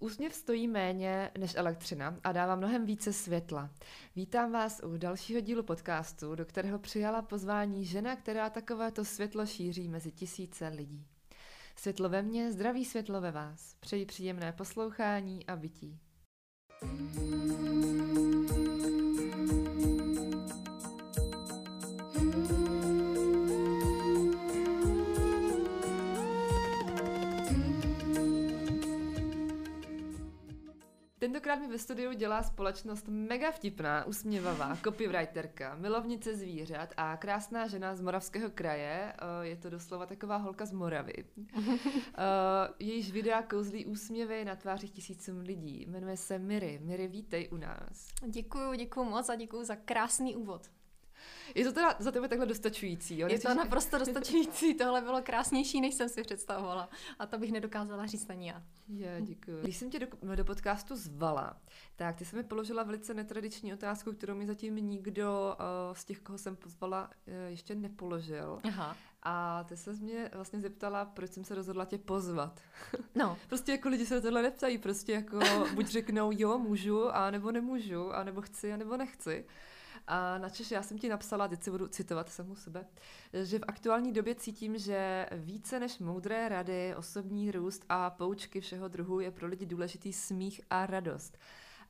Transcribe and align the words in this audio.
Úsměv 0.00 0.34
stojí 0.34 0.68
méně 0.68 1.30
než 1.38 1.54
elektřina 1.54 2.16
a 2.24 2.32
dává 2.32 2.56
mnohem 2.56 2.86
více 2.86 3.12
světla. 3.12 3.70
Vítám 4.16 4.52
vás 4.52 4.80
u 4.84 4.96
dalšího 4.96 5.40
dílu 5.40 5.62
podcastu, 5.62 6.34
do 6.34 6.44
kterého 6.44 6.78
přijala 6.78 7.22
pozvání 7.22 7.84
žena, 7.84 8.16
která 8.16 8.50
takovéto 8.50 9.04
světlo 9.04 9.46
šíří 9.46 9.88
mezi 9.88 10.12
tisíce 10.12 10.68
lidí. 10.68 11.06
Světlo 11.76 12.08
ve 12.08 12.22
mně, 12.22 12.52
zdraví 12.52 12.84
světlo 12.84 13.20
ve 13.20 13.30
vás. 13.30 13.74
Přeji 13.80 14.06
příjemné 14.06 14.52
poslouchání 14.52 15.46
a 15.46 15.56
bytí. 15.56 15.98
Tentokrát 31.28 31.56
mi 31.56 31.68
ve 31.68 31.78
studiu 31.78 32.12
dělá 32.12 32.42
společnost 32.42 33.08
mega 33.08 33.50
vtipná, 33.50 34.04
usměvavá, 34.04 34.76
copywriterka, 34.84 35.74
milovnice 35.74 36.36
zvířat 36.36 36.94
a 36.96 37.16
krásná 37.16 37.66
žena 37.66 37.94
z 37.94 38.00
Moravského 38.00 38.50
kraje. 38.50 39.12
Eh, 39.12 39.46
je 39.46 39.56
to 39.56 39.70
doslova 39.70 40.06
taková 40.06 40.36
holka 40.36 40.66
z 40.66 40.72
Moravy. 40.72 41.24
Eh, 42.20 42.74
jejíž 42.78 43.12
videa 43.12 43.42
kouzlí 43.42 43.86
úsměvy 43.86 44.44
na 44.44 44.56
tvářích 44.56 44.90
tisícům 44.90 45.38
lidí. 45.38 45.86
Jmenuje 45.88 46.16
se 46.16 46.38
Miri. 46.38 46.78
Miri, 46.82 47.08
vítej 47.08 47.48
u 47.52 47.56
nás. 47.56 48.08
Děkuju, 48.26 48.74
děkuju 48.74 49.10
moc 49.10 49.28
a 49.28 49.34
děkuju 49.34 49.64
za 49.64 49.76
krásný 49.76 50.36
úvod. 50.36 50.70
Je 51.54 51.64
to 51.64 51.72
teda 51.72 51.96
za 51.98 52.12
tebe 52.12 52.28
takhle 52.28 52.46
dostačující? 52.46 53.18
Jo? 53.18 53.28
Je 53.28 53.38
to 53.38 53.54
naprosto 53.54 53.98
dostačující, 54.04 54.74
tohle 54.74 55.00
bylo 55.00 55.22
krásnější, 55.22 55.80
než 55.80 55.94
jsem 55.94 56.08
si 56.08 56.22
představovala. 56.22 56.88
A 57.18 57.26
to 57.26 57.38
bych 57.38 57.52
nedokázala 57.52 58.06
říct 58.06 58.30
ani 58.30 58.48
já. 58.48 58.62
Je, 58.88 59.20
děkuji. 59.20 59.62
Když 59.62 59.76
jsem 59.76 59.90
tě 59.90 59.98
do, 59.98 60.34
do 60.34 60.44
podcastu 60.44 60.96
zvala, 60.96 61.56
tak 61.96 62.16
ty 62.16 62.24
jsi 62.24 62.36
mi 62.36 62.42
položila 62.42 62.82
velice 62.82 63.14
netradiční 63.14 63.72
otázku, 63.72 64.12
kterou 64.12 64.34
mi 64.34 64.46
zatím 64.46 64.76
nikdo 64.76 65.56
uh, 65.60 65.96
z 65.96 66.04
těch, 66.04 66.20
koho 66.20 66.38
jsem 66.38 66.56
pozvala, 66.56 67.10
uh, 67.26 67.34
ještě 67.48 67.74
nepoložil. 67.74 68.60
Aha. 68.64 68.96
A 69.22 69.64
ty 69.64 69.76
se 69.76 69.92
mě 69.92 70.30
vlastně 70.34 70.60
zeptala, 70.60 71.04
proč 71.04 71.32
jsem 71.32 71.44
se 71.44 71.54
rozhodla 71.54 71.84
tě 71.84 71.98
pozvat. 71.98 72.60
No. 73.14 73.38
prostě 73.48 73.72
jako 73.72 73.88
lidi 73.88 74.06
se 74.06 74.20
tohle 74.20 74.42
neptají, 74.42 74.78
prostě 74.78 75.12
jako 75.12 75.38
buď 75.74 75.86
řeknou 75.86 76.30
jo, 76.32 76.58
můžu, 76.58 77.08
a 77.08 77.30
nebo 77.30 77.52
nemůžu, 77.52 78.12
a 78.12 78.24
nebo 78.24 78.42
chci, 78.42 78.72
a 78.72 78.76
nebo 78.76 78.96
nechci. 78.96 79.44
A 80.08 80.38
načež 80.38 80.70
já 80.70 80.82
jsem 80.82 80.98
ti 80.98 81.08
napsala, 81.08 81.48
teď 81.48 81.62
si 81.62 81.70
budu 81.70 81.88
citovat 81.88 82.28
samu 82.28 82.54
sebe, 82.54 82.84
že 83.42 83.58
v 83.58 83.64
aktuální 83.68 84.12
době 84.12 84.34
cítím, 84.34 84.78
že 84.78 85.26
více 85.32 85.80
než 85.80 85.98
moudré 85.98 86.48
rady, 86.48 86.94
osobní 86.94 87.50
růst 87.50 87.84
a 87.88 88.10
poučky 88.10 88.60
všeho 88.60 88.88
druhu 88.88 89.20
je 89.20 89.30
pro 89.30 89.46
lidi 89.46 89.66
důležitý 89.66 90.12
smích 90.12 90.60
a 90.70 90.86
radost. 90.86 91.38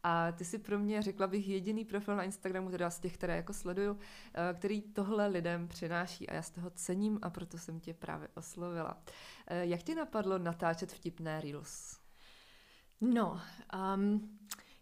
A 0.02 0.32
ty 0.32 0.44
si 0.44 0.58
pro 0.58 0.78
mě, 0.78 1.02
řekla 1.02 1.26
bych, 1.26 1.48
jediný 1.48 1.84
profil 1.84 2.16
na 2.16 2.22
Instagramu, 2.22 2.70
teda 2.70 2.90
z 2.90 3.00
těch, 3.00 3.14
které 3.14 3.36
jako 3.36 3.52
sleduju, 3.52 3.98
eh, 4.34 4.54
který 4.54 4.82
tohle 4.82 5.26
lidem 5.26 5.68
přináší 5.68 6.28
a 6.28 6.34
já 6.34 6.42
z 6.42 6.50
toho 6.50 6.70
cením 6.70 7.18
a 7.22 7.30
proto 7.30 7.58
jsem 7.58 7.80
tě 7.80 7.94
právě 7.94 8.28
oslovila. 8.34 9.02
Eh, 9.46 9.66
jak 9.66 9.82
ti 9.82 9.94
napadlo 9.94 10.38
natáčet 10.38 10.92
vtipné 10.92 11.40
Reels? 11.40 11.98
No, 13.00 13.40
um, 13.94 14.38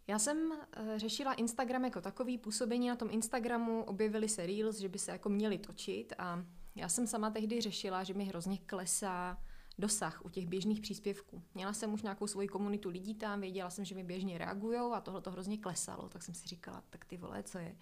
já 0.08 0.18
jsem 0.18 0.50
uh, 0.50 0.96
řešila 0.96 1.32
Instagram 1.32 1.84
jako 1.84 2.00
takový, 2.00 2.38
působení 2.38 2.88
na 2.88 2.96
tom 2.96 3.08
Instagramu, 3.10 3.82
objevily 3.84 4.28
se 4.28 4.46
Reels, 4.46 4.78
že 4.78 4.88
by 4.88 4.98
se 4.98 5.10
jako 5.10 5.28
měly 5.28 5.58
točit 5.58 6.12
a 6.18 6.44
já 6.74 6.88
jsem 6.88 7.06
sama 7.06 7.30
tehdy 7.30 7.60
řešila, 7.60 8.04
že 8.04 8.14
mi 8.14 8.24
hrozně 8.24 8.58
klesá 8.58 9.38
dosah 9.78 10.24
u 10.24 10.28
těch 10.28 10.46
běžných 10.46 10.80
příspěvků. 10.80 11.42
Měla 11.55 11.72
jsem 11.72 11.92
už 11.92 12.02
nějakou 12.02 12.27
svoji 12.27 12.48
komunitu 12.48 12.88
lidí 12.88 13.14
tam, 13.14 13.41
věděla 13.41 13.70
jsem, 13.70 13.84
že 13.84 13.94
mi 13.94 14.05
běžně 14.05 14.38
reagují 14.38 14.78
a 14.78 15.00
tohle 15.00 15.20
to 15.20 15.30
hrozně 15.30 15.58
klesalo, 15.58 16.08
tak 16.08 16.22
jsem 16.22 16.34
si 16.34 16.48
říkala, 16.48 16.84
tak 16.91 17.05
ty 17.05 17.16
vole, 17.16 17.42
co 17.42 17.58
je. 17.58 17.77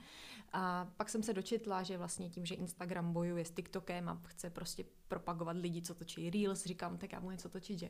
A 0.53 0.89
pak 0.97 1.09
jsem 1.09 1.23
se 1.23 1.33
dočetla, 1.33 1.83
že 1.83 1.99
vlastně 1.99 2.31
tím, 2.31 2.47
že 2.47 2.55
Instagram 2.55 3.13
bojuje 3.13 3.45
s 3.45 3.51
TikTokem 3.51 4.09
a 4.09 4.21
chce 4.27 4.51
prostě 4.51 4.85
propagovat 5.09 5.57
lidi, 5.57 5.83
co 5.83 5.95
točí 5.95 6.31
Reels, 6.31 6.65
říkám, 6.65 6.99
tak 6.99 7.13
já 7.13 7.21
mu 7.21 7.31
něco 7.31 7.49
točit, 7.49 7.79
že. 7.79 7.89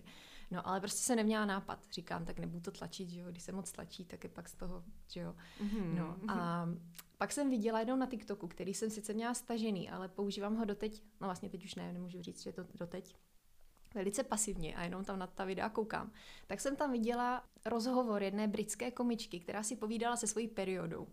No 0.51 0.69
ale 0.69 0.81
prostě 0.81 1.03
se 1.03 1.17
neměla 1.17 1.45
nápad, 1.45 1.87
říkám, 1.93 2.25
tak 2.25 2.39
nebudu 2.39 2.61
to 2.61 2.71
tlačit, 2.71 3.09
že 3.09 3.21
jo, 3.21 3.31
když 3.31 3.43
se 3.43 3.53
moc 3.53 3.73
tlačí, 3.73 4.05
tak 4.05 4.25
je 4.25 4.31
pak 4.31 4.49
z 4.49 4.55
toho, 4.55 4.85
že 5.09 5.21
jo. 5.21 5.35
Mm-hmm. 5.61 5.95
No 5.95 6.17
a 6.29 6.69
pak 7.19 7.33
jsem 7.33 7.51
viděla 7.51 7.79
jednou 7.79 7.97
na 7.97 8.07
TikToku, 8.07 8.49
který 8.49 8.75
jsem 8.75 8.91
sice 8.91 9.13
měla 9.13 9.35
stažený, 9.35 9.91
ale 9.91 10.09
používám 10.09 10.57
ho 10.57 10.65
doteď, 10.65 11.03
no 11.21 11.27
vlastně 11.27 11.49
teď 11.49 11.65
už 11.65 11.75
ne, 11.75 11.93
nemůžu 11.93 12.23
říct, 12.23 12.43
že 12.43 12.49
je 12.49 12.55
to 12.55 12.65
doteď, 12.75 13.17
velice 13.95 14.23
pasivně 14.23 14.77
a 14.77 14.85
jenom 14.85 15.05
tam 15.05 15.19
na 15.19 15.27
ta 15.27 15.45
videa 15.45 15.69
koukám, 15.69 16.13
tak 16.47 16.61
jsem 16.61 16.77
tam 16.77 16.93
viděla 16.93 17.45
rozhovor 17.67 18.23
jedné 18.23 18.49
britské 18.49 18.91
komičky, 18.91 19.41
která 19.41 19.63
si 19.63 19.77
povídala 19.77 20.17
se 20.17 20.27
svojí 20.27 20.49
periodou. 20.49 21.09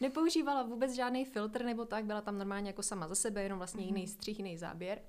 Nepoužívala 0.00 0.62
vůbec 0.62 0.92
žádný 0.92 1.24
filtr 1.24 1.64
nebo 1.64 1.84
tak, 1.84 2.04
byla 2.04 2.20
tam 2.20 2.38
normálně 2.38 2.68
jako 2.68 2.82
sama 2.82 3.08
za 3.08 3.14
sebe, 3.14 3.42
jenom 3.42 3.58
vlastně 3.58 3.84
mm-hmm. 3.84 3.96
jiný 3.96 4.08
střih, 4.08 4.38
jiný 4.38 4.58
záběr. 4.58 5.02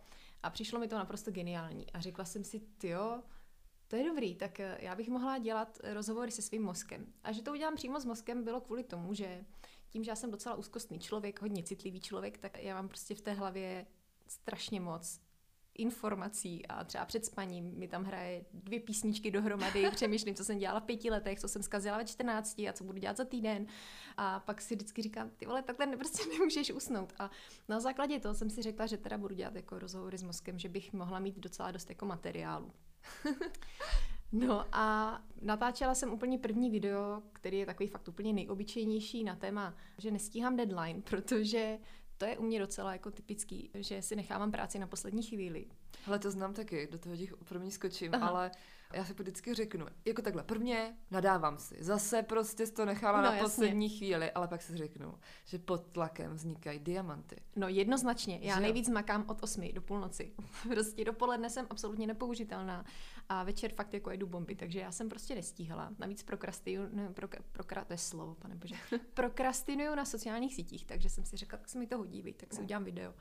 A 0.43 0.49
přišlo 0.49 0.79
mi 0.79 0.87
to 0.87 0.97
naprosto 0.97 1.31
geniální. 1.31 1.91
A 1.91 1.99
řekla 1.99 2.25
jsem 2.25 2.43
si, 2.43 2.61
jo, 2.83 3.21
to 3.87 3.95
je 3.95 4.05
dobrý, 4.05 4.35
tak 4.35 4.59
eh, 4.59 4.77
já 4.81 4.95
bych 4.95 5.09
mohla 5.09 5.37
dělat 5.37 5.79
rozhovory 5.83 6.31
se 6.31 6.41
svým 6.41 6.63
mozkem. 6.63 7.13
A 7.23 7.31
že 7.31 7.41
to 7.41 7.51
udělám 7.51 7.75
přímo 7.75 7.99
s 7.99 8.05
mozkem 8.05 8.43
bylo 8.43 8.61
kvůli 8.61 8.83
tomu, 8.83 9.13
že 9.13 9.45
tím, 9.89 10.03
že 10.03 10.11
já 10.11 10.15
jsem 10.15 10.31
docela 10.31 10.55
úzkostný 10.55 10.99
člověk, 10.99 11.41
hodně 11.41 11.63
citlivý 11.63 12.01
člověk, 12.01 12.37
tak 12.37 12.63
já 12.63 12.75
mám 12.75 12.87
prostě 12.87 13.15
v 13.15 13.21
té 13.21 13.33
hlavě 13.33 13.85
strašně 14.27 14.81
moc 14.81 15.19
informací 15.77 16.67
a 16.67 16.83
třeba 16.83 17.05
před 17.05 17.25
spaním 17.25 17.73
mi 17.77 17.87
tam 17.87 18.03
hraje 18.03 18.45
dvě 18.53 18.79
písničky 18.79 19.31
dohromady, 19.31 19.89
přemýšlím, 19.91 20.35
co 20.35 20.45
jsem 20.45 20.57
dělala 20.57 20.79
v 20.79 20.83
pěti 20.83 21.09
letech, 21.09 21.39
co 21.39 21.47
jsem 21.47 21.63
zkazila 21.63 21.97
ve 21.97 22.05
čtrnácti 22.05 22.69
a 22.69 22.73
co 22.73 22.83
budu 22.83 22.99
dělat 22.99 23.17
za 23.17 23.25
týden. 23.25 23.67
A 24.17 24.39
pak 24.39 24.61
si 24.61 24.75
vždycky 24.75 25.01
říkám, 25.01 25.29
ty 25.29 25.45
vole, 25.45 25.61
takhle 25.61 25.87
prostě 25.87 26.29
nemůžeš 26.39 26.71
usnout. 26.71 27.13
A 27.19 27.31
na 27.69 27.79
základě 27.79 28.19
toho 28.19 28.35
jsem 28.35 28.49
si 28.49 28.61
řekla, 28.61 28.85
že 28.85 28.97
teda 28.97 29.17
budu 29.17 29.35
dělat 29.35 29.55
jako 29.55 29.79
rozhovory 29.79 30.17
s 30.17 30.23
mozkem, 30.23 30.59
že 30.59 30.69
bych 30.69 30.93
mohla 30.93 31.19
mít 31.19 31.39
docela 31.39 31.71
dost 31.71 31.89
jako 31.89 32.05
materiálu. 32.05 32.71
No 34.31 34.65
a 34.71 35.19
natáčela 35.41 35.95
jsem 35.95 36.13
úplně 36.13 36.37
první 36.37 36.69
video, 36.69 37.21
který 37.33 37.57
je 37.57 37.65
takový 37.65 37.89
fakt 37.89 38.07
úplně 38.07 38.33
nejobyčejnější 38.33 39.23
na 39.23 39.35
téma, 39.35 39.73
že 39.97 40.11
nestíhám 40.11 40.55
deadline, 40.55 41.01
protože 41.01 41.79
to 42.17 42.25
je 42.25 42.37
u 42.37 42.43
mě 42.43 42.59
docela 42.59 42.93
jako 42.93 43.11
typický, 43.11 43.69
že 43.73 44.01
si 44.01 44.15
nechávám 44.15 44.51
práci 44.51 44.79
na 44.79 44.87
poslední 44.87 45.23
chvíli. 45.23 45.65
Ale 46.05 46.19
to 46.19 46.31
znám 46.31 46.53
taky, 46.53 46.87
do 46.91 46.99
toho 46.99 47.17
těch 47.17 47.33
první 47.37 47.71
skočím, 47.71 48.15
Aha. 48.15 48.27
ale 48.27 48.51
já 48.93 49.05
si 49.05 49.13
vždycky 49.13 49.53
řeknu, 49.53 49.85
jako 50.05 50.21
takhle, 50.21 50.43
prvně 50.43 50.97
nadávám 51.11 51.57
si, 51.57 51.75
zase 51.79 52.23
prostě 52.23 52.67
to 52.67 52.85
nechala 52.85 53.17
no, 53.17 53.23
na 53.23 53.35
jasně. 53.35 53.43
poslední 53.43 53.89
chvíli, 53.89 54.31
ale 54.31 54.47
pak 54.47 54.61
si 54.61 54.77
řeknu, 54.77 55.13
že 55.45 55.59
pod 55.59 55.87
tlakem 55.91 56.33
vznikají 56.33 56.79
diamanty. 56.79 57.35
No 57.55 57.67
jednoznačně, 57.67 58.39
já 58.41 58.55
že 58.55 58.61
nejvíc 58.61 58.89
makám 58.89 59.25
od 59.27 59.43
8 59.43 59.73
do 59.73 59.81
půlnoci. 59.81 60.33
prostě 60.69 61.05
dopoledne 61.05 61.49
jsem 61.49 61.67
absolutně 61.69 62.07
nepoužitelná 62.07 62.85
a 63.29 63.43
večer 63.43 63.71
fakt 63.73 63.93
jako 63.93 64.11
jedu 64.11 64.27
bomby, 64.27 64.55
takže 64.55 64.79
já 64.79 64.91
jsem 64.91 65.09
prostě 65.09 65.35
nestíhala. 65.35 65.89
Navíc 65.99 66.23
prokrastinuju, 66.23 66.89
ne, 66.91 67.09
pro, 67.13 67.27
prokra, 67.51 67.85
to 67.85 67.93
je 67.93 67.97
slovo, 67.97 68.35
pane 68.35 68.55
bože, 68.55 68.75
prokrastinuju 69.13 69.95
na 69.95 70.05
sociálních 70.05 70.55
sítích, 70.55 70.85
takže 70.85 71.09
jsem 71.09 71.25
si 71.25 71.37
řekla, 71.37 71.57
tak 71.57 71.69
se 71.69 71.79
mi 71.79 71.87
to 71.87 71.97
hodí, 71.97 72.33
tak 72.33 72.53
si 72.53 72.61
udělám 72.61 72.83
video. 72.83 73.13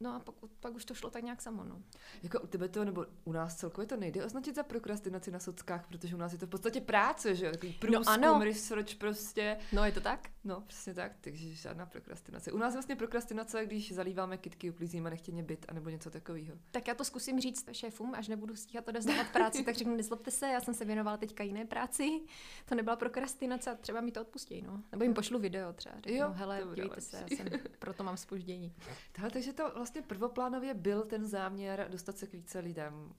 No 0.00 0.14
a 0.14 0.18
pak, 0.18 0.34
pak 0.60 0.74
už 0.74 0.84
to 0.84 0.94
šlo 0.94 1.10
tak 1.10 1.22
nějak 1.22 1.42
samo, 1.42 1.64
no. 1.64 1.82
Jako 2.22 2.40
u 2.40 2.46
tebe 2.46 2.68
to, 2.68 2.84
nebo 2.84 3.06
u 3.24 3.32
nás 3.32 3.56
celkově 3.56 3.86
to 3.86 3.96
nejde 3.96 4.24
označit 4.24 4.54
za 4.54 4.62
prokrastinaci 4.62 5.30
na 5.30 5.38
sockách, 5.38 5.86
protože 5.88 6.14
u 6.14 6.18
nás 6.18 6.32
je 6.32 6.38
to 6.38 6.46
v 6.46 6.50
podstatě 6.50 6.80
práce, 6.80 7.34
že 7.34 7.46
jo? 7.46 7.52
Takový 7.52 7.72
no 7.72 7.78
průzkum, 7.80 8.20
no 8.20 8.34
ano. 8.34 8.44
research 8.44 8.94
prostě. 8.94 9.56
No 9.72 9.84
je 9.84 9.92
to 9.92 10.00
tak? 10.00 10.28
No, 10.44 10.60
přesně 10.60 10.94
tak, 10.94 11.12
takže 11.20 11.54
žádná 11.54 11.86
prokrastinace. 11.86 12.52
U 12.52 12.58
nás 12.58 12.74
vlastně 12.74 12.96
prokrastinace, 12.96 13.66
když 13.66 13.92
zalíváme 13.92 14.38
kitky, 14.38 14.70
uklízíme 14.70 15.10
nechtěně 15.10 15.42
byt, 15.42 15.66
anebo 15.68 15.90
něco 15.90 16.10
takového. 16.10 16.56
Tak 16.70 16.88
já 16.88 16.94
to 16.94 17.04
zkusím 17.04 17.40
říct 17.40 17.68
šéfům, 17.72 18.14
až 18.14 18.28
nebudu 18.28 18.56
stíhat 18.56 18.88
odezdávat 18.88 19.26
práci, 19.32 19.64
tak 19.64 19.74
řeknu, 19.74 19.96
nezlobte 19.96 20.30
se, 20.30 20.48
já 20.48 20.60
jsem 20.60 20.74
se 20.74 20.84
věnovala 20.84 21.16
teďka 21.16 21.44
jiné 21.44 21.64
práci, 21.64 22.20
to 22.64 22.74
nebyla 22.74 22.96
prokrastinace 22.96 23.70
a 23.70 23.74
třeba 23.74 24.00
mi 24.00 24.12
to 24.12 24.20
odpustí, 24.20 24.62
no. 24.62 24.82
Nebo 24.92 25.04
jim 25.04 25.14
pošlu 25.14 25.38
video 25.38 25.72
třeba, 25.72 25.94
řeknu, 25.94 26.18
jo, 26.18 26.32
hele, 26.32 26.62
dívejte 26.74 27.00
se, 27.00 27.16
já 27.16 27.36
jsem, 27.36 27.46
proto 27.78 28.04
mám 28.04 28.16
spoždění. 28.16 28.74
Tohle, 29.12 29.30
takže 29.30 29.52
to 29.52 29.83
vlastně 29.84 30.02
prvoplánově 30.02 30.74
byl 30.74 31.02
ten 31.04 31.26
záměr 31.26 31.86
dostat 31.90 32.18
se 32.18 32.26
k 32.26 32.32
více 32.32 32.58
lidem. 32.58 33.14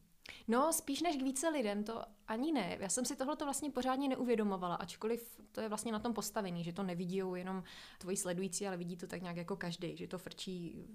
No, 0.48 0.74
spíš 0.74 1.02
než 1.02 1.16
k 1.16 1.22
více 1.22 1.50
lidem, 1.50 1.84
to 1.84 2.02
ani 2.28 2.52
ne. 2.52 2.78
Já 2.80 2.90
jsem 2.90 3.06
si 3.06 3.16
tohle 3.16 3.36
vlastně 3.44 3.72
pořádně 3.72 4.10
neuvědomovala, 4.10 4.76
ačkoliv 4.76 5.42
to 5.52 5.62
je 5.62 5.70
vlastně 5.70 5.92
na 5.92 6.00
tom 6.00 6.14
postavený, 6.14 6.64
že 6.64 6.74
to 6.74 6.84
nevidí 6.84 7.22
jenom 7.36 7.64
tvoji 7.98 8.18
sledující, 8.18 8.68
ale 8.68 8.78
vidí 8.78 8.98
to 8.98 9.08
tak 9.08 9.22
nějak 9.22 9.38
jako 9.38 9.56
každý, 9.56 9.98
že 9.98 10.08
to 10.08 10.18
frčí 10.18 10.88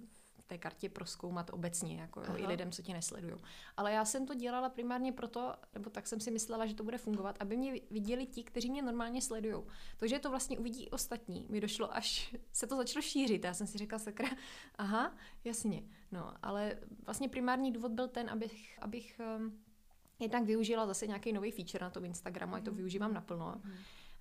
té 0.51 0.59
kartě 0.59 0.89
proskoumat 0.89 1.51
obecně, 1.51 2.01
jako 2.01 2.21
jo, 2.21 2.37
i 2.37 2.47
lidem, 2.47 2.73
co 2.73 2.83
tě 2.83 2.93
nesledují. 2.93 3.35
Ale 3.77 3.93
já 3.93 4.05
jsem 4.05 4.27
to 4.27 4.35
dělala 4.35 4.69
primárně 4.69 5.13
proto, 5.13 5.55
nebo 5.75 5.91
tak 5.91 6.07
jsem 6.07 6.21
si 6.21 6.31
myslela, 6.31 6.67
že 6.67 6.75
to 6.75 6.85
bude 6.85 6.99
fungovat, 6.99 7.37
aby 7.41 7.57
mě 7.57 7.73
viděli 7.91 8.27
ti, 8.27 8.45
kteří 8.45 8.71
mě 8.71 8.83
normálně 8.83 9.23
sledují. 9.23 9.65
To, 9.97 10.07
že 10.07 10.19
to 10.19 10.31
vlastně 10.31 10.59
uvidí 10.59 10.91
ostatní, 10.91 11.47
mi 11.51 11.61
došlo, 11.61 11.97
až 11.97 12.37
se 12.53 12.67
to 12.67 12.77
začalo 12.77 13.03
šířit. 13.03 13.45
Já 13.45 13.55
jsem 13.55 13.67
si 13.67 13.79
řekla, 13.79 13.99
sakra, 13.99 14.29
aha, 14.79 15.17
jasně. 15.45 15.83
No, 16.13 16.35
ale 16.43 16.79
vlastně 17.07 17.29
primární 17.29 17.73
důvod 17.73 17.93
byl 17.93 18.09
ten, 18.09 18.31
abych, 18.31 18.79
abych 18.83 19.21
um, 19.39 19.61
jednak 20.19 20.45
využila 20.45 20.87
zase 20.87 21.07
nějaký 21.07 21.33
nový 21.33 21.51
feature 21.51 21.85
na 21.85 21.91
tom 21.91 22.05
Instagramu, 22.05 22.55
a 22.55 22.61
to 22.61 22.71
mhm. 22.71 22.77
využívám 22.77 23.15
naplno. 23.15 23.61
Mm. 23.65 23.73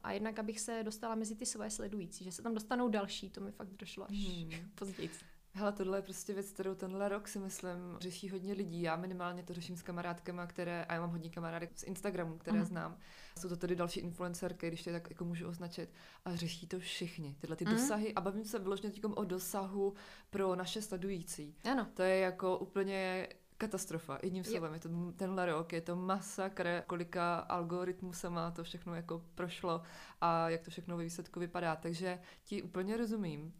A 0.03 0.11
jednak, 0.11 0.39
abych 0.39 0.59
se 0.59 0.83
dostala 0.83 1.15
mezi 1.15 1.35
ty 1.35 1.45
svoje 1.45 1.69
sledující, 1.69 2.23
že 2.23 2.31
se 2.31 2.41
tam 2.41 2.53
dostanou 2.53 2.89
další, 2.89 3.29
to 3.29 3.41
mi 3.41 3.51
fakt 3.51 3.69
došlo 3.69 4.03
až 4.09 4.27
mm. 4.27 4.51
později. 4.75 5.09
Hele, 5.53 5.71
tohle 5.71 5.97
je 5.97 6.01
prostě 6.01 6.33
věc, 6.33 6.51
kterou 6.51 6.75
tenhle 6.75 7.09
rok 7.09 7.27
si 7.27 7.39
myslím 7.39 7.77
řeší 7.99 8.29
hodně 8.29 8.53
lidí. 8.53 8.81
Já 8.81 8.95
minimálně 8.95 9.43
to 9.43 9.53
řeším 9.53 9.77
s 9.77 9.81
kamarádkama, 9.81 10.47
které, 10.47 10.85
a 10.85 10.93
já 10.93 11.01
mám 11.01 11.09
hodně 11.09 11.29
kamarádek 11.29 11.71
z 11.75 11.83
Instagramu, 11.83 12.37
které 12.37 12.59
uh-huh. 12.59 12.65
znám. 12.65 12.97
Jsou 13.39 13.49
to 13.49 13.57
tedy 13.57 13.75
další 13.75 13.99
influencerky, 13.99 14.67
když 14.67 14.83
to 14.83 14.91
tak 14.91 15.09
jako 15.09 15.25
můžu 15.25 15.47
označit. 15.47 15.93
A 16.25 16.35
řeší 16.35 16.67
to 16.67 16.79
všichni, 16.79 17.35
tyhle 17.39 17.55
ty 17.55 17.65
uh-huh. 17.65 17.71
dosahy. 17.71 18.13
A 18.13 18.21
bavím 18.21 18.45
se 18.45 18.59
vyloženě 18.59 18.93
o 19.03 19.23
dosahu 19.23 19.93
pro 20.29 20.55
naše 20.55 20.81
sledující. 20.81 21.55
Ano. 21.71 21.87
To 21.93 22.01
je 22.01 22.19
jako 22.19 22.57
úplně 22.57 23.27
katastrofa. 23.57 24.19
Jedním 24.23 24.43
slovem, 24.43 24.73
je 24.73 24.79
to 24.79 24.89
tenhle 25.15 25.45
rok, 25.45 25.73
je 25.73 25.81
to 25.81 25.95
masakr, 25.95 26.83
kolika 26.87 27.37
algoritmů 27.37 28.13
sama 28.13 28.51
to 28.51 28.63
všechno 28.63 28.95
jako 28.95 29.25
prošlo 29.35 29.81
a 30.21 30.49
jak 30.49 30.61
to 30.61 30.71
všechno 30.71 30.97
ve 30.97 31.03
výsledku 31.03 31.39
vypadá. 31.39 31.75
Takže 31.75 32.19
ti 32.43 32.63
úplně 32.63 32.97
rozumím. 32.97 33.53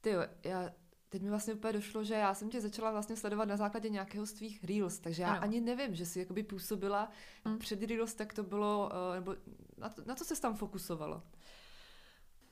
Ty 0.00 0.10
já 0.44 0.70
teď 1.16 1.22
mi 1.22 1.30
vlastně 1.30 1.54
úplně 1.54 1.72
došlo, 1.72 2.04
že 2.04 2.14
já 2.14 2.34
jsem 2.34 2.50
tě 2.50 2.60
začala 2.60 2.90
vlastně 2.90 3.16
sledovat 3.16 3.48
na 3.48 3.56
základě 3.56 3.88
nějakého 3.88 4.26
z 4.26 4.32
tvých 4.32 4.64
Reels, 4.64 4.98
takže 4.98 5.22
já 5.22 5.32
ano. 5.32 5.42
ani 5.42 5.60
nevím, 5.60 5.94
že 5.94 6.06
jsi 6.06 6.18
jakoby 6.18 6.42
působila 6.42 7.10
hmm. 7.44 7.58
před 7.58 7.82
Reels, 7.82 8.14
tak 8.14 8.32
to 8.32 8.42
bylo, 8.42 8.90
eh, 8.92 9.14
nebo 9.14 9.36
na, 9.78 9.88
to, 9.88 10.02
na 10.04 10.14
co 10.14 10.24
se 10.24 10.40
tam 10.40 10.56
fokusovalo? 10.56 11.22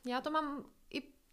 Já 0.06 0.20
to 0.20 0.30
mám 0.30 0.64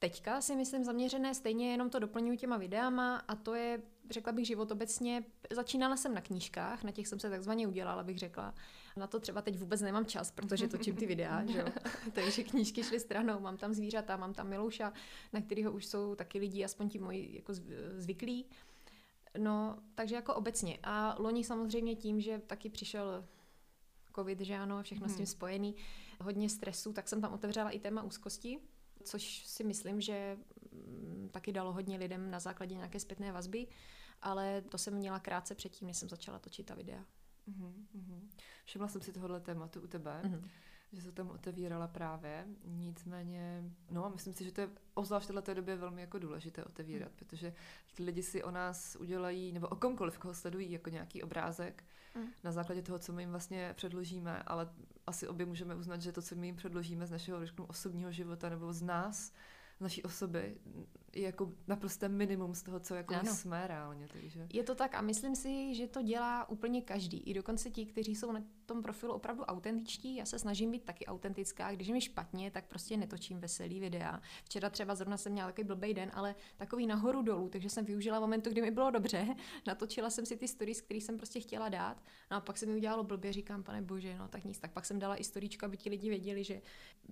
teďka 0.02 0.42
si 0.42 0.56
myslím 0.56 0.84
zaměřené 0.84 1.36
stejně, 1.36 1.72
jenom 1.72 1.90
to 1.90 2.00
doplňuji 2.00 2.38
těma 2.38 2.58
videama 2.58 3.18
a 3.18 3.36
to 3.36 3.56
je, 3.56 3.82
řekla 4.10 4.32
bych, 4.32 4.48
život 4.48 4.72
obecně. 4.72 5.24
Začínala 5.52 5.98
jsem 5.98 6.14
na 6.14 6.22
knížkách, 6.22 6.84
na 6.84 6.92
těch 6.92 7.08
jsem 7.08 7.20
se 7.20 7.30
takzvaně 7.30 7.68
udělala, 7.68 8.04
bych 8.04 8.20
řekla. 8.20 8.54
Na 8.98 9.08
to 9.08 9.20
třeba 9.20 9.42
teď 9.42 9.60
vůbec 9.60 9.82
nemám 9.82 10.06
čas, 10.06 10.32
protože 10.32 10.68
točím 10.68 10.96
ty 10.96 11.06
videa, 11.06 11.46
že 11.46 11.60
jo? 11.60 11.66
takže 12.14 12.44
knížky 12.44 12.84
šly 12.84 13.00
stranou, 13.00 13.40
mám 13.40 13.58
tam 13.58 13.74
zvířata, 13.74 14.18
mám 14.18 14.34
tam 14.34 14.48
Milouša, 14.48 14.94
na 15.34 15.42
kterého 15.42 15.72
už 15.72 15.86
jsou 15.86 16.16
taky 16.16 16.40
lidi, 16.40 16.64
aspoň 16.64 16.90
ti 16.90 17.00
moji 17.00 17.36
jako 17.36 17.54
zvyklí. 17.98 18.46
No, 19.38 19.78
takže 19.96 20.16
jako 20.16 20.34
obecně. 20.34 20.80
A 20.84 21.16
loni 21.20 21.44
samozřejmě 21.44 21.96
tím, 21.96 22.22
že 22.22 22.42
taky 22.48 22.70
přišel 22.70 23.26
covid, 24.16 24.40
že 24.42 24.56
ano, 24.56 24.84
všechno 24.84 25.06
hmm. 25.06 25.14
s 25.14 25.18
tím 25.18 25.24
mhm. 25.24 25.32
spojený, 25.32 25.76
hodně 26.22 26.50
stresu, 26.50 26.94
tak 26.94 27.08
jsem 27.08 27.22
tam 27.22 27.34
otevřela 27.34 27.70
i 27.70 27.80
téma 27.80 28.04
úzkosti, 28.04 28.60
což 29.02 29.48
si 29.48 29.64
myslím, 29.64 30.02
že 30.02 30.38
mm, 30.72 31.30
taky 31.32 31.52
dalo 31.52 31.74
hodně 31.74 31.98
lidem 31.98 32.32
na 32.32 32.40
základě 32.40 32.76
nějaké 32.76 33.00
zpětné 33.00 33.32
vazby, 33.32 33.68
ale 34.22 34.62
to 34.62 34.78
jsem 34.78 34.94
měla 34.94 35.20
krátce 35.20 35.56
předtím, 35.56 35.88
než 35.88 35.98
jsem 35.98 36.10
začala 36.10 36.40
točit 36.40 36.66
ta 36.66 36.76
videa. 36.76 37.06
Mm-hmm. 37.50 38.30
Všimla 38.66 38.88
jsem 38.88 39.02
si 39.02 39.14
tohohle 39.14 39.40
tématu 39.40 39.82
u 39.82 39.88
tebe, 39.88 40.22
mm-hmm. 40.24 40.50
že 40.92 41.02
se 41.02 41.12
tam 41.12 41.30
otevírala 41.30 41.88
právě, 41.88 42.48
nicméně, 42.66 43.64
no 43.90 44.06
a 44.06 44.10
myslím 44.10 44.34
si, 44.34 44.44
že 44.44 44.52
to 44.52 44.62
je 44.62 44.70
obzvlášť 44.94 45.30
v 45.30 45.34
této 45.34 45.54
době 45.54 45.76
velmi 45.76 46.02
jako 46.02 46.20
důležité 46.20 46.64
otevírat, 46.64 47.12
mm. 47.12 47.18
protože 47.18 47.54
lidi 48.00 48.24
si 48.24 48.44
o 48.44 48.52
nás 48.52 48.96
udělají, 48.96 49.52
nebo 49.52 49.68
o 49.68 49.76
komkoliv, 49.76 50.18
koho 50.18 50.34
sledují, 50.34 50.72
jako 50.72 50.90
nějaký 50.90 51.24
obrázek 51.24 51.84
mm. 52.16 52.28
na 52.44 52.52
základě 52.52 52.82
toho, 52.82 53.00
co 53.00 53.14
my 53.14 53.24
jim 53.24 53.30
vlastně 53.30 53.74
předložíme, 53.74 54.44
ale 54.44 54.70
asi 55.08 55.28
obě 55.28 55.46
můžeme 55.46 55.76
uznat, 55.76 56.02
že 56.02 56.12
to, 56.12 56.22
co 56.22 56.36
my 56.36 56.48
jim 56.48 56.56
předložíme 56.56 57.08
z 57.08 57.12
našeho 57.12 57.46
řeknu, 57.46 57.66
osobního 57.66 58.12
života 58.12 58.50
nebo 58.50 58.74
z 58.74 58.82
nás, 58.82 59.34
naší 59.80 60.04
osoby 60.04 60.58
jako 61.16 61.52
naprosté 61.68 62.10
minimum 62.10 62.56
z 62.56 62.64
toho, 62.64 62.80
co 62.80 62.96
jako 62.96 63.16
ano. 63.16 63.36
jsme 63.36 63.68
reálně. 63.68 64.08
Takže. 64.08 64.48
Je 64.54 64.64
to 64.64 64.76
tak 64.76 64.96
a 64.96 65.02
myslím 65.02 65.36
si, 65.36 65.76
že 65.76 65.88
to 65.88 66.02
dělá 66.02 66.50
úplně 66.50 66.82
každý. 66.82 67.18
I 67.18 67.34
dokonce 67.34 67.70
ti, 67.70 67.86
kteří 67.86 68.16
jsou 68.16 68.32
na 68.32 68.44
tom 68.66 68.82
profilu 68.82 69.14
opravdu 69.14 69.44
autentičtí. 69.44 70.16
Já 70.16 70.26
se 70.26 70.40
snažím 70.40 70.72
být 70.72 70.84
taky 70.84 71.06
autentická. 71.06 71.72
Když 71.72 71.90
mi 71.90 72.02
špatně, 72.02 72.52
tak 72.52 72.66
prostě 72.66 72.98
netočím 72.98 73.40
veselý 73.40 73.80
videa. 73.80 74.22
Včera 74.44 74.70
třeba 74.70 74.96
zrovna 74.96 75.18
jsem 75.18 75.32
měla 75.32 75.48
takový 75.48 75.68
blbý 75.68 75.94
den, 75.94 76.12
ale 76.14 76.36
takový 76.58 76.88
nahoru 76.88 77.22
dolů, 77.22 77.50
takže 77.50 77.70
jsem 77.70 77.86
využila 77.86 78.20
momentu, 78.20 78.50
kdy 78.50 78.62
mi 78.62 78.72
bylo 78.72 78.92
dobře. 78.92 79.28
Natočila 79.68 80.10
jsem 80.10 80.26
si 80.26 80.38
ty 80.38 80.48
stories, 80.48 80.82
které 80.82 81.02
jsem 81.02 81.18
prostě 81.18 81.40
chtěla 81.40 81.70
dát. 81.70 82.04
No 82.32 82.38
a 82.38 82.42
pak 82.42 82.58
se 82.58 82.66
mi 82.66 82.76
udělalo 82.76 83.04
blbě, 83.04 83.34
říkám, 83.34 83.64
pane 83.64 83.82
bože, 83.82 84.18
no 84.18 84.28
tak 84.28 84.44
nic. 84.44 84.60
Tak 84.60 84.72
pak 84.72 84.86
jsem 84.86 85.00
dala 85.00 85.16
i 85.16 85.24
storíčka, 85.24 85.66
aby 85.66 85.78
ti 85.78 85.90
lidi 85.90 86.10
věděli, 86.10 86.44
že 86.44 86.62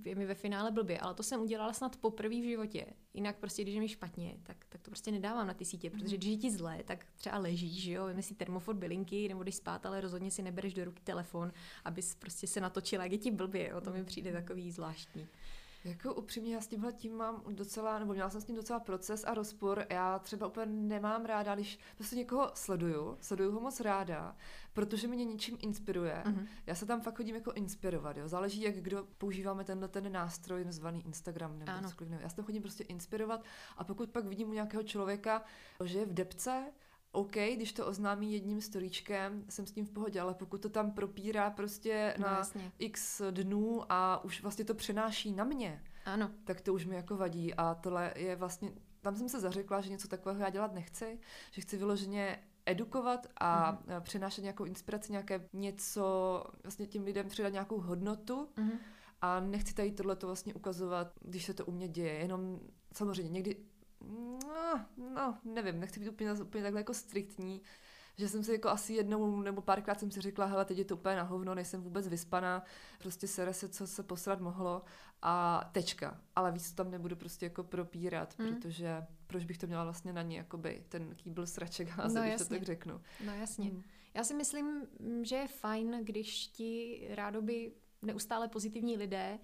je 0.05 0.15
mi 0.15 0.25
ve 0.25 0.35
finále 0.35 0.71
blbě. 0.71 0.99
Ale 0.99 1.13
to 1.13 1.23
jsem 1.23 1.41
udělala 1.41 1.73
snad 1.73 1.95
poprvé 1.95 2.35
v 2.41 2.49
životě. 2.49 2.85
Jinak 3.13 3.35
prostě, 3.37 3.61
když 3.61 3.79
mi 3.79 3.87
špatně, 3.89 4.37
tak, 4.43 4.57
tak 4.69 4.81
to 4.81 4.89
prostě 4.91 5.11
nedávám 5.11 5.47
na 5.47 5.53
ty 5.53 5.65
sítě, 5.65 5.89
protože 5.89 6.17
když 6.17 6.29
je 6.29 6.37
ti 6.37 6.51
zle, 6.51 6.83
tak 6.85 7.05
třeba 7.15 7.37
ležíš, 7.37 7.85
jo, 7.85 8.05
veme 8.05 8.21
si 8.21 8.35
termofor 8.35 8.75
bylinky 8.75 9.27
nebo 9.27 9.43
když 9.43 9.55
spát, 9.55 9.85
ale 9.85 10.01
rozhodně 10.01 10.31
si 10.31 10.41
nebereš 10.41 10.73
do 10.73 10.85
ruky 10.85 11.01
telefon, 11.03 11.51
abys 11.85 12.15
prostě 12.15 12.47
se 12.47 12.61
natočila, 12.61 13.03
jak 13.03 13.11
je 13.11 13.17
ti 13.17 13.31
blbě, 13.31 13.73
o 13.73 13.81
to 13.81 13.91
mi 13.91 14.03
přijde 14.03 14.31
takový 14.31 14.71
zvláštní. 14.71 15.27
Jako 15.83 16.13
upřímně, 16.13 16.55
já 16.55 16.61
s 16.61 16.67
tímhle 16.67 16.93
tím 16.93 17.17
mám 17.17 17.43
docela, 17.51 17.99
nebo 17.99 18.13
měla 18.13 18.29
jsem 18.29 18.41
s 18.41 18.45
tím 18.45 18.55
docela 18.55 18.79
proces 18.79 19.23
a 19.23 19.33
rozpor. 19.33 19.85
Já 19.89 20.19
třeba 20.19 20.47
úplně 20.47 20.65
nemám 20.65 21.25
ráda, 21.25 21.55
když 21.55 21.79
prostě 21.95 22.15
někoho 22.15 22.51
sleduju, 22.53 23.17
sleduju 23.21 23.51
ho 23.51 23.59
moc 23.59 23.79
ráda, 23.79 24.35
protože 24.73 25.07
mě 25.07 25.25
něčím 25.25 25.57
inspiruje. 25.61 26.23
Mm-hmm. 26.25 26.47
Já 26.65 26.75
se 26.75 26.85
tam 26.85 27.01
fakt 27.01 27.17
chodím 27.17 27.35
jako 27.35 27.51
inspirovat, 27.51 28.17
jo. 28.17 28.27
Záleží, 28.27 28.61
jak 28.61 28.75
kdo 28.75 29.07
používáme 29.17 29.63
tenhle 29.63 29.87
ten 29.87 30.11
nástroj 30.11 30.65
nazvaný 30.65 31.05
Instagram 31.05 31.59
nebo 31.59 31.71
cokoliv. 31.89 32.13
Já 32.19 32.29
se 32.29 32.35
tam 32.35 32.45
chodím 32.45 32.61
prostě 32.61 32.83
inspirovat 32.83 33.43
a 33.77 33.83
pokud 33.83 34.09
pak 34.09 34.25
vidím 34.25 34.49
u 34.49 34.53
nějakého 34.53 34.83
člověka, 34.83 35.43
že 35.83 35.99
je 35.99 36.05
v 36.05 36.13
depce, 36.13 36.71
OK, 37.11 37.35
když 37.55 37.73
to 37.73 37.87
oznámí 37.87 38.33
jedním 38.33 38.61
storíčkem, 38.61 39.45
jsem 39.49 39.67
s 39.67 39.71
tím 39.71 39.85
v 39.85 39.91
pohodě, 39.91 40.21
ale 40.21 40.33
pokud 40.33 40.61
to 40.61 40.69
tam 40.69 40.91
propírá 40.91 41.49
prostě 41.49 42.15
no, 42.17 42.27
na 42.27 42.37
jasně. 42.37 42.71
x 42.79 43.21
dnů 43.31 43.83
a 43.89 44.23
už 44.23 44.41
vlastně 44.41 44.65
to 44.65 44.75
přenáší 44.75 45.31
na 45.31 45.43
mě, 45.43 45.83
ano. 46.05 46.31
tak 46.43 46.61
to 46.61 46.73
už 46.73 46.85
mi 46.85 46.95
jako 46.95 47.17
vadí 47.17 47.53
a 47.53 47.75
tohle 47.75 48.13
je 48.15 48.35
vlastně, 48.35 48.71
tam 49.01 49.15
jsem 49.15 49.29
se 49.29 49.39
zařekla, 49.39 49.81
že 49.81 49.89
něco 49.89 50.07
takového 50.07 50.41
já 50.41 50.49
dělat 50.49 50.73
nechci, 50.73 51.19
že 51.51 51.61
chci 51.61 51.77
vyloženě 51.77 52.43
edukovat 52.65 53.27
a 53.37 53.73
mm-hmm. 53.73 54.01
přenášet 54.01 54.41
nějakou 54.41 54.63
inspiraci, 54.63 55.11
nějaké 55.11 55.49
něco, 55.53 56.43
vlastně 56.63 56.87
tím 56.87 57.03
lidem 57.03 57.27
předat 57.27 57.53
nějakou 57.53 57.79
hodnotu 57.79 58.49
mm-hmm. 58.57 58.77
a 59.21 59.39
nechci 59.39 59.73
tady 59.73 59.91
tohle 59.91 60.17
vlastně 60.21 60.53
ukazovat, 60.53 61.13
když 61.21 61.45
se 61.45 61.53
to 61.53 61.65
u 61.65 61.71
mě 61.71 61.87
děje, 61.87 62.13
jenom 62.13 62.59
samozřejmě 62.93 63.31
někdy 63.31 63.57
no, 64.01 64.85
no, 64.97 65.37
nevím, 65.43 65.79
nechci 65.79 65.99
být 65.99 66.09
úplně, 66.09 66.33
úplně 66.33 66.63
takhle 66.63 66.79
jako 66.79 66.93
striktní, 66.93 67.61
že 68.17 68.29
jsem 68.29 68.43
si 68.43 68.51
jako 68.51 68.69
asi 68.69 68.93
jednou 68.93 69.41
nebo 69.41 69.61
párkrát 69.61 69.99
jsem 69.99 70.11
si 70.11 70.21
řekla, 70.21 70.45
hele, 70.45 70.65
teď 70.65 70.77
je 70.77 70.85
to 70.85 70.95
úplně 70.95 71.15
na 71.15 71.23
hovno, 71.23 71.55
nejsem 71.55 71.81
vůbec 71.81 72.07
vyspaná, 72.07 72.63
prostě 72.99 73.27
sere 73.27 73.53
se, 73.53 73.69
co 73.69 73.87
se 73.87 74.03
posrat 74.03 74.41
mohlo 74.41 74.83
a 75.21 75.63
tečka. 75.71 76.21
Ale 76.35 76.51
víc 76.51 76.71
tam 76.71 76.91
nebudu 76.91 77.15
prostě 77.15 77.45
jako 77.45 77.63
propírat, 77.63 78.39
mm. 78.39 78.55
protože 78.55 79.05
proč 79.27 79.45
bych 79.45 79.57
to 79.57 79.67
měla 79.67 79.83
vlastně 79.83 80.13
na 80.13 80.21
ní, 80.21 80.35
jakoby 80.35 80.83
ten 80.89 81.15
kýbl 81.15 81.45
sraček 81.45 81.87
házet, 81.97 82.19
no, 82.19 82.27
když 82.27 82.37
to 82.37 82.45
tak 82.45 82.63
řeknu. 82.63 83.01
No 83.25 83.33
jasně. 83.33 83.71
Mm. 83.71 83.83
Já 84.13 84.23
si 84.23 84.33
myslím, 84.33 84.87
že 85.21 85.35
je 85.35 85.47
fajn, 85.47 85.99
když 86.03 86.47
ti 86.47 87.01
rádoby 87.09 87.71
neustále 88.01 88.47
pozitivní 88.47 88.97
lidé 88.97 89.39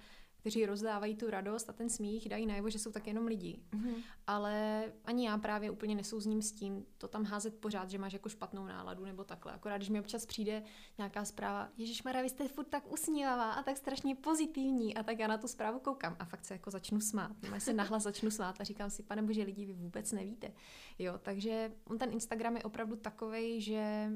kteří 0.46 0.66
rozdávají 0.66 1.16
tu 1.16 1.30
radost 1.30 1.70
a 1.70 1.74
ten 1.74 1.90
smích, 1.90 2.30
dají 2.30 2.46
najevo, 2.46 2.70
že 2.70 2.80
jsou 2.80 2.92
tak 2.92 3.08
jenom 3.08 3.26
lidi. 3.26 3.60
Mm-hmm. 3.72 3.96
Ale 4.28 4.84
ani 5.06 5.28
já 5.28 5.38
právě 5.38 5.72
úplně 5.72 5.96
nesouzním 5.96 6.42
s 6.42 6.52
tím, 6.52 6.86
to 6.98 7.08
tam 7.08 7.24
házet 7.24 7.60
pořád, 7.60 7.90
že 7.90 7.98
máš 7.98 8.14
jako 8.14 8.30
špatnou 8.30 8.66
náladu 8.66 9.06
nebo 9.06 9.24
takhle. 9.24 9.52
Akorát, 9.52 9.78
když 9.78 9.90
mi 9.90 10.00
občas 10.00 10.26
přijde 10.26 10.64
nějaká 10.98 11.26
zpráva, 11.26 11.70
Ježíš 11.78 12.04
Mara, 12.04 12.22
vy 12.22 12.30
jste 12.30 12.48
furt 12.48 12.66
tak 12.66 12.92
usmívavá 12.92 13.52
a 13.52 13.64
tak 13.64 13.78
strašně 13.78 14.16
pozitivní. 14.16 14.96
A 14.98 15.04
tak 15.04 15.20
já 15.20 15.28
na 15.28 15.38
tu 15.38 15.48
zprávu 15.48 15.80
koukám 15.80 16.16
a 16.20 16.26
fakt 16.26 16.46
se 16.46 16.54
jako 16.54 16.72
začnu 16.72 17.02
smát. 17.02 17.36
Já 17.54 17.60
se 17.60 17.74
nahlas 17.74 18.04
začnu 18.04 18.32
smát 18.32 18.56
a 18.62 18.64
říkám 18.64 18.90
si, 18.90 19.04
pane 19.04 19.22
bože, 19.22 19.44
lidi, 19.44 19.66
vy 19.66 19.74
vůbec 19.74 20.12
nevíte. 20.12 20.52
Jo, 21.00 21.18
takže 21.22 21.72
on 21.86 21.98
ten 21.98 22.14
Instagram 22.14 22.58
je 22.58 22.64
opravdu 22.64 22.96
takový, 22.96 23.62
že 23.62 24.12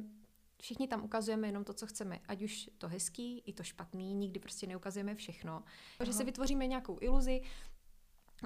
všichni 0.62 0.88
tam 0.88 1.04
ukazujeme 1.04 1.48
jenom 1.48 1.63
to, 1.63 1.74
co 1.74 1.88
chceme. 1.88 2.20
Ať 2.28 2.42
už 2.42 2.70
to 2.78 2.88
hezký, 2.88 3.44
i 3.46 3.54
to 3.54 3.63
špatný, 3.63 4.13
nikdy 4.13 4.39
prostě 4.39 4.68
neukazujeme 4.68 5.16
všechno. 5.16 5.54
Aha. 5.54 6.06
Že 6.06 6.13
si 6.13 6.24
vytvoříme 6.24 6.68
nějakou 6.68 6.98
iluzi 7.01 7.42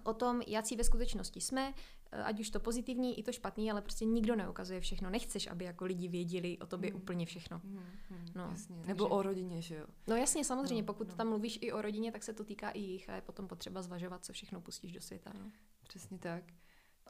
o 0.03 0.13
tom, 0.13 0.41
jaký 0.48 0.75
ve 0.75 0.84
skutečnosti 0.84 1.41
jsme, 1.41 1.74
eh, 2.12 2.24
ať 2.24 2.39
už 2.39 2.50
to 2.50 2.60
pozitivní, 2.60 3.20
i 3.20 3.24
to 3.24 3.32
špatný, 3.32 3.72
ale 3.72 3.82
prostě 3.82 4.05
nikdo 4.05 4.36
neukazuje 4.36 4.79
všechno. 4.79 5.10
Nechceš, 5.10 5.48
aby 5.48 5.65
jako 5.65 5.86
lidi 5.86 6.08
věděli 6.08 6.58
o 6.60 6.65
tobě 6.65 6.89
hmm. 6.89 7.01
úplně 7.01 7.25
všechno. 7.25 7.62
Hmm, 7.63 7.86
hmm, 8.10 8.25
no, 8.36 8.48
jasně. 8.51 8.75
Takže... 8.75 8.88
Nebo 8.88 9.08
o 9.08 9.22
rodině, 9.22 9.62
že 9.62 9.75
jo? 9.75 9.86
No 10.08 10.15
jasně, 10.15 10.46
samozřejmě. 10.46 10.82
No, 10.82 10.86
pokud 10.86 11.08
no. 11.08 11.15
tam 11.15 11.29
mluvíš 11.29 11.60
i 11.62 11.72
o 11.72 11.82
rodině, 11.82 12.12
tak 12.12 12.24
se 12.24 12.34
to 12.34 12.43
týká 12.43 12.70
i 12.70 12.79
jich 12.79 13.10
a 13.10 13.15
je 13.15 13.22
potom 13.22 13.48
potřeba 13.48 13.82
zvažovat, 13.82 14.25
co 14.25 14.34
všechno 14.34 14.62
pustíš 14.62 14.91
do 14.91 15.01
světa. 15.01 15.32
No. 15.39 15.51
Přesně 15.88 16.17
tak. 16.17 16.43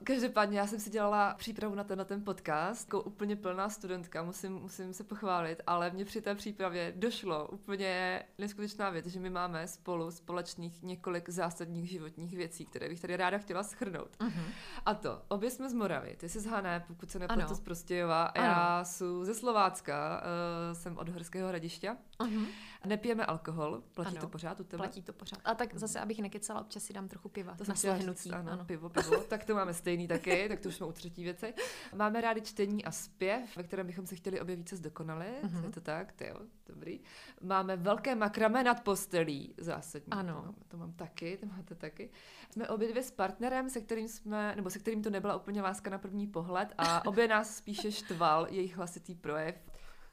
Každopádně 0.03 0.59
já 0.59 0.67
jsem 0.67 0.79
si 0.79 0.89
dělala 0.89 1.33
přípravu 1.33 1.75
na 1.75 1.83
ten, 1.83 1.99
na 1.99 2.05
ten 2.05 2.23
podcast, 2.23 2.87
jako 2.87 3.01
úplně 3.01 3.35
plná 3.35 3.69
studentka, 3.69 4.23
musím, 4.23 4.53
musím 4.53 4.93
se 4.93 5.03
pochválit, 5.03 5.61
ale 5.67 5.91
mě 5.91 6.05
při 6.05 6.21
té 6.21 6.35
přípravě 6.35 6.93
došlo 6.95 7.47
úplně 7.47 8.23
neskutečná 8.37 8.89
věc, 8.89 9.05
že 9.05 9.19
my 9.19 9.29
máme 9.29 9.67
spolu 9.67 10.11
společných 10.11 10.83
několik 10.83 11.29
zásadních 11.29 11.89
životních 11.89 12.35
věcí, 12.35 12.65
které 12.65 12.89
bych 12.89 12.99
tady 12.99 13.17
ráda 13.17 13.37
chtěla 13.37 13.63
schrnout. 13.63 14.17
Uh-huh. 14.19 14.43
A 14.85 14.93
to, 14.93 15.21
obě 15.27 15.49
jsme 15.49 15.69
z 15.69 15.73
Moravy, 15.73 16.15
ty 16.19 16.29
jsi 16.29 16.39
z 16.39 16.45
Hané, 16.45 16.83
pokud 16.87 17.11
se 17.11 17.19
nepletu 17.19 17.55
z 17.55 17.59
Prostějova, 17.59 18.23
a 18.23 18.41
já 18.41 18.83
jsem 18.83 19.25
ze 19.25 19.33
Slovácka, 19.33 20.21
uh, 20.21 20.77
jsem 20.77 20.97
od 20.97 21.09
Horského 21.09 21.49
hradiště. 21.49 21.97
Uh-huh. 22.19 22.45
Nepijeme 22.85 23.25
alkohol, 23.25 23.83
platí 23.93 24.09
ano, 24.09 24.21
to 24.21 24.27
pořád 24.27 24.59
u 24.59 24.63
tebe? 24.63 24.77
platí 24.77 25.01
to 25.01 25.13
pořád. 25.13 25.39
A 25.45 25.55
tak 25.55 25.75
zase, 25.75 25.99
abych 25.99 26.19
nekecala, 26.19 26.61
občas 26.61 26.83
si 26.83 26.93
dám 26.93 27.07
trochu 27.07 27.29
piva. 27.29 27.55
To 27.55 27.63
na 27.67 27.75
slohnutí. 27.75 28.31
Ano, 28.31 28.51
ano, 28.51 28.65
pivo, 28.65 28.89
pivo. 28.89 29.17
tak 29.29 29.45
to 29.45 29.55
máme 29.55 29.73
stejný 29.73 30.07
taky, 30.07 30.49
tak 30.49 30.59
to 30.59 30.69
už 30.69 30.75
jsme 30.75 30.85
u 30.85 30.91
třetí 30.91 31.23
věci. 31.23 31.53
Máme 31.95 32.21
rádi 32.21 32.41
čtení 32.41 32.85
a 32.85 32.91
zpěv, 32.91 33.57
ve 33.57 33.63
kterém 33.63 33.87
bychom 33.87 34.07
se 34.07 34.15
chtěli 34.15 34.41
obě 34.41 34.55
více 34.55 34.75
zdokonalit. 34.75 35.43
Mm-hmm. 35.43 35.63
Je 35.63 35.69
to 35.69 35.81
tak? 35.81 36.11
Ty 36.11 36.27
jo, 36.27 36.39
dobrý. 36.67 36.99
Máme 37.41 37.77
velké 37.77 38.15
makrame 38.15 38.63
nad 38.63 38.83
postelí, 38.83 39.53
zásadní. 39.57 40.11
Ano. 40.11 40.33
To 40.33 40.41
mám, 40.41 40.55
to 40.67 40.77
mám 40.77 40.93
taky, 40.93 41.37
to 41.37 41.45
máte 41.45 41.75
taky. 41.75 42.09
Jsme 42.49 42.69
obě 42.69 42.89
dvě 42.89 43.03
s 43.03 43.11
partnerem, 43.11 43.69
se 43.69 43.81
kterým 43.81 44.07
jsme, 44.07 44.55
nebo 44.55 44.69
se 44.69 44.79
kterým 44.79 45.03
to 45.03 45.09
nebyla 45.09 45.35
úplně 45.35 45.61
láska 45.61 45.89
na 45.89 45.97
první 45.97 46.27
pohled 46.27 46.73
a 46.77 47.05
obě 47.05 47.27
nás 47.27 47.55
spíše 47.55 47.91
štval 47.91 48.47
jejich 48.49 48.77
hlasitý 48.77 49.15
projev 49.15 49.55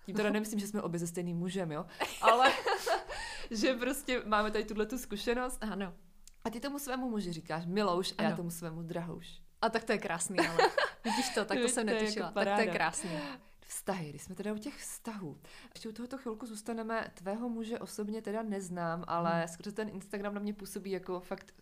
tím 0.06 0.14
teda 0.14 0.30
nemyslím, 0.30 0.58
že 0.60 0.66
jsme 0.66 0.82
obě 0.82 0.98
ze 1.00 1.06
stejným 1.06 1.36
mužem, 1.36 1.72
jo, 1.72 1.86
ale 2.22 2.52
že 3.50 3.74
prostě 3.74 4.22
máme 4.26 4.50
tady 4.50 4.64
tuhle 4.64 4.86
tu 4.86 4.98
zkušenost. 4.98 5.58
Ano. 5.60 5.94
A 6.44 6.50
ty 6.50 6.60
tomu 6.60 6.78
svému 6.78 7.10
muži 7.10 7.32
říkáš 7.32 7.66
Milouš 7.66 8.12
a 8.12 8.14
ano. 8.18 8.30
já 8.30 8.36
tomu 8.36 8.50
svému 8.50 8.82
Drahouš. 8.82 9.42
A 9.62 9.68
tak 9.68 9.84
to 9.84 9.92
je 9.92 9.98
krásný, 9.98 10.38
ale 10.38 10.70
vidíš 11.04 11.28
to, 11.34 11.44
tak 11.44 11.58
to 11.58 11.68
jsem 11.68 11.86
netušila. 11.86 12.26
Jako 12.26 12.38
tak 12.38 12.54
to 12.54 12.60
je 12.60 12.66
krásný 12.66 13.10
vztahy, 13.70 14.10
když 14.10 14.22
jsme 14.22 14.34
teda 14.34 14.52
u 14.52 14.58
těch 14.58 14.76
vztahů. 14.76 15.40
Ještě 15.74 15.88
u 15.88 15.92
tohoto 15.92 16.18
chvilku 16.18 16.46
zůstaneme, 16.46 17.10
tvého 17.14 17.48
muže 17.48 17.78
osobně 17.78 18.22
teda 18.22 18.42
neznám, 18.42 19.04
ale 19.06 19.38
hmm. 19.38 19.48
skrze 19.48 19.72
ten 19.72 19.88
Instagram 19.88 20.34
na 20.34 20.40
mě 20.40 20.54
působí 20.54 20.90
jako 20.90 21.20
fakt 21.20 21.54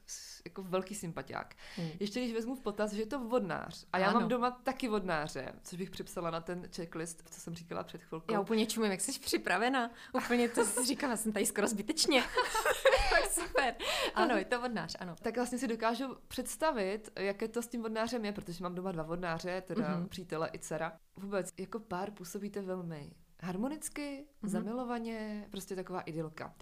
jako 0.45 0.63
velký 0.63 0.95
sympatiák. 0.95 1.55
Hmm. 1.77 1.89
Ještě 2.01 2.21
když 2.21 2.33
vezmu 2.33 2.55
v 2.55 2.61
potaz, 2.61 2.93
že 2.93 3.03
je 3.03 3.07
to 3.07 3.19
vodnář 3.19 3.87
a 3.93 3.99
já 3.99 4.09
ano. 4.09 4.21
mám 4.21 4.29
doma 4.29 4.51
taky 4.51 4.89
vodnáře, 4.89 5.53
což 5.63 5.79
bych 5.79 5.91
připsala 5.91 6.31
na 6.31 6.41
ten 6.41 6.69
checklist, 6.77 7.23
co 7.31 7.41
jsem 7.41 7.55
říkala 7.55 7.85
před 7.85 8.03
chvilkou. 8.03 8.33
Já 8.33 8.41
úplně 8.41 8.67
čumím, 8.67 8.91
jak 8.91 9.01
jsi 9.01 9.21
připravena. 9.21 9.91
Úplně 10.13 10.49
to 10.49 10.65
jsi 10.65 10.87
říkala, 10.87 11.17
jsem 11.17 11.33
tady 11.33 11.47
skoro 11.47 11.67
zbytečně. 11.67 12.23
tak 13.11 13.31
super. 13.31 13.75
Ano, 14.15 14.37
je 14.37 14.45
to 14.45 14.61
vodnář, 14.61 14.97
ano. 15.01 15.17
Tak 15.23 15.37
vlastně 15.37 15.59
si 15.59 15.69
dokážu 15.69 16.17
představit, 16.29 17.11
jaké 17.19 17.49
to 17.49 17.63
s 17.63 17.69
tím 17.69 17.83
vodnářem 17.83 18.25
je, 18.25 18.33
protože 18.33 18.63
mám 18.63 18.75
doma 18.75 18.93
dva 18.93 19.03
vodnáře, 19.03 19.63
teda 19.67 19.83
mm-hmm. 19.83 20.09
přítele 20.09 20.51
i 20.53 20.59
dcera. 20.59 20.99
Vůbec 21.19 21.53
jako 21.59 21.81
pár 21.81 22.11
působíte 22.11 22.63
velmi 22.63 23.11
harmonicky, 23.41 24.27
mm-hmm. 24.43 24.49
zamilovaně, 24.49 25.49
prostě 25.51 25.77
taková 25.77 26.01
idylka. 26.01 26.55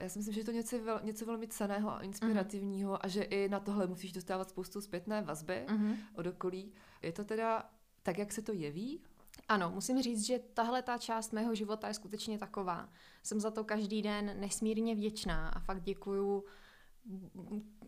Já 0.00 0.08
si 0.08 0.18
myslím, 0.18 0.34
že 0.34 0.40
je 0.40 0.44
to 0.44 0.52
něco, 0.52 0.76
něco 1.02 1.26
velmi 1.26 1.48
ceného 1.48 1.90
a 1.90 2.02
inspirativního 2.02 2.94
mm-hmm. 2.94 3.00
a 3.02 3.08
že 3.08 3.22
i 3.22 3.48
na 3.48 3.60
tohle 3.60 3.86
musíš 3.86 4.12
dostávat 4.12 4.50
spoustu 4.50 4.80
zpětné 4.80 5.22
vazby 5.22 5.66
mm-hmm. 5.68 5.96
od 6.14 6.26
okolí. 6.26 6.72
Je 7.02 7.12
to 7.12 7.24
teda 7.24 7.70
tak, 8.02 8.18
jak 8.18 8.32
se 8.32 8.42
to 8.42 8.52
jeví? 8.52 9.00
Ano, 9.48 9.70
musím 9.74 10.02
říct, 10.02 10.26
že 10.26 10.40
tahle 10.54 10.82
ta 10.82 10.98
část 10.98 11.32
mého 11.32 11.54
života 11.54 11.88
je 11.88 11.94
skutečně 11.94 12.38
taková. 12.38 12.88
Jsem 13.22 13.40
za 13.40 13.50
to 13.50 13.64
každý 13.64 14.02
den 14.02 14.40
nesmírně 14.40 14.94
vděčná 14.94 15.48
a 15.48 15.60
fakt 15.60 15.82
děkuju 15.82 16.44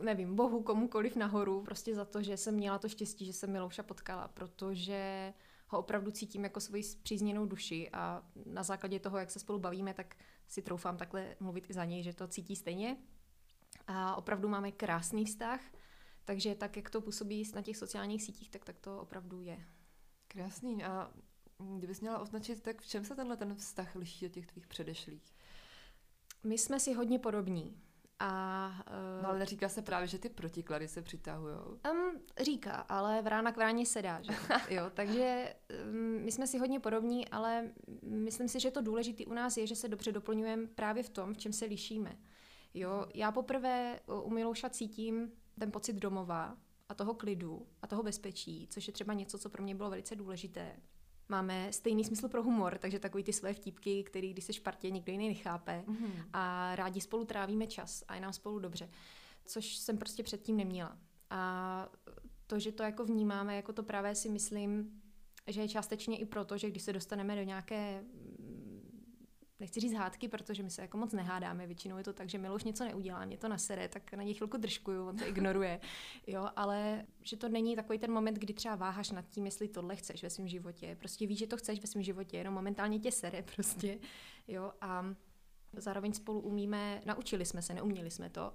nevím, 0.03 0.37
bohu, 0.37 0.63
komukoliv 0.63 1.17
nahoru, 1.17 1.63
prostě 1.63 1.95
za 1.95 2.05
to, 2.05 2.23
že 2.23 2.37
jsem 2.37 2.55
měla 2.55 2.79
to 2.79 2.89
štěstí, 2.89 3.27
že 3.27 3.33
jsem 3.33 3.53
Milouša 3.53 3.83
potkala, 3.83 4.29
protože 4.29 5.33
ho 5.75 5.81
opravdu 5.81 6.11
cítím 6.11 6.45
jako 6.45 6.61
svoji 6.61 6.83
zpřízněnou 6.83 7.47
duši 7.47 7.91
a 7.93 8.23
na 8.47 8.63
základě 8.63 9.01
toho, 9.01 9.19
jak 9.19 9.31
se 9.31 9.39
spolu 9.39 9.59
bavíme, 9.59 9.95
tak 9.95 10.17
si 10.47 10.63
troufám 10.63 10.97
takhle 10.97 11.37
mluvit 11.41 11.71
i 11.71 11.73
za 11.73 11.85
něj, 11.85 12.03
že 12.03 12.13
to 12.13 12.29
cítí 12.29 12.57
stejně. 12.57 12.97
A 13.87 14.17
opravdu 14.17 14.49
máme 14.49 14.73
krásný 14.73 15.25
vztah, 15.25 15.61
takže 16.25 16.55
tak, 16.55 16.77
jak 16.77 16.91
to 16.91 17.01
působí 17.01 17.51
na 17.55 17.63
těch 17.63 17.77
sociálních 17.77 18.23
sítích, 18.23 18.51
tak 18.51 18.65
tak 18.65 18.79
to 18.79 19.01
opravdu 19.01 19.41
je. 19.41 19.65
Krásný. 20.29 20.85
A 20.85 21.11
kdybys 21.79 22.01
měla 22.01 22.19
označit, 22.19 22.63
tak 22.63 22.83
v 22.83 22.87
čem 22.87 23.05
se 23.05 23.15
tenhle 23.15 23.37
ten 23.37 23.55
vztah 23.55 23.95
liší 23.95 24.27
od 24.27 24.33
těch 24.33 24.47
tvých 24.47 24.67
předešlých? 24.67 25.35
My 26.45 26.59
jsme 26.59 26.81
si 26.81 26.95
hodně 26.95 27.19
podobní. 27.19 27.83
A, 28.27 28.69
uh, 29.19 29.23
no 29.23 29.29
ale 29.29 29.47
říká 29.47 29.69
se 29.69 29.83
právě, 29.83 30.09
že 30.09 30.19
ty 30.19 30.29
protiklady 30.29 30.89
se 30.89 31.03
přitahují. 31.03 31.55
Um, 31.91 32.21
říká, 32.41 32.73
ale 32.73 33.23
vrána 33.23 33.53
k 33.53 33.57
vráně 33.57 33.87
se 33.87 34.03
dá, 34.03 34.23
že? 34.23 34.33
jo, 34.75 34.91
takže 34.95 35.55
um, 35.91 36.25
my 36.25 36.33
jsme 36.33 36.47
si 36.47 36.59
hodně 36.59 36.81
podobní, 36.81 37.29
ale 37.29 37.71
myslím 38.03 38.49
si, 38.49 38.61
že 38.61 38.71
to 38.71 38.83
důležité 38.83 39.25
u 39.25 39.33
nás 39.33 39.57
je, 39.57 39.67
že 39.67 39.77
se 39.77 39.89
dobře 39.89 40.13
doplňujeme 40.13 40.67
právě 40.67 41.03
v 41.03 41.09
tom, 41.09 41.35
v 41.35 41.39
čem 41.39 41.53
se 41.53 41.65
lišíme. 41.65 42.19
Jo, 42.75 43.07
já 43.15 43.33
poprvé 43.33 44.01
u 44.25 44.31
Milouša 44.31 44.69
cítím 44.69 45.33
ten 45.59 45.73
pocit 45.73 45.97
domova 45.97 46.57
a 46.89 46.95
toho 46.95 47.15
klidu 47.15 47.67
a 47.83 47.87
toho 47.87 48.03
bezpečí, 48.03 48.69
což 48.71 48.87
je 48.87 48.93
třeba 48.93 49.15
něco, 49.15 49.39
co 49.39 49.49
pro 49.49 49.63
mě 49.63 49.75
bylo 49.75 49.91
velice 49.91 50.17
důležité 50.17 50.77
máme 51.29 51.73
stejný 51.73 52.05
smysl 52.05 52.29
pro 52.29 52.43
humor, 52.43 52.79
takže 52.79 52.99
takový 52.99 53.25
ty 53.25 53.33
své 53.33 53.53
vtípky, 53.55 54.05
který 54.05 54.33
když 54.33 54.45
se 54.45 54.53
špartě 54.53 54.91
nikdo 54.91 55.13
jiný 55.13 55.29
nechápe 55.29 55.85
mm-hmm. 55.87 56.25
a 56.33 56.77
rádi 56.77 57.01
spolu 57.01 57.25
trávíme 57.25 57.67
čas 57.67 58.05
a 58.09 58.15
je 58.15 58.21
nám 58.21 58.33
spolu 58.33 58.59
dobře, 58.59 58.91
což 59.45 59.77
jsem 59.77 59.99
prostě 59.99 60.23
předtím 60.23 60.57
neměla. 60.57 60.99
A 61.31 61.89
to, 62.47 62.59
že 62.59 62.73
to 62.73 62.83
jako 62.83 63.05
vnímáme 63.05 63.57
jako 63.57 63.73
to 63.73 63.83
pravé 63.83 64.15
si 64.15 64.29
myslím, 64.29 65.01
že 65.47 65.61
je 65.61 65.69
částečně 65.69 66.19
i 66.19 66.25
proto, 66.25 66.59
že 66.59 66.71
když 66.71 66.83
se 66.83 66.93
dostaneme 66.93 67.37
do 67.37 67.43
nějaké 67.43 68.05
nechci 69.65 69.81
říct 69.81 69.93
hádky, 69.93 70.29
protože 70.29 70.63
my 70.63 70.71
se 70.71 70.83
jako 70.83 70.97
moc 70.97 71.13
nehádáme, 71.13 71.67
většinou 71.67 71.99
je 71.99 72.05
to 72.05 72.13
tak, 72.13 72.29
že 72.29 72.39
Miloš 72.39 72.65
něco 72.65 72.85
neudělá, 72.85 73.25
mě 73.25 73.39
to 73.39 73.49
nasere, 73.49 73.89
tak 73.89 74.13
na 74.13 74.23
něj 74.23 74.35
chvilku 74.35 74.57
držkuju, 74.57 75.09
on 75.09 75.17
to 75.17 75.27
ignoruje, 75.27 75.81
jo, 76.27 76.49
ale 76.57 77.05
že 77.23 77.37
to 77.37 77.49
není 77.49 77.77
takový 77.77 77.99
ten 77.99 78.13
moment, 78.13 78.39
kdy 78.39 78.55
třeba 78.55 78.77
váháš 78.77 79.11
nad 79.11 79.29
tím, 79.29 79.45
jestli 79.45 79.69
tohle 79.69 79.97
chceš 79.97 80.23
ve 80.23 80.31
svém 80.31 80.49
životě, 80.49 80.97
prostě 80.99 81.27
víš, 81.27 81.39
že 81.39 81.47
to 81.47 81.57
chceš 81.57 81.81
ve 81.81 81.87
svém 81.87 82.03
životě, 82.03 82.37
jenom 82.37 82.55
momentálně 82.55 82.99
tě 82.99 83.13
sere 83.13 83.43
prostě, 83.55 83.99
jo, 84.49 84.73
a 84.81 85.05
zároveň 85.73 86.13
spolu 86.13 86.41
umíme, 86.41 87.01
naučili 87.05 87.45
jsme 87.45 87.63
se, 87.63 87.75
neuměli 87.75 88.11
jsme 88.11 88.31
to, 88.31 88.53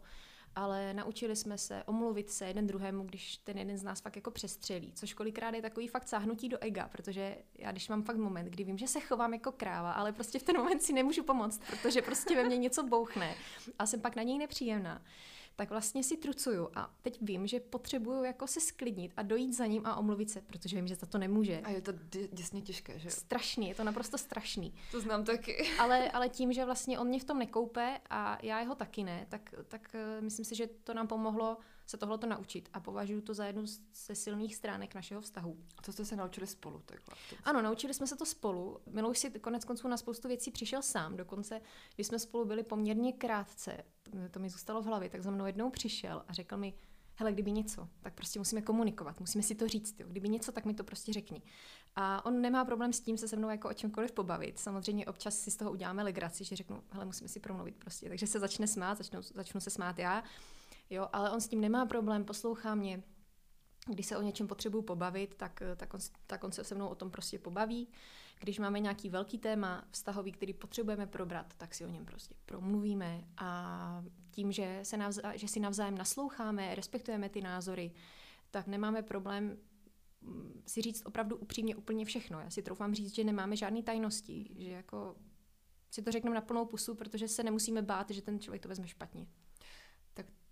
ale 0.55 0.93
naučili 0.93 1.35
jsme 1.35 1.57
se 1.57 1.83
omluvit 1.83 2.29
se 2.29 2.45
jeden 2.45 2.67
druhému, 2.67 3.03
když 3.03 3.37
ten 3.37 3.57
jeden 3.57 3.77
z 3.77 3.83
nás 3.83 4.01
fakt 4.01 4.15
jako 4.15 4.31
přestřelí, 4.31 4.93
což 4.93 5.13
kolikrát 5.13 5.55
je 5.55 5.61
takový 5.61 5.87
fakt 5.87 6.07
sáhnutí 6.07 6.49
do 6.49 6.57
ega, 6.61 6.87
protože 6.87 7.37
já 7.55 7.71
když 7.71 7.89
mám 7.89 8.03
fakt 8.03 8.17
moment, 8.17 8.45
kdy 8.45 8.63
vím, 8.63 8.77
že 8.77 8.87
se 8.87 8.99
chovám 8.99 9.33
jako 9.33 9.51
kráva, 9.51 9.91
ale 9.91 10.11
prostě 10.11 10.39
v 10.39 10.43
ten 10.43 10.57
moment 10.57 10.83
si 10.83 10.93
nemůžu 10.93 11.23
pomoct, 11.23 11.61
protože 11.69 12.01
prostě 12.01 12.35
ve 12.35 12.43
mně 12.43 12.57
něco 12.57 12.83
bouchne 12.83 13.35
a 13.79 13.85
jsem 13.85 14.01
pak 14.01 14.15
na 14.15 14.23
něj 14.23 14.37
nepříjemná, 14.37 15.01
tak 15.59 15.69
vlastně 15.69 16.03
si 16.03 16.17
trucuju 16.17 16.69
a 16.75 16.93
teď 17.01 17.17
vím, 17.21 17.47
že 17.47 17.59
potřebuju 17.59 18.23
jako 18.23 18.47
se 18.47 18.59
sklidnit 18.59 19.11
a 19.17 19.21
dojít 19.21 19.53
za 19.53 19.65
ním 19.65 19.85
a 19.85 19.95
omluvit 19.95 20.29
se, 20.29 20.41
protože 20.41 20.75
vím, 20.75 20.87
že 20.87 20.95
za 20.95 21.07
to 21.07 21.17
nemůže. 21.17 21.61
A 21.63 21.69
je 21.69 21.81
to 21.81 21.91
děsně 22.31 22.61
těžké, 22.61 22.99
že 22.99 23.09
Strašný, 23.09 23.69
je 23.69 23.75
to 23.75 23.83
naprosto 23.83 24.17
strašný. 24.17 24.73
To 24.91 25.01
znám 25.01 25.23
taky. 25.23 25.69
ale, 25.79 26.11
ale 26.11 26.29
tím, 26.29 26.53
že 26.53 26.65
vlastně 26.65 26.99
on 26.99 27.07
mě 27.07 27.19
v 27.19 27.23
tom 27.23 27.39
nekoupe 27.39 27.99
a 28.09 28.37
já 28.43 28.59
jeho 28.59 28.75
taky 28.75 29.03
ne, 29.03 29.25
tak, 29.29 29.53
tak 29.67 29.95
uh, 30.17 30.23
myslím 30.23 30.45
si, 30.45 30.55
že 30.55 30.67
to 30.67 30.93
nám 30.93 31.07
pomohlo 31.07 31.57
se 31.89 31.97
tohleto 31.97 32.27
naučit 32.27 32.69
a 32.73 32.79
považuji 32.79 33.21
to 33.21 33.33
za 33.33 33.45
jednu 33.45 33.63
ze 34.07 34.15
silných 34.15 34.55
stránek 34.55 34.95
našeho 34.95 35.21
vztahu. 35.21 35.57
A 35.77 35.81
co 35.81 35.93
jste 35.93 36.05
se 36.05 36.15
naučili 36.15 36.47
spolu 36.47 36.81
takhle? 36.85 37.15
Ano, 37.43 37.61
naučili 37.61 37.93
jsme 37.93 38.07
se 38.07 38.15
to 38.15 38.25
spolu. 38.25 38.79
Milouš 38.85 39.19
si 39.19 39.29
konec 39.29 39.65
konců 39.65 39.87
na 39.87 39.97
spoustu 39.97 40.27
věcí 40.27 40.51
přišel 40.51 40.81
sám. 40.81 41.17
Dokonce, 41.17 41.61
když 41.95 42.07
jsme 42.07 42.19
spolu 42.19 42.45
byli 42.45 42.63
poměrně 42.63 43.13
krátce, 43.13 43.77
to 44.31 44.39
mi 44.39 44.49
zůstalo 44.49 44.81
v 44.81 44.85
hlavě, 44.85 45.09
tak 45.09 45.23
za 45.23 45.31
mnou 45.31 45.45
jednou 45.45 45.69
přišel 45.69 46.23
a 46.27 46.33
řekl 46.33 46.57
mi, 46.57 46.73
hele, 47.15 47.31
kdyby 47.31 47.51
něco, 47.51 47.89
tak 48.01 48.13
prostě 48.13 48.39
musíme 48.39 48.61
komunikovat, 48.61 49.19
musíme 49.19 49.43
si 49.43 49.55
to 49.55 49.67
říct, 49.67 49.99
jo. 49.99 50.07
kdyby 50.09 50.29
něco, 50.29 50.51
tak 50.51 50.65
mi 50.65 50.73
to 50.73 50.83
prostě 50.83 51.13
řekni. 51.13 51.41
A 51.95 52.25
on 52.25 52.41
nemá 52.41 52.65
problém 52.65 52.93
s 52.93 53.01
tím 53.01 53.17
se 53.17 53.27
se 53.27 53.35
mnou 53.35 53.49
jako 53.49 53.69
o 53.69 53.73
čemkoliv 53.73 54.11
pobavit. 54.11 54.59
Samozřejmě 54.59 55.05
občas 55.05 55.37
si 55.37 55.51
z 55.51 55.55
toho 55.55 55.71
uděláme 55.71 56.03
legraci, 56.03 56.43
že 56.43 56.55
řeknu, 56.55 56.83
hele, 56.89 57.05
musíme 57.05 57.27
si 57.27 57.39
promluvit 57.39 57.75
prostě. 57.75 58.09
Takže 58.09 58.27
se 58.27 58.39
začne 58.39 58.67
smát, 58.67 58.97
začnu, 58.97 59.21
začnu 59.21 59.61
se 59.61 59.69
smát 59.69 59.99
já. 59.99 60.23
Jo, 60.89 61.07
ale 61.13 61.31
on 61.31 61.41
s 61.41 61.47
tím 61.47 61.61
nemá 61.61 61.85
problém, 61.85 62.25
poslouchá 62.25 62.75
mě. 62.75 63.03
Když 63.87 64.05
se 64.05 64.17
o 64.17 64.21
něčem 64.21 64.47
potřebuju 64.47 64.83
pobavit, 64.83 65.35
tak, 65.35 65.63
tak, 65.75 65.93
on, 65.93 65.99
tak 66.27 66.43
on 66.43 66.51
se 66.51 66.63
se 66.63 66.75
mnou 66.75 66.87
o 66.87 66.95
tom 66.95 67.11
prostě 67.11 67.39
pobaví. 67.39 67.87
Když 68.39 68.59
máme 68.59 68.79
nějaký 68.79 69.09
velký 69.09 69.37
téma 69.37 69.87
vztahový, 69.91 70.31
který 70.31 70.53
potřebujeme 70.53 71.07
probrat, 71.07 71.53
tak 71.57 71.75
si 71.75 71.85
o 71.85 71.89
něm 71.89 72.05
prostě 72.05 72.35
promluvíme 72.45 73.23
a 73.37 74.03
tím, 74.31 74.51
že, 74.51 74.79
se 74.83 74.97
navzá, 74.97 75.37
že 75.37 75.47
si 75.47 75.59
navzájem 75.59 75.97
nasloucháme, 75.97 76.75
respektujeme 76.75 77.29
ty 77.29 77.41
názory, 77.41 77.91
tak 78.51 78.67
nemáme 78.67 79.01
problém 79.01 79.57
mm, 80.21 80.61
si 80.67 80.81
říct 80.81 81.05
opravdu 81.05 81.35
upřímně 81.35 81.75
úplně 81.75 82.05
všechno. 82.05 82.39
Já 82.39 82.49
si 82.49 82.61
troufám 82.61 82.93
říct, 82.93 83.15
že 83.15 83.23
nemáme 83.23 83.55
žádné 83.55 83.83
tajnosti, 83.83 84.49
že 84.57 84.69
jako 84.69 85.15
si 85.91 86.01
to 86.01 86.11
řekneme 86.11 86.35
na 86.35 86.41
plnou 86.41 86.65
pusu, 86.65 86.95
protože 86.95 87.27
se 87.27 87.43
nemusíme 87.43 87.81
bát, 87.81 88.09
že 88.09 88.21
ten 88.21 88.39
člověk 88.39 88.61
to 88.61 88.69
vezme 88.69 88.87
špatně 88.87 89.27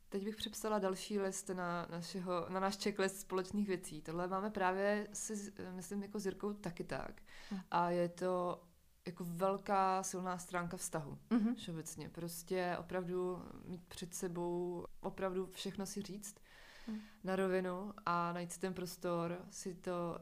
Teď 0.09 0.23
bych 0.23 0.35
přepsala 0.35 0.79
další 0.79 1.19
list 1.19 1.49
na, 1.49 1.87
našeho, 1.91 2.45
na 2.49 2.59
náš 2.59 2.77
checklist 2.77 3.19
společných 3.19 3.67
věcí. 3.67 4.01
Tohle 4.01 4.27
máme 4.27 4.49
právě, 4.49 5.07
si, 5.13 5.53
myslím, 5.71 6.03
jako 6.03 6.19
s 6.19 6.25
Jirkou 6.25 6.53
taky 6.53 6.83
tak. 6.83 7.21
Hm. 7.51 7.59
A 7.71 7.89
je 7.89 8.09
to 8.09 8.61
jako 9.07 9.23
velká 9.27 10.03
silná 10.03 10.37
stránka 10.37 10.77
vztahu. 10.77 11.17
Mm-hmm. 11.29 11.55
Všeobecně. 11.55 12.09
Prostě 12.09 12.75
opravdu 12.79 13.43
mít 13.65 13.81
před 13.87 14.13
sebou, 14.13 14.85
opravdu 14.99 15.49
všechno 15.51 15.85
si 15.85 16.01
říct 16.01 16.35
mm. 16.87 16.99
na 17.23 17.35
rovinu 17.35 17.93
a 18.05 18.33
najít 18.33 18.51
si 18.51 18.59
ten 18.59 18.73
prostor, 18.73 19.45
si 19.51 19.75
to 19.75 20.19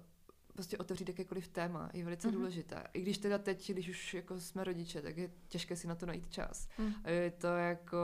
prostě 0.53 0.77
otevřít 0.77 1.07
jakékoliv 1.07 1.47
téma 1.47 1.89
je 1.93 2.03
velice 2.03 2.27
mm-hmm. 2.27 2.31
důležité. 2.31 2.83
I 2.93 3.01
když 3.01 3.17
teda 3.17 3.37
teď, 3.37 3.71
když 3.71 3.89
už 3.89 4.13
jako 4.13 4.39
jsme 4.39 4.63
rodiče, 4.63 5.01
tak 5.01 5.17
je 5.17 5.31
těžké 5.47 5.75
si 5.75 5.87
na 5.87 5.95
to 5.95 6.05
najít 6.05 6.29
čas. 6.29 6.67
Mm. 6.77 6.93
Je 7.05 7.31
to 7.31 7.47
jako 7.47 7.97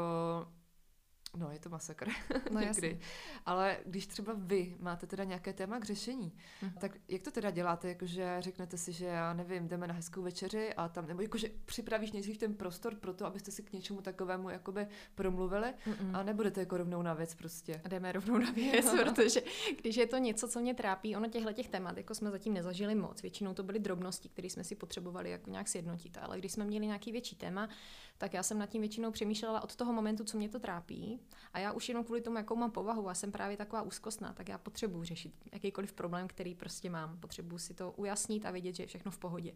No, 1.37 1.51
je 1.51 1.59
to 1.59 1.69
masakr. 1.69 2.09
No, 2.51 2.59
někdy. 2.59 2.99
Ale 3.45 3.77
když 3.85 4.07
třeba 4.07 4.33
vy 4.37 4.75
máte 4.79 5.07
teda 5.07 5.23
nějaké 5.23 5.53
téma 5.53 5.79
k 5.79 5.85
řešení, 5.85 6.33
mm. 6.61 6.71
tak 6.79 6.97
jak 7.07 7.21
to 7.21 7.31
teda 7.31 7.51
děláte? 7.51 7.87
Jakože 7.87 8.35
řeknete 8.39 8.77
si, 8.77 8.91
že 8.93 9.05
já 9.05 9.33
nevím, 9.33 9.67
jdeme 9.67 9.87
na 9.87 9.93
hezkou 9.93 10.21
večeři 10.21 10.73
a 10.73 10.89
tam, 10.89 11.07
nebo 11.07 11.21
jakože 11.21 11.49
připravíš 11.65 12.11
nejdřív 12.11 12.37
ten 12.37 12.53
prostor 12.53 12.95
pro 12.95 13.13
to, 13.13 13.25
abyste 13.25 13.51
si 13.51 13.63
k 13.63 13.73
něčemu 13.73 14.01
takovému 14.01 14.49
jakoby 14.49 14.87
promluvili 15.15 15.67
Mm-mm. 15.67 16.17
a 16.17 16.23
nebudete 16.23 16.59
jako 16.59 16.77
rovnou 16.77 17.01
na 17.01 17.13
věc 17.13 17.35
prostě. 17.35 17.81
A 17.83 17.87
jdeme 17.87 18.11
rovnou 18.11 18.37
na 18.37 18.51
věc, 18.51 18.95
protože 19.03 19.41
když 19.81 19.95
je 19.95 20.07
to 20.07 20.17
něco, 20.17 20.47
co 20.47 20.59
mě 20.59 20.73
trápí, 20.73 21.15
ono 21.15 21.29
těchto 21.29 21.53
těch 21.53 21.69
témat, 21.69 21.97
jako 21.97 22.15
jsme 22.15 22.31
zatím 22.31 22.53
nezažili 22.53 22.95
moc. 22.95 23.21
Většinou 23.21 23.53
to 23.53 23.63
byly 23.63 23.79
drobnosti, 23.79 24.29
které 24.29 24.49
jsme 24.49 24.63
si 24.63 24.75
potřebovali 24.75 25.31
jako 25.31 25.49
nějak 25.49 25.67
sjednotit. 25.67 26.17
Ale 26.21 26.37
když 26.37 26.51
jsme 26.51 26.65
měli 26.65 26.85
nějaký 26.85 27.11
větší 27.11 27.35
téma, 27.35 27.69
tak 28.17 28.33
já 28.33 28.43
jsem 28.43 28.59
nad 28.59 28.69
tím 28.69 28.81
většinou 28.81 29.11
přemýšlela 29.11 29.63
od 29.63 29.75
toho 29.75 29.93
momentu, 29.93 30.23
co 30.23 30.37
mě 30.37 30.49
to 30.49 30.59
trápí. 30.59 31.20
A 31.53 31.59
já 31.59 31.71
už 31.71 31.89
jenom 31.89 32.03
kvůli 32.03 32.21
tomu, 32.21 32.37
jakou 32.37 32.55
mám 32.55 32.71
povahu, 32.71 33.09
a 33.09 33.13
jsem 33.13 33.31
právě 33.31 33.57
taková 33.57 33.81
úzkostná, 33.81 34.33
tak 34.33 34.49
já 34.49 34.57
potřebuji 34.57 35.03
řešit 35.03 35.33
jakýkoliv 35.51 35.93
problém, 35.93 36.27
který 36.27 36.55
prostě 36.55 36.89
mám. 36.89 37.17
Potřebuji 37.19 37.57
si 37.57 37.73
to 37.73 37.91
ujasnit 37.91 38.45
a 38.45 38.51
vědět, 38.51 38.75
že 38.75 38.83
je 38.83 38.87
všechno 38.87 39.11
v 39.11 39.17
pohodě. 39.17 39.53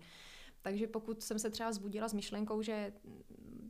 Takže 0.61 0.87
pokud 0.87 1.23
jsem 1.23 1.39
se 1.39 1.49
třeba 1.49 1.71
zbudila 1.71 2.07
s 2.07 2.13
myšlenkou, 2.13 2.61
že 2.61 2.93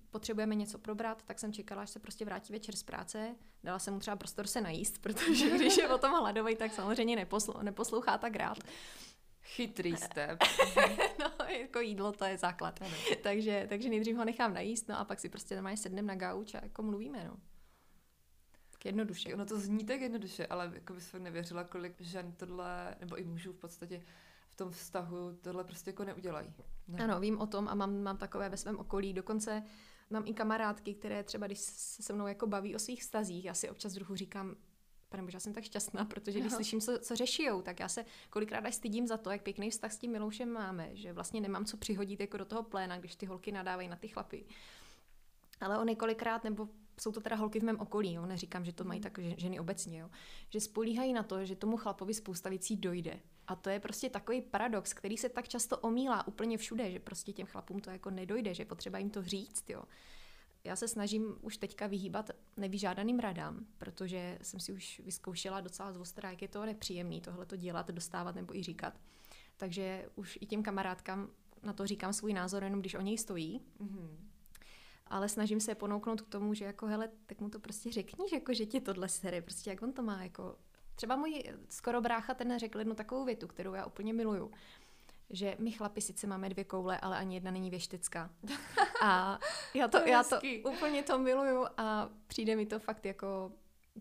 potřebujeme 0.09 0.55
něco 0.55 0.77
probrat, 0.77 1.23
tak 1.25 1.39
jsem 1.39 1.53
čekala, 1.53 1.81
až 1.81 1.89
se 1.89 1.99
prostě 1.99 2.25
vrátí 2.25 2.53
večer 2.53 2.75
z 2.75 2.83
práce. 2.83 3.35
Dala 3.63 3.79
jsem 3.79 3.93
mu 3.93 3.99
třeba 3.99 4.15
prostor 4.15 4.47
se 4.47 4.61
najíst, 4.61 5.01
protože 5.01 5.49
když 5.55 5.77
je 5.77 5.89
o 5.89 5.97
tom 5.97 6.11
hladový, 6.11 6.55
tak 6.55 6.73
samozřejmě 6.73 7.25
neposl- 7.25 7.63
neposlouchá 7.63 8.17
tak 8.17 8.35
rád. 8.35 8.57
Chytrý 9.41 9.97
step. 9.97 10.43
no, 11.19 11.45
jako 11.45 11.79
jídlo, 11.79 12.11
to 12.11 12.25
je 12.25 12.37
základ. 12.37 12.79
takže, 13.23 13.65
takže 13.69 13.89
nejdřív 13.89 14.15
ho 14.15 14.25
nechám 14.25 14.53
najíst, 14.53 14.89
no 14.89 14.99
a 14.99 15.05
pak 15.05 15.19
si 15.19 15.29
prostě 15.29 15.55
normálně 15.55 15.77
sedneme 15.77 16.07
na 16.07 16.15
gauč 16.15 16.55
a 16.55 16.59
jako 16.63 16.83
mluvíme, 16.83 17.23
no. 17.27 17.37
Jednoduše. 18.85 19.33
Ono 19.33 19.45
to 19.45 19.59
zní 19.59 19.85
tak 19.85 20.01
jednoduše, 20.01 20.47
ale 20.47 20.71
jako 20.73 20.93
bys 20.93 21.13
nevěřila, 21.13 21.63
kolik 21.63 22.01
žen 22.01 22.31
tohle, 22.31 22.95
nebo 22.99 23.15
i 23.15 23.23
mužů 23.23 23.53
v 23.53 23.57
podstatě 23.57 24.01
v 24.49 24.55
tom 24.55 24.71
vztahu 24.71 25.37
tohle 25.41 25.63
prostě 25.63 25.89
jako 25.89 26.03
neudělají. 26.03 26.53
Ne. 26.87 27.03
Ano, 27.03 27.19
vím 27.19 27.39
o 27.39 27.47
tom 27.47 27.67
a 27.67 27.75
mám, 27.75 28.03
mám 28.03 28.17
takové 28.17 28.49
ve 28.49 28.57
svém 28.57 28.79
okolí. 28.79 29.13
Dokonce 29.13 29.63
mám 30.09 30.23
i 30.25 30.33
kamarádky, 30.33 30.93
které 30.93 31.23
třeba, 31.23 31.47
když 31.47 31.59
se 31.59 32.03
se 32.03 32.13
mnou 32.13 32.27
jako 32.27 32.47
baví 32.47 32.75
o 32.75 32.79
svých 32.79 33.01
vztazích, 33.01 33.45
já 33.45 33.53
si 33.53 33.69
občas 33.69 33.93
druhu 33.93 34.15
říkám, 34.15 34.55
pane 35.09 35.23
bože, 35.23 35.35
já 35.35 35.39
jsem 35.39 35.53
tak 35.53 35.63
šťastná, 35.63 36.05
protože 36.05 36.39
když 36.39 36.51
no. 36.51 36.55
slyším, 36.55 36.81
co, 36.81 36.99
co 36.99 37.15
řešijou, 37.15 37.61
tak 37.61 37.79
já 37.79 37.89
se 37.89 38.05
kolikrát 38.29 38.65
až 38.65 38.75
stydím 38.75 39.07
za 39.07 39.17
to, 39.17 39.31
jak 39.31 39.41
pěkný 39.41 39.71
vztah 39.71 39.91
s 39.91 39.97
tím 39.97 40.11
Miloušem 40.11 40.49
máme, 40.49 40.89
že 40.95 41.13
vlastně 41.13 41.41
nemám 41.41 41.65
co 41.65 41.77
přihodit 41.77 42.19
jako 42.19 42.37
do 42.37 42.45
toho 42.45 42.63
pléna, 42.63 42.97
když 42.97 43.15
ty 43.15 43.25
holky 43.25 43.51
nadávají 43.51 43.87
na 43.87 43.95
ty 43.95 44.07
chlapy. 44.07 44.45
Ale 45.59 45.77
on 45.77 45.87
několikrát, 45.87 46.43
nebo 46.43 46.69
jsou 46.99 47.11
to 47.11 47.21
teda 47.21 47.35
holky 47.35 47.59
v 47.59 47.63
mém 47.63 47.79
okolí, 47.79 48.13
jo, 48.13 48.25
neříkám, 48.25 48.65
že 48.65 48.73
to 48.73 48.83
mají 48.83 48.99
hmm. 48.99 49.03
tak 49.03 49.19
ženy 49.37 49.59
obecně, 49.59 49.99
jo, 49.99 50.09
že 50.49 50.59
spolíhají 50.59 51.13
na 51.13 51.23
to, 51.23 51.45
že 51.45 51.55
tomu 51.55 51.77
chlapovi 51.77 52.13
spousta 52.13 52.49
věcí 52.49 52.75
dojde. 52.75 53.19
A 53.47 53.55
to 53.55 53.69
je 53.69 53.79
prostě 53.79 54.09
takový 54.09 54.41
paradox, 54.41 54.93
který 54.93 55.17
se 55.17 55.29
tak 55.29 55.47
často 55.47 55.77
omílá 55.77 56.27
úplně 56.27 56.57
všude, 56.57 56.91
že 56.91 56.99
prostě 56.99 57.33
těm 57.33 57.47
chlapům 57.47 57.79
to 57.79 57.89
jako 57.89 58.09
nedojde, 58.09 58.53
že 58.53 58.65
potřeba 58.65 58.97
jim 58.97 59.09
to 59.09 59.23
říct, 59.23 59.69
jo 59.69 59.83
já 60.65 60.75
se 60.75 60.87
snažím 60.87 61.35
už 61.41 61.57
teďka 61.57 61.87
vyhýbat 61.87 62.31
nevyžádaným 62.57 63.19
radám, 63.19 63.65
protože 63.77 64.39
jsem 64.41 64.59
si 64.59 64.73
už 64.73 65.01
vyzkoušela 65.05 65.61
docela 65.61 65.93
zvostrá, 65.93 66.29
jak 66.29 66.41
je 66.41 66.47
to 66.47 66.65
nepříjemný 66.65 67.21
tohle 67.21 67.45
to 67.45 67.55
dělat, 67.55 67.91
dostávat 67.91 68.35
nebo 68.35 68.55
i 68.55 68.63
říkat. 68.63 68.99
Takže 69.57 70.09
už 70.15 70.37
i 70.41 70.45
těm 70.45 70.63
kamarádkám 70.63 71.29
na 71.63 71.73
to 71.73 71.87
říkám 71.87 72.13
svůj 72.13 72.33
názor, 72.33 72.63
jenom 72.63 72.79
když 72.79 72.95
o 72.95 73.01
něj 73.01 73.17
stojí. 73.17 73.61
Mm-hmm. 73.79 74.17
Ale 75.07 75.29
snažím 75.29 75.59
se 75.59 75.75
ponouknout 75.75 76.21
k 76.21 76.29
tomu, 76.29 76.53
že 76.53 76.65
jako 76.65 76.87
hele, 76.87 77.09
tak 77.25 77.41
mu 77.41 77.49
to 77.49 77.59
prostě 77.59 77.91
řekni, 77.91 78.29
že, 78.29 78.35
jako, 78.35 78.53
že 78.53 78.65
ti 78.65 78.81
tohle 78.81 79.09
sere, 79.09 79.41
prostě 79.41 79.69
jak 79.69 79.81
on 79.81 79.93
to 79.93 80.01
má, 80.01 80.23
jako. 80.23 80.55
Třeba 80.95 81.15
můj 81.15 81.43
skoro 81.69 82.01
brácha 82.01 82.33
ten 82.33 82.59
řekl 82.59 82.79
jednu 82.79 82.95
takovou 82.95 83.25
větu, 83.25 83.47
kterou 83.47 83.73
já 83.73 83.85
úplně 83.85 84.13
miluju 84.13 84.51
že 85.29 85.55
my 85.59 85.71
chlapi 85.71 86.01
sice 86.01 86.27
máme 86.27 86.49
dvě 86.49 86.63
koule, 86.63 86.99
ale 86.99 87.17
ani 87.17 87.35
jedna 87.35 87.51
není 87.51 87.69
věštecká. 87.69 88.29
A 89.01 89.39
já 89.73 89.87
to, 89.87 89.99
to 89.99 90.07
já 90.07 90.23
to 90.23 90.39
úplně 90.69 91.03
to 91.03 91.19
miluju 91.19 91.65
a 91.77 92.09
přijde 92.27 92.55
mi 92.55 92.65
to 92.65 92.79
fakt 92.79 93.05
jako 93.05 93.51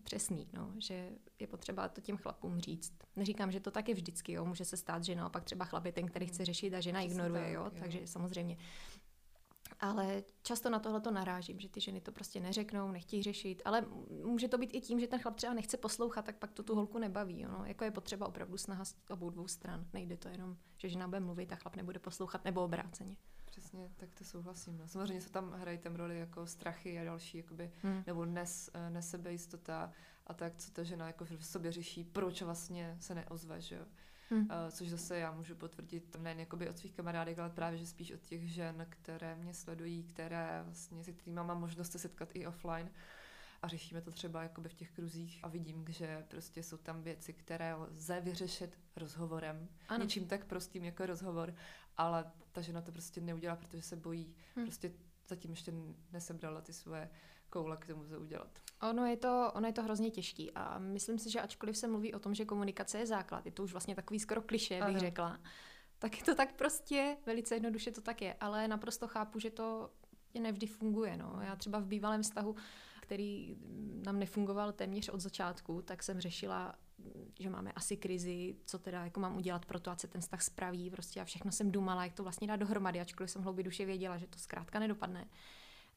přesný, 0.03 0.47
no, 0.53 0.71
že 0.77 1.09
je 1.39 1.47
potřeba 1.47 1.89
to 1.89 2.01
těm 2.01 2.17
chlapům 2.17 2.59
říct. 2.59 2.93
Neříkám, 3.15 3.51
že 3.51 3.59
to 3.59 3.71
tak 3.71 3.89
je 3.89 3.95
vždycky, 3.95 4.31
jo, 4.31 4.45
může 4.45 4.65
se 4.65 4.77
stát, 4.77 5.03
že 5.03 5.15
naopak 5.15 5.43
třeba 5.43 5.65
chlap 5.65 5.85
je 5.85 5.91
ten, 5.91 6.05
který 6.05 6.27
chce 6.27 6.45
řešit 6.45 6.73
a 6.73 6.79
žena 6.79 7.01
ignoruje, 7.01 7.41
tak, 7.41 7.51
jo, 7.51 7.63
jo, 7.63 7.71
takže 7.79 8.07
samozřejmě 8.07 8.57
ale 9.79 10.23
často 10.43 10.69
na 10.69 10.79
tohle 10.79 11.01
to 11.01 11.11
narážím, 11.11 11.59
že 11.59 11.69
ty 11.69 11.81
ženy 11.81 12.01
to 12.01 12.11
prostě 12.11 12.39
neřeknou, 12.39 12.91
nechtějí 12.91 13.23
řešit, 13.23 13.61
ale 13.65 13.85
může 14.23 14.47
to 14.47 14.57
být 14.57 14.73
i 14.73 14.81
tím, 14.81 14.99
že 14.99 15.07
ten 15.07 15.19
chlap 15.19 15.35
třeba 15.35 15.53
nechce 15.53 15.77
poslouchat, 15.77 16.25
tak 16.25 16.35
pak 16.35 16.51
to 16.51 16.63
tu 16.63 16.75
holku 16.75 16.99
nebaví. 16.99 17.41
Jo, 17.41 17.49
no. 17.51 17.65
Jako 17.65 17.83
je 17.83 17.91
potřeba 17.91 18.27
opravdu 18.27 18.57
snaha 18.57 18.85
z 18.85 18.95
obou 19.09 19.29
dvou 19.29 19.47
stran. 19.47 19.85
Nejde 19.93 20.17
to 20.17 20.27
jenom, 20.27 20.57
že 20.77 20.89
žena 20.89 21.07
bude 21.07 21.19
mluvit 21.19 21.51
a 21.51 21.55
chlap 21.55 21.75
nebude 21.75 21.99
poslouchat, 21.99 22.45
nebo 22.45 22.63
obráceně. 22.63 23.17
Přesně, 23.45 23.91
tak 23.95 24.09
to 24.13 24.23
souhlasím. 24.23 24.77
No. 24.77 24.87
Samozřejmě 24.87 25.21
se 25.21 25.29
tam 25.29 25.51
hrají 25.51 25.77
tam 25.77 25.95
roli 25.95 26.19
jako 26.19 26.47
strachy 26.47 26.99
a 26.99 27.03
další, 27.03 27.37
jakoby, 27.37 27.71
hmm. 27.83 28.03
nebo 28.07 28.25
nes, 28.25 28.69
eh, 28.73 28.89
nesebejistota 28.89 29.91
a 30.27 30.33
tak, 30.33 30.57
co 30.57 30.71
ta 30.71 30.83
žena 30.83 31.07
jako 31.07 31.25
v 31.25 31.45
sobě 31.45 31.71
řeší, 31.71 32.03
proč 32.03 32.41
vlastně 32.41 32.97
se 32.99 33.15
neozve, 33.15 33.61
že 33.61 33.75
jo. 33.75 33.85
Hmm. 34.29 34.47
Což 34.71 34.89
zase 34.89 35.17
já 35.17 35.31
můžu 35.31 35.55
potvrdit 35.55 36.15
nejen 36.19 36.39
jakoby 36.39 36.69
od 36.69 36.77
svých 36.77 36.93
kamarádek, 36.93 37.39
ale 37.39 37.49
právě, 37.49 37.79
že 37.79 37.85
spíš 37.85 38.11
od 38.11 38.21
těch 38.21 38.53
žen, 38.53 38.85
které 38.89 39.35
mě 39.35 39.53
sledují, 39.53 40.03
které 40.03 40.61
vlastně, 40.65 41.03
se 41.03 41.11
kterými 41.11 41.35
mám 41.35 41.59
možnost 41.59 41.91
se 41.91 41.99
setkat 41.99 42.29
i 42.33 42.47
offline 42.47 42.91
a 43.61 43.67
řešíme 43.67 44.01
to 44.01 44.11
třeba 44.11 44.43
jakoby 44.43 44.69
v 44.69 44.73
těch 44.73 44.91
kruzích 44.91 45.39
a 45.43 45.47
vidím, 45.47 45.85
že 45.89 46.25
prostě 46.27 46.63
jsou 46.63 46.77
tam 46.77 47.01
věci, 47.01 47.33
které 47.33 47.73
lze 47.73 48.21
vyřešit 48.21 48.79
rozhovorem, 48.95 49.67
ano. 49.89 50.03
něčím 50.03 50.27
tak 50.27 50.45
prostým 50.45 50.83
jako 50.83 51.05
rozhovor, 51.05 51.55
ale 51.97 52.31
ta 52.51 52.61
žena 52.61 52.81
to 52.81 52.91
prostě 52.91 53.21
neudělá, 53.21 53.55
protože 53.55 53.81
se 53.81 53.95
bojí, 53.95 54.35
hmm. 54.55 54.65
prostě 54.65 54.91
zatím 55.27 55.51
ještě 55.51 55.73
nesebrala 56.11 56.61
ty 56.61 56.73
svoje 56.73 57.09
koule 57.49 57.77
k 57.77 57.87
tomu 57.87 58.03
to 58.03 58.19
udělat. 58.19 58.59
Ono 58.89 59.05
je 59.05 59.17
to, 59.17 59.51
ono 59.55 59.67
je 59.67 59.73
to 59.73 59.83
hrozně 59.83 60.11
těžký 60.11 60.51
a 60.51 60.79
myslím 60.79 61.19
si, 61.19 61.31
že 61.31 61.41
ačkoliv 61.41 61.77
se 61.77 61.87
mluví 61.87 62.13
o 62.13 62.19
tom, 62.19 62.33
že 62.33 62.45
komunikace 62.45 62.99
je 62.99 63.05
základ, 63.05 63.45
je 63.45 63.51
to 63.51 63.63
už 63.63 63.71
vlastně 63.71 63.95
takový 63.95 64.19
skoro 64.19 64.41
kliše, 64.41 64.75
bych 64.75 64.83
ano. 64.83 64.99
řekla, 64.99 65.39
tak 65.99 66.17
je 66.17 66.23
to 66.23 66.35
tak 66.35 66.53
prostě, 66.53 67.17
velice 67.25 67.55
jednoduše 67.55 67.91
to 67.91 68.01
tak 68.01 68.21
je, 68.21 68.33
ale 68.39 68.67
naprosto 68.67 69.07
chápu, 69.07 69.39
že 69.39 69.49
to 69.49 69.89
nevždy 70.39 70.67
funguje. 70.67 71.17
No. 71.17 71.39
Já 71.41 71.55
třeba 71.55 71.79
v 71.79 71.85
bývalém 71.85 72.23
vztahu, 72.23 72.55
který 73.01 73.55
nám 74.05 74.19
nefungoval 74.19 74.71
téměř 74.71 75.09
od 75.09 75.19
začátku, 75.19 75.81
tak 75.81 76.03
jsem 76.03 76.19
řešila, 76.19 76.75
že 77.39 77.49
máme 77.49 77.71
asi 77.71 77.97
krizi, 77.97 78.55
co 78.65 78.79
teda 78.79 79.03
jako 79.03 79.19
mám 79.19 79.37
udělat 79.37 79.65
pro 79.65 79.79
to, 79.79 79.91
ať 79.91 79.99
se 79.99 80.07
ten 80.07 80.21
vztah 80.21 80.41
spraví. 80.41 80.89
Prostě 80.89 81.21
a 81.21 81.25
všechno 81.25 81.51
jsem 81.51 81.71
dumala, 81.71 82.03
jak 82.03 82.13
to 82.13 82.23
vlastně 82.23 82.47
dá 82.47 82.55
dohromady, 82.55 83.01
ačkoliv 83.01 83.31
jsem 83.31 83.41
hloubě 83.41 83.63
duše 83.63 83.85
věděla, 83.85 84.17
že 84.17 84.27
to 84.27 84.39
zkrátka 84.39 84.79
nedopadne. 84.79 85.27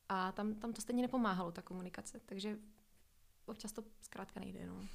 A 0.09 0.33
tam, 0.33 0.55
tam 0.55 0.73
to 0.73 0.81
stejně 0.81 1.03
nepomáhalo, 1.03 1.53
ta 1.53 1.63
komunikace. 1.63 2.21
Takže 2.27 2.59
občas 3.47 3.73
to 3.73 3.85
zkrátka 4.01 4.41
nejde. 4.41 4.67
No. 4.67 4.89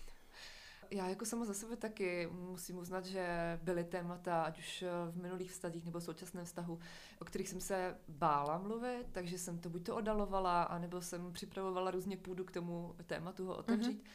Já 0.91 1.09
jako 1.09 1.25
sama 1.25 1.45
za 1.45 1.53
sebe 1.53 1.75
taky 1.75 2.27
musím 2.31 2.77
uznat, 2.77 3.05
že 3.05 3.59
byly 3.63 3.83
témata, 3.83 4.43
ať 4.43 4.59
už 4.59 4.83
v 5.11 5.21
minulých 5.21 5.51
vztazích 5.51 5.85
nebo 5.85 5.99
v 5.99 6.03
současném 6.03 6.45
vztahu, 6.45 6.79
o 7.19 7.25
kterých 7.25 7.49
jsem 7.49 7.61
se 7.61 7.97
bála 8.07 8.57
mluvit, 8.57 9.05
takže 9.11 9.37
jsem 9.37 9.59
to 9.59 9.69
buď 9.69 9.85
to 9.85 9.95
odalovala, 9.95 10.63
anebo 10.63 11.01
jsem 11.01 11.33
připravovala 11.33 11.91
různě 11.91 12.17
půdu 12.17 12.43
k 12.43 12.51
tomu 12.51 12.95
tématu 13.05 13.45
ho 13.45 13.57
otevřít. 13.57 14.03
Mm-hmm. 14.03 14.09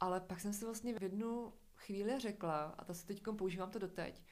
Ale 0.00 0.20
pak 0.20 0.40
jsem 0.40 0.52
si 0.52 0.64
vlastně 0.64 0.98
v 0.98 1.02
jednu 1.02 1.52
chvíli 1.76 2.20
řekla, 2.20 2.74
a 2.78 2.84
to 2.84 2.94
si 2.94 3.06
teď 3.06 3.22
používám 3.36 3.70
to 3.70 3.78
doteď, 3.78 4.22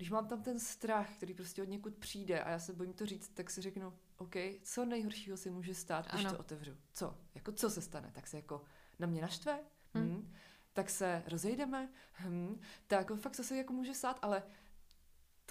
když 0.00 0.10
mám 0.10 0.26
tam 0.26 0.42
ten 0.42 0.58
strach, 0.58 1.16
který 1.16 1.34
prostě 1.34 1.62
od 1.62 1.68
někud 1.68 1.94
přijde 1.94 2.42
a 2.42 2.50
já 2.50 2.58
se 2.58 2.72
bojím 2.72 2.92
to 2.92 3.06
říct, 3.06 3.28
tak 3.28 3.50
si 3.50 3.62
řeknu, 3.62 3.92
OK, 4.16 4.34
co 4.62 4.84
nejhoršího 4.84 5.36
si 5.36 5.50
může 5.50 5.74
stát, 5.74 6.08
když 6.12 6.24
ano. 6.24 6.34
to 6.34 6.40
otevřu? 6.40 6.76
Co? 6.92 7.18
Jako 7.34 7.52
co 7.52 7.70
se 7.70 7.82
stane? 7.82 8.10
Tak 8.14 8.26
se 8.26 8.36
jako 8.36 8.64
na 8.98 9.06
mě 9.06 9.22
naštve? 9.22 9.60
Hmm. 9.94 10.04
Hmm. 10.04 10.32
Tak 10.72 10.90
se 10.90 11.22
rozejdeme? 11.26 11.88
Hmm. 12.12 12.60
Tak 12.86 12.98
jako 12.98 13.16
fakt 13.16 13.36
co 13.36 13.44
se 13.44 13.56
jako 13.56 13.72
může 13.72 13.94
stát, 13.94 14.18
ale 14.22 14.42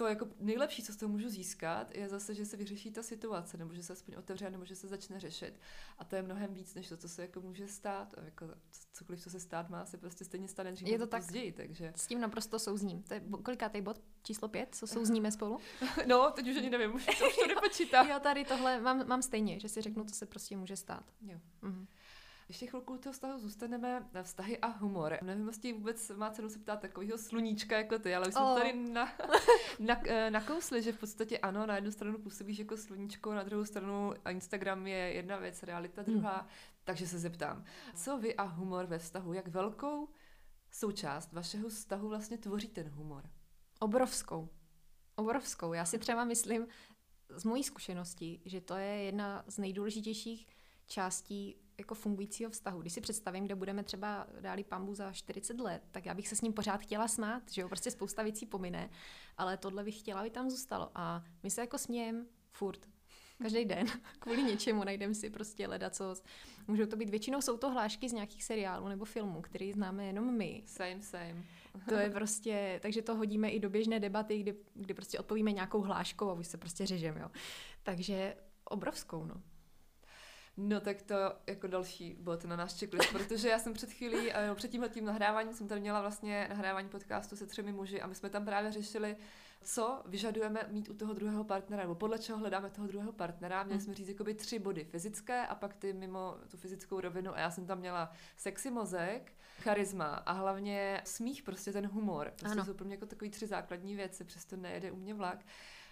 to 0.00 0.06
jako 0.06 0.28
nejlepší, 0.40 0.82
co 0.82 0.92
z 0.92 0.96
toho 0.96 1.12
můžu 1.12 1.28
získat, 1.28 1.96
je 1.96 2.08
zase, 2.08 2.34
že 2.34 2.46
se 2.46 2.56
vyřeší 2.56 2.90
ta 2.90 3.02
situace, 3.02 3.56
nebo 3.56 3.74
že 3.74 3.82
se 3.82 3.92
aspoň 3.92 4.14
otevře, 4.14 4.50
nebo 4.50 4.64
že 4.64 4.76
se 4.76 4.88
začne 4.88 5.20
řešit. 5.20 5.60
A 5.98 6.04
to 6.04 6.16
je 6.16 6.22
mnohem 6.22 6.54
víc, 6.54 6.74
než 6.74 6.88
to, 6.88 6.96
co 6.96 7.08
se 7.08 7.22
jako 7.22 7.40
může 7.40 7.68
stát. 7.68 8.14
A 8.18 8.24
jako 8.24 8.48
cokoliv, 8.92 9.22
co 9.22 9.30
se 9.30 9.40
stát 9.40 9.70
má, 9.70 9.86
se 9.86 9.98
prostě 9.98 10.24
stejně 10.24 10.48
stane 10.48 10.72
dřív 10.72 10.88
je 10.88 10.98
to 10.98 11.06
tak, 11.06 11.22
později, 11.22 11.52
takže... 11.52 11.92
S 11.96 12.06
tím 12.06 12.20
naprosto 12.20 12.58
souzním. 12.58 13.02
To 13.02 13.14
je 13.14 13.22
kolikátý 13.42 13.80
bod? 13.80 14.00
Číslo 14.22 14.48
pět? 14.48 14.74
Co 14.74 14.86
souzníme 14.86 15.32
spolu? 15.32 15.58
no, 16.06 16.30
teď 16.30 16.48
už 16.48 16.56
ani 16.56 16.70
nevím, 16.70 16.94
už 16.94 17.06
to, 17.06 17.26
už 17.26 17.36
to 17.36 17.46
nepočítám. 17.54 18.08
Já 18.08 18.18
tady 18.18 18.44
tohle 18.44 18.80
mám, 18.80 19.08
mám 19.08 19.22
stejně, 19.22 19.60
že 19.60 19.68
si 19.68 19.80
řeknu, 19.80 20.04
co 20.04 20.14
se 20.14 20.26
prostě 20.26 20.56
může 20.56 20.76
stát. 20.76 21.04
Jo. 21.20 21.38
Mhm. 21.62 21.86
Ještě 22.50 22.66
chvilku 22.66 22.98
toho 22.98 23.12
vztahu 23.12 23.38
zůstaneme 23.38 24.08
na 24.12 24.22
vztahy 24.22 24.58
a 24.58 24.66
humor. 24.66 25.18
Nevím, 25.22 25.46
jestli 25.46 25.72
vůbec 25.72 26.10
má 26.16 26.30
cenu 26.30 26.50
se 26.50 26.58
ptát 26.58 26.80
takového 26.80 27.18
sluníčka 27.18 27.76
jako 27.76 27.98
ty, 27.98 28.14
ale 28.14 28.28
už 28.28 28.34
jsme 28.34 28.42
oh. 28.42 28.58
tady 28.58 28.72
na, 28.72 29.12
na, 29.78 30.00
eh, 30.06 30.30
nakousli, 30.30 30.82
že 30.82 30.92
v 30.92 30.98
podstatě 30.98 31.38
ano, 31.38 31.66
na 31.66 31.74
jednu 31.74 31.90
stranu 31.90 32.18
působíš 32.18 32.58
jako 32.58 32.76
sluníčko, 32.76 33.34
na 33.34 33.42
druhou 33.42 33.64
stranu 33.64 34.14
Instagram 34.30 34.86
je 34.86 34.96
jedna 34.96 35.36
věc, 35.36 35.62
realita 35.62 36.02
druhá. 36.02 36.38
Hmm. 36.38 36.48
Takže 36.84 37.06
se 37.06 37.18
zeptám, 37.18 37.64
co 37.94 38.18
vy 38.18 38.34
a 38.34 38.42
humor 38.42 38.86
ve 38.86 38.98
vztahu, 38.98 39.32
jak 39.32 39.48
velkou 39.48 40.08
součást 40.70 41.32
vašeho 41.32 41.68
vztahu 41.68 42.08
vlastně 42.08 42.38
tvoří 42.38 42.68
ten 42.68 42.88
humor? 42.88 43.30
Obrovskou. 43.80 44.48
Obrovskou. 45.16 45.72
Já 45.72 45.84
si 45.84 45.98
třeba 45.98 46.24
myslím 46.24 46.66
z 47.28 47.44
mojí 47.44 47.64
zkušenosti, 47.64 48.40
že 48.44 48.60
to 48.60 48.76
je 48.76 49.02
jedna 49.02 49.44
z 49.46 49.58
nejdůležitějších 49.58 50.46
částí 50.86 51.56
jako 51.80 51.94
fungujícího 51.94 52.50
vztahu. 52.50 52.80
Když 52.80 52.92
si 52.92 53.00
představím, 53.00 53.44
kde 53.44 53.54
budeme 53.54 53.82
třeba 53.82 54.26
dáli 54.40 54.64
pambu 54.64 54.94
za 54.94 55.12
40 55.12 55.60
let, 55.60 55.82
tak 55.90 56.06
já 56.06 56.14
bych 56.14 56.28
se 56.28 56.36
s 56.36 56.40
ním 56.40 56.52
pořád 56.52 56.76
chtěla 56.76 57.08
smát, 57.08 57.42
že 57.50 57.62
jo, 57.62 57.68
prostě 57.68 57.90
spousta 57.90 58.22
věcí 58.22 58.46
pomine, 58.46 58.90
ale 59.36 59.56
tohle 59.56 59.84
bych 59.84 59.98
chtěla, 59.98 60.20
aby 60.20 60.30
tam 60.30 60.50
zůstalo. 60.50 60.90
A 60.94 61.24
my 61.42 61.50
se 61.50 61.60
jako 61.60 61.78
smějem 61.78 62.26
furt, 62.50 62.88
každý 63.42 63.64
den, 63.64 63.86
kvůli 64.18 64.42
něčemu 64.42 64.84
najdeme 64.84 65.14
si 65.14 65.30
prostě 65.30 65.68
leda, 65.68 65.90
co 65.90 66.14
můžou 66.66 66.86
to 66.86 66.96
být, 66.96 67.10
většinou 67.10 67.40
jsou 67.40 67.56
to 67.56 67.70
hlášky 67.70 68.08
z 68.08 68.12
nějakých 68.12 68.44
seriálů 68.44 68.88
nebo 68.88 69.04
filmů, 69.04 69.42
který 69.42 69.72
známe 69.72 70.06
jenom 70.06 70.36
my. 70.36 70.62
Same, 70.66 71.02
same. 71.02 71.44
to 71.88 71.94
je 71.94 72.10
prostě, 72.10 72.78
takže 72.82 73.02
to 73.02 73.14
hodíme 73.14 73.50
i 73.50 73.60
do 73.60 73.70
běžné 73.70 74.00
debaty, 74.00 74.38
kdy, 74.38 74.54
kdy 74.74 74.94
prostě 74.94 75.18
odpovíme 75.18 75.52
nějakou 75.52 75.80
hláškou 75.80 76.30
a 76.30 76.32
už 76.32 76.46
se 76.46 76.58
prostě 76.58 76.86
řežeme, 76.86 77.20
jo. 77.20 77.30
Takže 77.82 78.36
obrovskou, 78.64 79.24
no. 79.24 79.42
No 80.62 80.80
tak 80.80 81.02
to 81.02 81.14
jako 81.46 81.66
další 81.66 82.16
bod 82.20 82.44
na 82.44 82.56
náš 82.56 82.78
checklist, 82.78 83.12
protože 83.12 83.48
já 83.48 83.58
jsem 83.58 83.72
před 83.72 83.92
chvílí, 83.92 84.32
eh, 84.32 84.54
před 84.54 84.70
tímhle 84.70 84.88
tím 84.88 85.04
nahráváním 85.04 85.54
jsem 85.54 85.68
tady 85.68 85.80
měla 85.80 86.00
vlastně 86.00 86.46
nahrávání 86.48 86.88
podcastu 86.88 87.36
se 87.36 87.46
třemi 87.46 87.72
muži 87.72 88.00
a 88.00 88.06
my 88.06 88.14
jsme 88.14 88.30
tam 88.30 88.44
právě 88.44 88.72
řešili, 88.72 89.16
co 89.62 90.02
vyžadujeme 90.06 90.60
mít 90.68 90.88
u 90.88 90.94
toho 90.94 91.14
druhého 91.14 91.44
partnera, 91.44 91.82
nebo 91.82 91.94
podle 91.94 92.18
čeho 92.18 92.38
hledáme 92.38 92.70
toho 92.70 92.86
druhého 92.86 93.12
partnera. 93.12 93.62
Měli 93.62 93.78
hmm. 93.78 93.84
jsme 93.84 93.94
říct 93.94 94.08
jakoby 94.08 94.34
tři 94.34 94.58
body 94.58 94.84
fyzické 94.84 95.46
a 95.46 95.54
pak 95.54 95.74
ty 95.74 95.92
mimo 95.92 96.36
tu 96.50 96.56
fyzickou 96.56 97.00
rovinu 97.00 97.34
a 97.34 97.40
já 97.40 97.50
jsem 97.50 97.66
tam 97.66 97.78
měla 97.78 98.12
sexy 98.36 98.70
mozek, 98.70 99.32
charisma 99.58 100.06
a 100.06 100.32
hlavně 100.32 101.00
smích, 101.04 101.42
prostě 101.42 101.72
ten 101.72 101.86
humor. 101.86 102.32
Prostě 102.36 102.58
ano. 102.58 102.64
jsou 102.64 102.74
pro 102.74 102.84
mě 102.84 102.94
jako 102.94 103.06
takový 103.06 103.30
tři 103.30 103.46
základní 103.46 103.96
věci, 103.96 104.24
přesto 104.24 104.56
nejede 104.56 104.92
u 104.92 104.96
mě 104.96 105.14
vlak. 105.14 105.38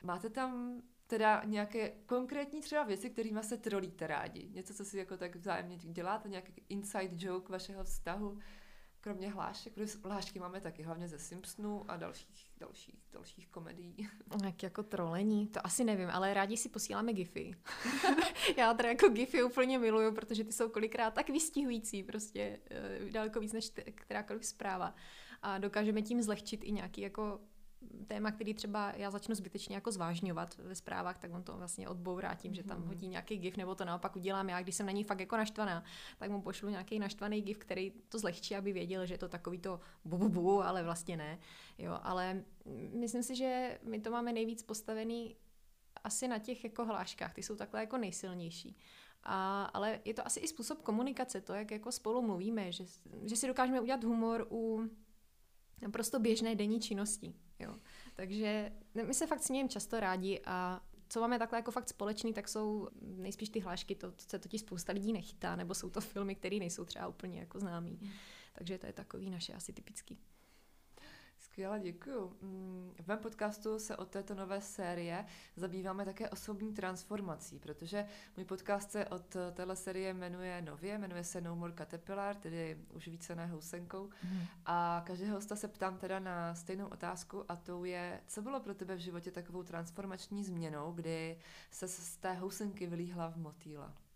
Máte 0.03 0.31
tam 0.31 0.83
teda 1.09 1.43
nějaké 1.45 1.93
konkrétní 2.07 2.61
třeba 2.61 2.85
věci, 2.85 3.11
kterými 3.11 3.43
se 3.43 3.57
trolíte 3.57 4.07
rádi? 4.07 4.49
Něco, 4.53 4.75
co 4.75 4.85
si 4.85 4.99
jako 4.99 5.17
tak 5.17 5.37
vzájemně 5.37 5.77
děláte, 5.77 6.29
nějaký 6.29 6.53
inside 6.69 7.27
joke 7.27 7.53
vašeho 7.53 7.85
vztahu? 7.85 8.39
Kromě 9.01 9.31
hlášek, 9.31 9.75
protože 9.75 9.99
hlášky 10.05 10.39
máme 10.39 10.61
taky, 10.61 10.83
hlavně 10.83 11.09
ze 11.09 11.19
Simpsonů 11.19 11.91
a 11.91 11.97
dalších, 11.97 12.51
dalších, 12.59 13.01
dalších 13.13 13.49
komedií. 13.49 14.09
Jak 14.45 14.63
jako 14.63 14.83
trolení, 14.83 15.47
to 15.47 15.67
asi 15.67 15.85
nevím, 15.85 16.09
ale 16.11 16.35
rádi 16.35 16.57
si 16.57 16.69
posíláme 16.69 17.13
gify. 17.13 17.55
Já 18.57 18.75
teda 18.75 18.89
jako 18.89 19.09
gify 19.09 19.43
úplně 19.43 19.79
miluju, 19.79 20.15
protože 20.15 20.45
ty 20.45 20.53
jsou 20.53 20.69
kolikrát 20.69 21.15
tak 21.15 21.31
vystihující, 21.31 22.03
prostě 22.03 22.61
eh, 22.71 23.11
daleko 23.11 23.41
víc 23.41 23.53
než 23.53 23.73
kterákoliv 23.95 24.47
zpráva. 24.47 24.95
A 25.43 25.59
dokážeme 25.59 26.03
tím 26.03 26.23
zlehčit 26.23 26.65
i 26.65 26.73
nějaký 26.73 27.01
jako 27.01 27.41
téma, 28.07 28.31
který 28.31 28.55
třeba 28.55 28.93
já 28.97 29.11
začnu 29.11 29.35
zbytečně 29.35 29.75
jako 29.75 29.93
zvážňovat 29.93 30.57
ve 30.57 30.75
zprávách, 30.75 31.19
tak 31.19 31.33
on 31.35 31.43
to 31.43 31.57
vlastně 31.57 31.89
odbourá 31.89 32.35
tím, 32.35 32.55
že 32.55 32.63
tam 32.63 32.79
mhm. 32.79 32.89
hodí 32.89 33.09
nějaký 33.09 33.37
gif, 33.37 33.57
nebo 33.57 33.75
to 33.75 33.85
naopak 33.85 34.17
udělám 34.17 34.49
já, 34.49 34.63
když 34.63 34.75
jsem 34.75 34.87
na 34.87 34.93
ní 34.93 35.05
fakt 35.05 35.21
jako 35.21 35.37
naštvaná, 35.37 35.85
tak 36.19 36.31
mu 36.31 36.43
pošlu 36.43 36.69
nějaký 36.69 36.99
naštvaný 36.99 37.43
gif, 37.43 37.59
který 37.59 37.93
to 38.09 38.19
zlehčí, 38.19 38.57
aby 38.57 38.73
věděl, 38.73 39.07
že 39.07 39.15
je 39.15 39.19
to 39.19 39.29
takový 39.29 39.59
to 39.59 39.81
bu, 40.05 40.19
bu, 40.19 40.29
bu 40.29 40.63
ale 40.63 40.83
vlastně 40.83 41.17
ne. 41.17 41.39
Jo, 41.79 41.99
ale 42.03 42.45
myslím 42.93 43.23
si, 43.23 43.37
že 43.37 43.79
my 43.83 44.01
to 44.01 44.11
máme 44.11 44.33
nejvíc 44.33 44.63
postavený 44.63 45.37
asi 46.05 46.29
na 46.29 46.39
těch 46.39 46.65
jako 46.65 46.85
hláškách, 46.85 47.35
ty 47.35 47.43
jsou 47.43 47.57
takhle 47.57 47.81
jako 47.81 47.99
nejsilnější. 47.99 48.77
A, 49.23 49.65
ale 49.65 50.01
je 50.05 50.15
to 50.15 50.27
asi 50.27 50.41
i 50.41 50.49
způsob 50.49 50.83
komunikace, 50.83 51.41
to, 51.41 51.55
jak 51.55 51.71
jako 51.71 51.93
spolu 51.93 52.23
mluvíme, 52.23 52.73
že, 52.73 52.85
že 53.25 53.37
si 53.37 53.47
dokážeme 53.47 53.81
udělat 53.81 54.05
humor 54.05 54.47
u 54.51 54.91
naprosto 55.83 56.19
běžné 56.19 56.55
denní 56.55 56.81
činnosti. 56.81 57.35
Jo. 57.61 57.75
Takže 58.17 58.73
my 59.07 59.15
se 59.15 59.27
fakt 59.27 59.43
smějeme 59.43 59.69
často 59.69 60.01
rádi 60.01 60.41
a 60.45 60.83
co 61.09 61.21
máme 61.21 61.39
takhle 61.39 61.59
jako 61.59 61.71
fakt 61.71 61.89
společný, 61.89 62.33
tak 62.33 62.49
jsou 62.49 62.89
nejspíš 63.01 63.49
ty 63.49 63.61
hlášky, 63.61 63.95
to 63.95 64.13
se 64.19 64.39
totiž 64.39 64.61
spousta 64.61 64.93
lidí 64.93 65.13
nechytá, 65.13 65.57
nebo 65.57 65.75
jsou 65.75 65.91
to 65.91 66.01
filmy, 66.01 66.35
které 66.35 66.57
nejsou 66.57 66.85
třeba 66.85 67.07
úplně 67.07 67.41
jako 67.41 67.59
známý. 67.59 67.99
Mm. 68.01 68.11
Takže 68.53 68.79
to 68.79 68.87
je 68.87 68.93
takový 68.93 69.31
naše 69.31 69.53
asi 69.53 69.73
typický. 69.73 70.19
Skvěle, 71.59 71.81
děkuju. 71.81 72.33
Mm, 72.43 72.93
v 73.03 73.07
mém 73.07 73.19
podcastu 73.19 73.79
se 73.79 73.97
od 73.97 74.09
této 74.09 74.35
nové 74.35 74.61
série 74.61 75.25
zabýváme 75.57 76.05
také 76.05 76.31
osobní 76.31 76.73
transformací, 76.73 77.59
protože 77.59 78.07
můj 78.37 78.45
podcast 78.45 78.91
se 78.91 79.07
od 79.07 79.37
téhle 79.53 79.77
série 79.77 80.15
jmenuje 80.15 80.63
nově, 80.63 80.99
jmenuje 80.99 81.25
se 81.25 81.41
No 81.41 81.57
More 81.57 81.73
Caterpillar, 81.73 82.37
tedy 82.37 82.79
už 82.93 83.09
více 83.09 83.35
ne 83.35 83.47
housenkou. 83.47 84.11
Mm. 84.25 84.41
A 84.67 85.03
každého 85.07 85.35
hosta 85.35 85.57
se 85.57 85.69
ptám 85.69 85.99
teda 85.99 86.19
na 86.19 86.55
stejnou 86.55 86.87
otázku 86.87 87.45
a 87.49 87.57
to 87.57 87.85
je, 87.85 88.21
co 88.27 88.43
bylo 88.43 88.61
pro 88.61 88.75
tebe 88.75 88.97
v 88.97 89.01
životě 89.01 89.31
takovou 89.31 89.63
transformační 89.63 90.45
změnou, 90.45 90.93
kdy 90.93 91.39
se 91.71 91.89
z 91.89 92.17
té 92.17 92.35
housenky 92.35 92.87
vylíhla 92.87 93.31
v 93.31 93.37
motýla? 93.37 94.08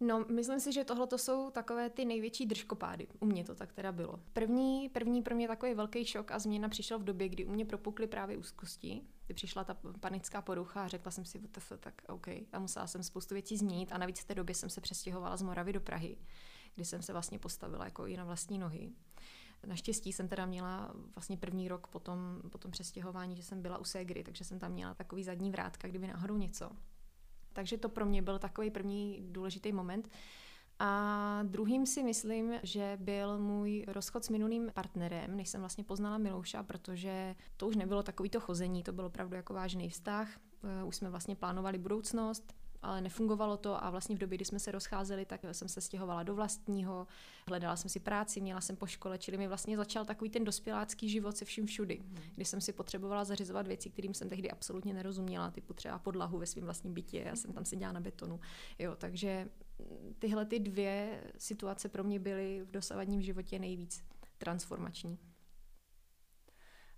No, 0.00 0.24
myslím 0.28 0.60
si, 0.60 0.72
že 0.72 0.84
tohle 0.84 1.06
to 1.06 1.18
jsou 1.18 1.50
takové 1.50 1.90
ty 1.90 2.04
největší 2.04 2.46
držkopády. 2.46 3.06
U 3.20 3.26
mě 3.26 3.44
to 3.44 3.54
tak 3.54 3.72
teda 3.72 3.92
bylo. 3.92 4.20
První, 4.32 4.88
první 4.88 5.22
pro 5.22 5.34
mě 5.34 5.48
takový 5.48 5.74
velký 5.74 6.04
šok 6.04 6.30
a 6.30 6.38
změna 6.38 6.68
přišla 6.68 6.96
v 6.96 7.04
době, 7.04 7.28
kdy 7.28 7.44
u 7.44 7.50
mě 7.50 7.64
propukly 7.64 8.06
právě 8.06 8.36
úzkosti. 8.36 9.02
Kdy 9.26 9.34
přišla 9.34 9.64
ta 9.64 9.76
panická 10.00 10.42
porucha 10.42 10.84
a 10.84 10.88
řekla 10.88 11.12
jsem 11.12 11.24
si, 11.24 11.38
WTF, 11.38 11.72
tak 11.80 12.02
OK. 12.08 12.28
A 12.52 12.58
musela 12.58 12.86
jsem 12.86 13.02
spoustu 13.02 13.34
věcí 13.34 13.56
změnit 13.56 13.92
a 13.92 13.98
navíc 13.98 14.20
v 14.20 14.24
té 14.24 14.34
době 14.34 14.54
jsem 14.54 14.70
se 14.70 14.80
přestěhovala 14.80 15.36
z 15.36 15.42
Moravy 15.42 15.72
do 15.72 15.80
Prahy, 15.80 16.16
kdy 16.74 16.84
jsem 16.84 17.02
se 17.02 17.12
vlastně 17.12 17.38
postavila 17.38 17.84
jako 17.84 18.06
i 18.06 18.16
na 18.16 18.24
vlastní 18.24 18.58
nohy. 18.58 18.92
Naštěstí 19.66 20.12
jsem 20.12 20.28
teda 20.28 20.46
měla 20.46 20.94
vlastně 21.14 21.36
první 21.36 21.68
rok 21.68 21.86
po 21.86 21.98
tom, 21.98 22.42
po 22.50 22.58
tom 22.58 22.70
přestěhování, 22.70 23.36
že 23.36 23.42
jsem 23.42 23.62
byla 23.62 23.78
u 23.78 23.84
Ségry, 23.84 24.24
takže 24.24 24.44
jsem 24.44 24.58
tam 24.58 24.72
měla 24.72 24.94
takový 24.94 25.24
zadní 25.24 25.50
vrátka, 25.50 25.88
kdyby 25.88 26.06
náhodou 26.06 26.36
něco. 26.36 26.70
Takže 27.52 27.78
to 27.78 27.88
pro 27.88 28.06
mě 28.06 28.22
byl 28.22 28.38
takový 28.38 28.70
první 28.70 29.18
důležitý 29.22 29.72
moment. 29.72 30.08
A 30.78 31.40
druhým 31.42 31.86
si 31.86 32.02
myslím, 32.02 32.52
že 32.62 32.98
byl 33.00 33.38
můj 33.38 33.84
rozchod 33.88 34.24
s 34.24 34.28
minulým 34.28 34.70
partnerem, 34.74 35.36
než 35.36 35.48
jsem 35.48 35.60
vlastně 35.60 35.84
poznala 35.84 36.18
Milouša, 36.18 36.62
protože 36.62 37.36
to 37.56 37.68
už 37.68 37.76
nebylo 37.76 38.02
takový 38.02 38.30
to 38.30 38.40
chození, 38.40 38.82
to 38.82 38.92
byl 38.92 39.04
opravdu 39.04 39.36
jako 39.36 39.54
vážný 39.54 39.90
vztah. 39.90 40.28
Eh, 40.64 40.84
už 40.84 40.96
jsme 40.96 41.10
vlastně 41.10 41.36
plánovali 41.36 41.78
budoucnost, 41.78 42.54
ale 42.82 43.00
nefungovalo 43.00 43.56
to 43.56 43.84
a 43.84 43.90
vlastně 43.90 44.16
v 44.16 44.18
době, 44.18 44.38
kdy 44.38 44.44
jsme 44.44 44.58
se 44.58 44.72
rozcházeli, 44.72 45.24
tak 45.24 45.40
jsem 45.52 45.68
se 45.68 45.80
stěhovala 45.80 46.22
do 46.22 46.34
vlastního, 46.34 47.06
hledala 47.48 47.76
jsem 47.76 47.90
si 47.90 48.00
práci, 48.00 48.40
měla 48.40 48.60
jsem 48.60 48.76
po 48.76 48.86
škole, 48.86 49.18
čili 49.18 49.38
mi 49.38 49.48
vlastně 49.48 49.76
začal 49.76 50.04
takový 50.04 50.30
ten 50.30 50.44
dospělácký 50.44 51.08
život 51.08 51.36
se 51.36 51.44
vším 51.44 51.66
všudy, 51.66 52.00
mm. 52.00 52.16
kdy 52.34 52.44
jsem 52.44 52.60
si 52.60 52.72
potřebovala 52.72 53.24
zařizovat 53.24 53.66
věci, 53.66 53.90
kterým 53.90 54.14
jsem 54.14 54.28
tehdy 54.28 54.50
absolutně 54.50 54.94
nerozuměla, 54.94 55.50
typu 55.50 55.72
třeba 55.72 55.98
podlahu 55.98 56.38
ve 56.38 56.46
svém 56.46 56.64
vlastním 56.64 56.94
bytě, 56.94 57.22
já 57.26 57.36
jsem 57.36 57.52
tam 57.52 57.64
seděla 57.64 57.92
na 57.92 58.00
betonu. 58.00 58.40
Jo, 58.78 58.96
takže 58.96 59.48
tyhle 60.18 60.44
ty 60.44 60.58
dvě 60.58 61.22
situace 61.38 61.88
pro 61.88 62.04
mě 62.04 62.18
byly 62.18 62.62
v 62.64 62.70
dosavadním 62.70 63.22
životě 63.22 63.58
nejvíc 63.58 64.04
transformační. 64.38 65.18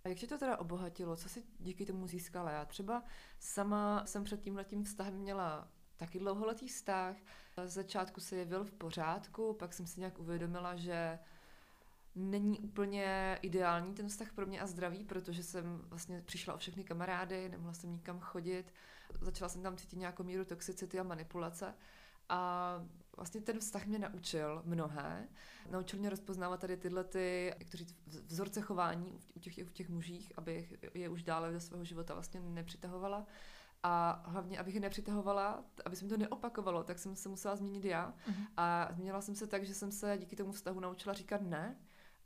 A 0.05 0.09
jak 0.09 0.19
tě 0.19 0.27
to 0.27 0.39
teda 0.39 0.57
obohatilo? 0.57 1.17
Co 1.17 1.29
jsi 1.29 1.43
díky 1.59 1.87
tomu 1.87 2.07
získala? 2.07 2.51
Já 2.51 2.65
třeba 2.65 3.03
sama 3.39 4.07
jsem 4.07 4.25
před 4.25 4.41
tímhletím 4.41 4.85
vztahem 4.85 5.15
měla 5.15 5.69
taky 5.97 6.19
dlouholetý 6.19 6.69
vztah. 6.69 7.17
Z 7.65 7.73
začátku 7.73 8.21
se 8.21 8.37
jevil 8.37 8.65
v 8.65 8.73
pořádku, 8.73 9.55
pak 9.55 9.73
jsem 9.73 9.87
si 9.87 10.01
nějak 10.01 10.19
uvědomila, 10.19 10.77
že 10.77 11.19
není 12.15 12.61
úplně 12.61 13.39
ideální 13.43 13.95
ten 13.95 14.09
vztah 14.09 14.33
pro 14.33 14.47
mě 14.47 14.61
a 14.61 14.67
zdravý, 14.67 15.05
protože 15.05 15.43
jsem 15.43 15.81
vlastně 15.85 16.23
přišla 16.23 16.55
o 16.55 16.59
všechny 16.59 16.85
kamarády, 16.85 17.49
nemohla 17.49 17.73
jsem 17.73 17.93
nikam 17.93 18.21
chodit, 18.21 18.73
začala 19.21 19.49
jsem 19.49 19.63
tam 19.63 19.77
cítit 19.77 19.97
nějakou 19.97 20.23
míru 20.23 20.45
toxicity 20.45 21.01
a 21.01 21.03
manipulace. 21.03 21.75
A 22.31 22.73
vlastně 23.17 23.41
ten 23.41 23.59
vztah 23.59 23.87
mě 23.87 23.99
naučil 23.99 24.63
mnohé. 24.65 25.29
Naučil 25.71 25.99
mě 25.99 26.11
rozpoznávat 26.11 26.61
tady 26.61 26.77
tyhle 26.77 27.05
ty, 27.05 27.55
jak 27.59 27.71
to 27.71 27.77
říct, 27.77 27.97
vzorce 28.27 28.61
chování 28.61 29.19
u 29.35 29.39
těch, 29.39 29.59
u 29.67 29.71
těch 29.71 29.89
mužích, 29.89 30.33
abych 30.37 30.75
je 30.95 31.09
už 31.09 31.23
dále 31.23 31.53
do 31.53 31.61
svého 31.61 31.85
života 31.85 32.15
vlastně 32.15 32.41
nepřitahovala. 32.41 33.27
A 33.83 34.23
hlavně, 34.27 34.59
abych 34.59 34.75
je 34.75 34.81
nepřitahovala, 34.81 35.65
aby 35.85 35.97
se 35.97 36.05
mi 36.05 36.11
to 36.11 36.17
neopakovalo, 36.17 36.85
tak 36.85 36.99
jsem 36.99 37.17
se 37.17 37.29
musela 37.29 37.57
změnit 37.57 37.85
já. 37.85 38.15
Uh-huh. 38.29 38.47
A 38.57 38.89
změnila 38.93 39.21
jsem 39.21 39.35
se 39.35 39.47
tak, 39.47 39.65
že 39.65 39.75
jsem 39.75 39.93
se 39.93 40.19
díky 40.19 40.37
tomu 40.37 40.53
vztahu 40.53 40.81
naučila 40.81 41.15
říkat 41.15 41.43
ne 41.43 41.77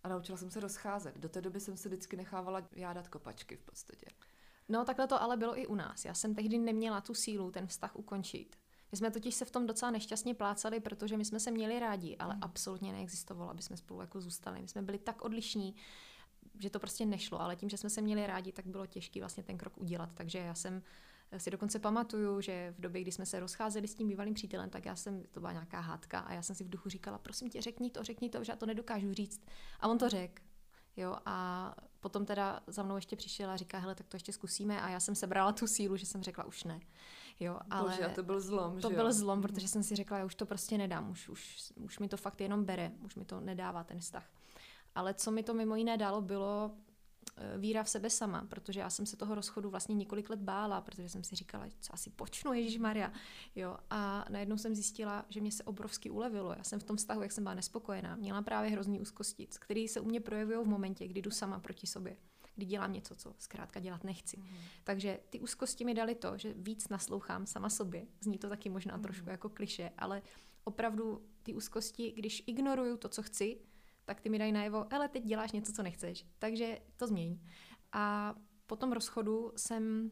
a 0.03 0.09
naučila 0.09 0.39
jsem 0.39 0.51
se 0.51 0.61
rozcházet. 0.61 1.19
Do 1.19 1.29
té 1.29 1.41
doby 1.41 1.61
jsem 1.61 1.77
se 1.77 1.89
vždycky 1.89 2.17
nechávala 2.17 2.63
jádat 2.73 3.09
kopačky 3.09 3.57
v 3.57 3.63
podstatě. 3.63 4.07
No 4.69 4.85
takhle 4.85 5.07
to 5.07 5.23
ale 5.23 5.37
bylo 5.37 5.59
i 5.59 5.67
u 5.67 5.75
nás. 5.75 6.05
Já 6.05 6.15
jsem 6.15 6.35
tehdy 6.35 6.59
neměla 6.59 7.01
tu 7.01 7.15
sílu 7.15 7.51
ten 7.51 7.67
vztah 7.67 7.97
ukončit. 7.97 8.57
My 8.95 8.99
jsme 8.99 9.11
totiž 9.11 9.35
se 9.35 9.45
v 9.45 9.51
tom 9.51 9.67
docela 9.67 9.91
nešťastně 9.91 10.35
plácali, 10.35 10.81
protože 10.81 11.17
my 11.17 11.25
jsme 11.25 11.41
se 11.41 11.51
měli 11.51 11.79
rádi, 11.79 12.17
ale 12.17 12.35
mm. 12.35 12.41
absolutně 12.43 12.93
neexistovalo, 12.93 13.51
aby 13.51 13.63
jsme 13.63 13.77
spolu 13.77 14.01
jako 14.01 14.21
zůstali. 14.21 14.63
My 14.63 14.69
jsme 14.69 14.83
byli 14.83 14.99
tak 14.99 15.23
odlišní, 15.23 15.75
že 16.59 16.71
to 16.71 16.81
prostě 16.81 17.07
nešlo, 17.07 17.41
ale 17.41 17.57
tím, 17.57 17.69
že 17.69 17.77
jsme 17.77 17.91
se 17.91 18.01
měli 18.03 18.27
rádi, 18.27 18.53
tak 18.53 18.67
bylo 18.67 18.87
těžké 18.87 19.21
vlastně 19.21 19.43
ten 19.43 19.59
krok 19.59 19.79
udělat. 19.79 20.15
Takže 20.15 20.39
já 20.39 20.55
jsem 20.55 20.83
si 21.39 21.51
dokonce 21.51 21.79
pamatuju, 21.79 22.41
že 22.41 22.75
v 22.79 22.81
době, 22.81 23.01
kdy 23.01 23.13
jsme 23.13 23.27
se 23.27 23.41
rozcházeli 23.41 23.89
s 23.89 23.95
tím 23.95 24.09
bývalým 24.09 24.35
přítelem, 24.35 24.71
tak 24.71 24.85
já 24.85 24.97
jsem, 24.97 25.23
to 25.31 25.41
byla 25.41 25.53
nějaká 25.53 25.81
hádka 25.81 26.19
a 26.19 26.33
já 26.33 26.43
jsem 26.43 26.57
si 26.57 26.65
v 26.65 26.71
duchu 26.71 26.89
říkala, 26.89 27.19
prosím 27.19 27.51
tě, 27.51 27.63
řekni 27.63 27.91
to, 27.91 28.03
řekni 28.03 28.31
to, 28.31 28.45
že 28.45 28.53
já 28.53 28.57
to 28.57 28.67
nedokážu 28.67 29.15
říct. 29.15 29.47
A 29.81 29.89
on 29.89 29.99
to 29.99 30.09
řekl. 30.09 30.43
Jo, 30.97 31.17
a 31.27 31.75
potom 32.01 32.27
teda 32.27 32.61
za 32.67 32.83
mnou 32.83 32.97
ještě 32.97 33.17
přišel 33.17 33.51
a 33.51 33.57
říká, 33.57 33.79
hele, 33.79 33.95
tak 33.95 34.09
to 34.09 34.17
ještě 34.17 34.33
zkusíme 34.33 34.83
a 34.83 34.89
já 34.89 35.01
jsem 35.01 35.15
sebrala 35.15 35.53
tu 35.53 35.67
sílu, 35.67 35.97
že 35.97 36.07
jsem 36.07 36.23
řekla, 36.23 36.45
už 36.45 36.65
ne. 36.65 36.81
Jo, 37.41 37.59
ale 37.71 37.91
Bože, 37.91 38.07
a 38.07 38.15
to 38.15 38.23
byl 38.23 38.41
zlom, 38.41 38.81
To 38.81 38.89
že 38.91 38.97
byl 38.97 39.07
jo? 39.07 39.13
zlom, 39.13 39.43
protože 39.43 39.69
jsem 39.69 39.83
si 39.83 39.97
řekla, 39.97 40.19
já 40.19 40.25
už 40.25 40.35
to 40.35 40.47
prostě 40.47 40.79
nedám, 40.79 41.11
už, 41.11 41.29
už, 41.29 41.73
už 41.77 41.99
mi 41.99 42.09
to 42.09 42.17
fakt 42.17 42.41
jenom 42.41 42.65
bere, 42.65 42.93
už 43.05 43.15
mi 43.15 43.25
to 43.25 43.41
nedává 43.41 43.85
ten 43.85 44.01
vztah. 44.01 44.31
Ale 44.95 45.15
co 45.15 45.31
mi 45.31 45.43
to 45.43 45.55
mimo 45.55 45.77
jiné 45.77 45.97
dalo, 45.97 46.21
bylo 46.21 46.71
eh, 47.37 47.59
víra 47.59 47.83
v 47.83 47.89
sebe 47.89 48.11
sama, 48.11 48.47
protože 48.49 48.81
já 48.81 48.91
jsem 48.91 49.07
se 49.07 49.17
toho 49.17 49.35
rozchodu 49.35 49.71
vlastně 49.71 49.95
několik 49.95 50.31
let 50.31 50.41
bála, 50.41 50.81
protože 50.81 51.09
jsem 51.09 51.25
si 51.25 51.37
říkala, 51.37 51.67
co 51.81 51.95
asi 51.95 52.11
počnu, 52.11 52.53
Ježíš 52.53 52.79
Maria. 52.79 53.13
Jo, 53.55 53.77
a 53.91 54.25
najednou 54.31 54.57
jsem 54.59 54.75
zjistila, 54.75 55.25
že 55.29 55.41
mě 55.41 55.53
se 55.53 55.63
obrovsky 55.63 56.11
ulevilo. 56.11 56.55
Já 56.59 56.65
jsem 56.65 56.81
v 56.81 56.85
tom 56.85 56.97
vztahu, 56.97 57.23
jak 57.23 57.33
jsem 57.33 57.45
byla 57.45 57.55
nespokojená, 57.55 58.17
měla 58.17 58.43
právě 58.43 58.71
hrozný 58.71 59.01
úzkosti, 59.01 59.49
který 59.59 59.89
se 59.89 60.01
u 60.01 60.05
mě 60.05 60.21
projevují 60.21 60.59
v 60.65 60.69
momentě, 60.69 61.09
kdy 61.09 61.23
jdu 61.23 61.31
sama 61.31 61.59
proti 61.59 61.87
sobě 61.87 62.17
kdy 62.57 62.67
dělám 62.67 62.93
něco, 62.93 63.15
co 63.15 63.35
zkrátka 63.39 63.81
dělat 63.81 64.05
nechci. 64.05 64.37
Mm. 64.37 64.47
Takže 64.85 65.19
ty 65.31 65.41
úzkosti 65.41 65.85
mi 65.85 65.95
dali 65.95 66.15
to, 66.15 66.39
že 66.39 66.55
víc 66.57 66.89
naslouchám 66.89 67.47
sama 67.47 67.71
sobě. 67.71 68.07
Zní 68.21 68.39
to 68.39 68.49
taky 68.49 68.71
možná 68.71 68.97
mm. 68.97 69.03
trošku 69.03 69.31
jako 69.31 69.49
kliše, 69.49 69.91
ale 69.99 70.23
opravdu 70.65 71.27
ty 71.43 71.55
úzkosti, 71.55 72.13
když 72.13 72.43
ignoruju 72.47 72.97
to, 72.97 73.09
co 73.09 73.23
chci, 73.23 73.61
tak 74.05 74.21
ty 74.21 74.29
mi 74.29 74.39
dají 74.39 74.53
najevo, 74.53 74.95
ale 74.95 75.09
teď 75.09 75.25
děláš 75.25 75.53
něco, 75.53 75.73
co 75.73 75.83
nechceš. 75.83 76.27
Takže 76.39 76.79
to 76.97 77.07
změň. 77.07 77.39
A 77.93 78.35
po 78.67 78.77
tom 78.77 78.93
rozchodu 78.93 79.53
jsem 79.57 80.11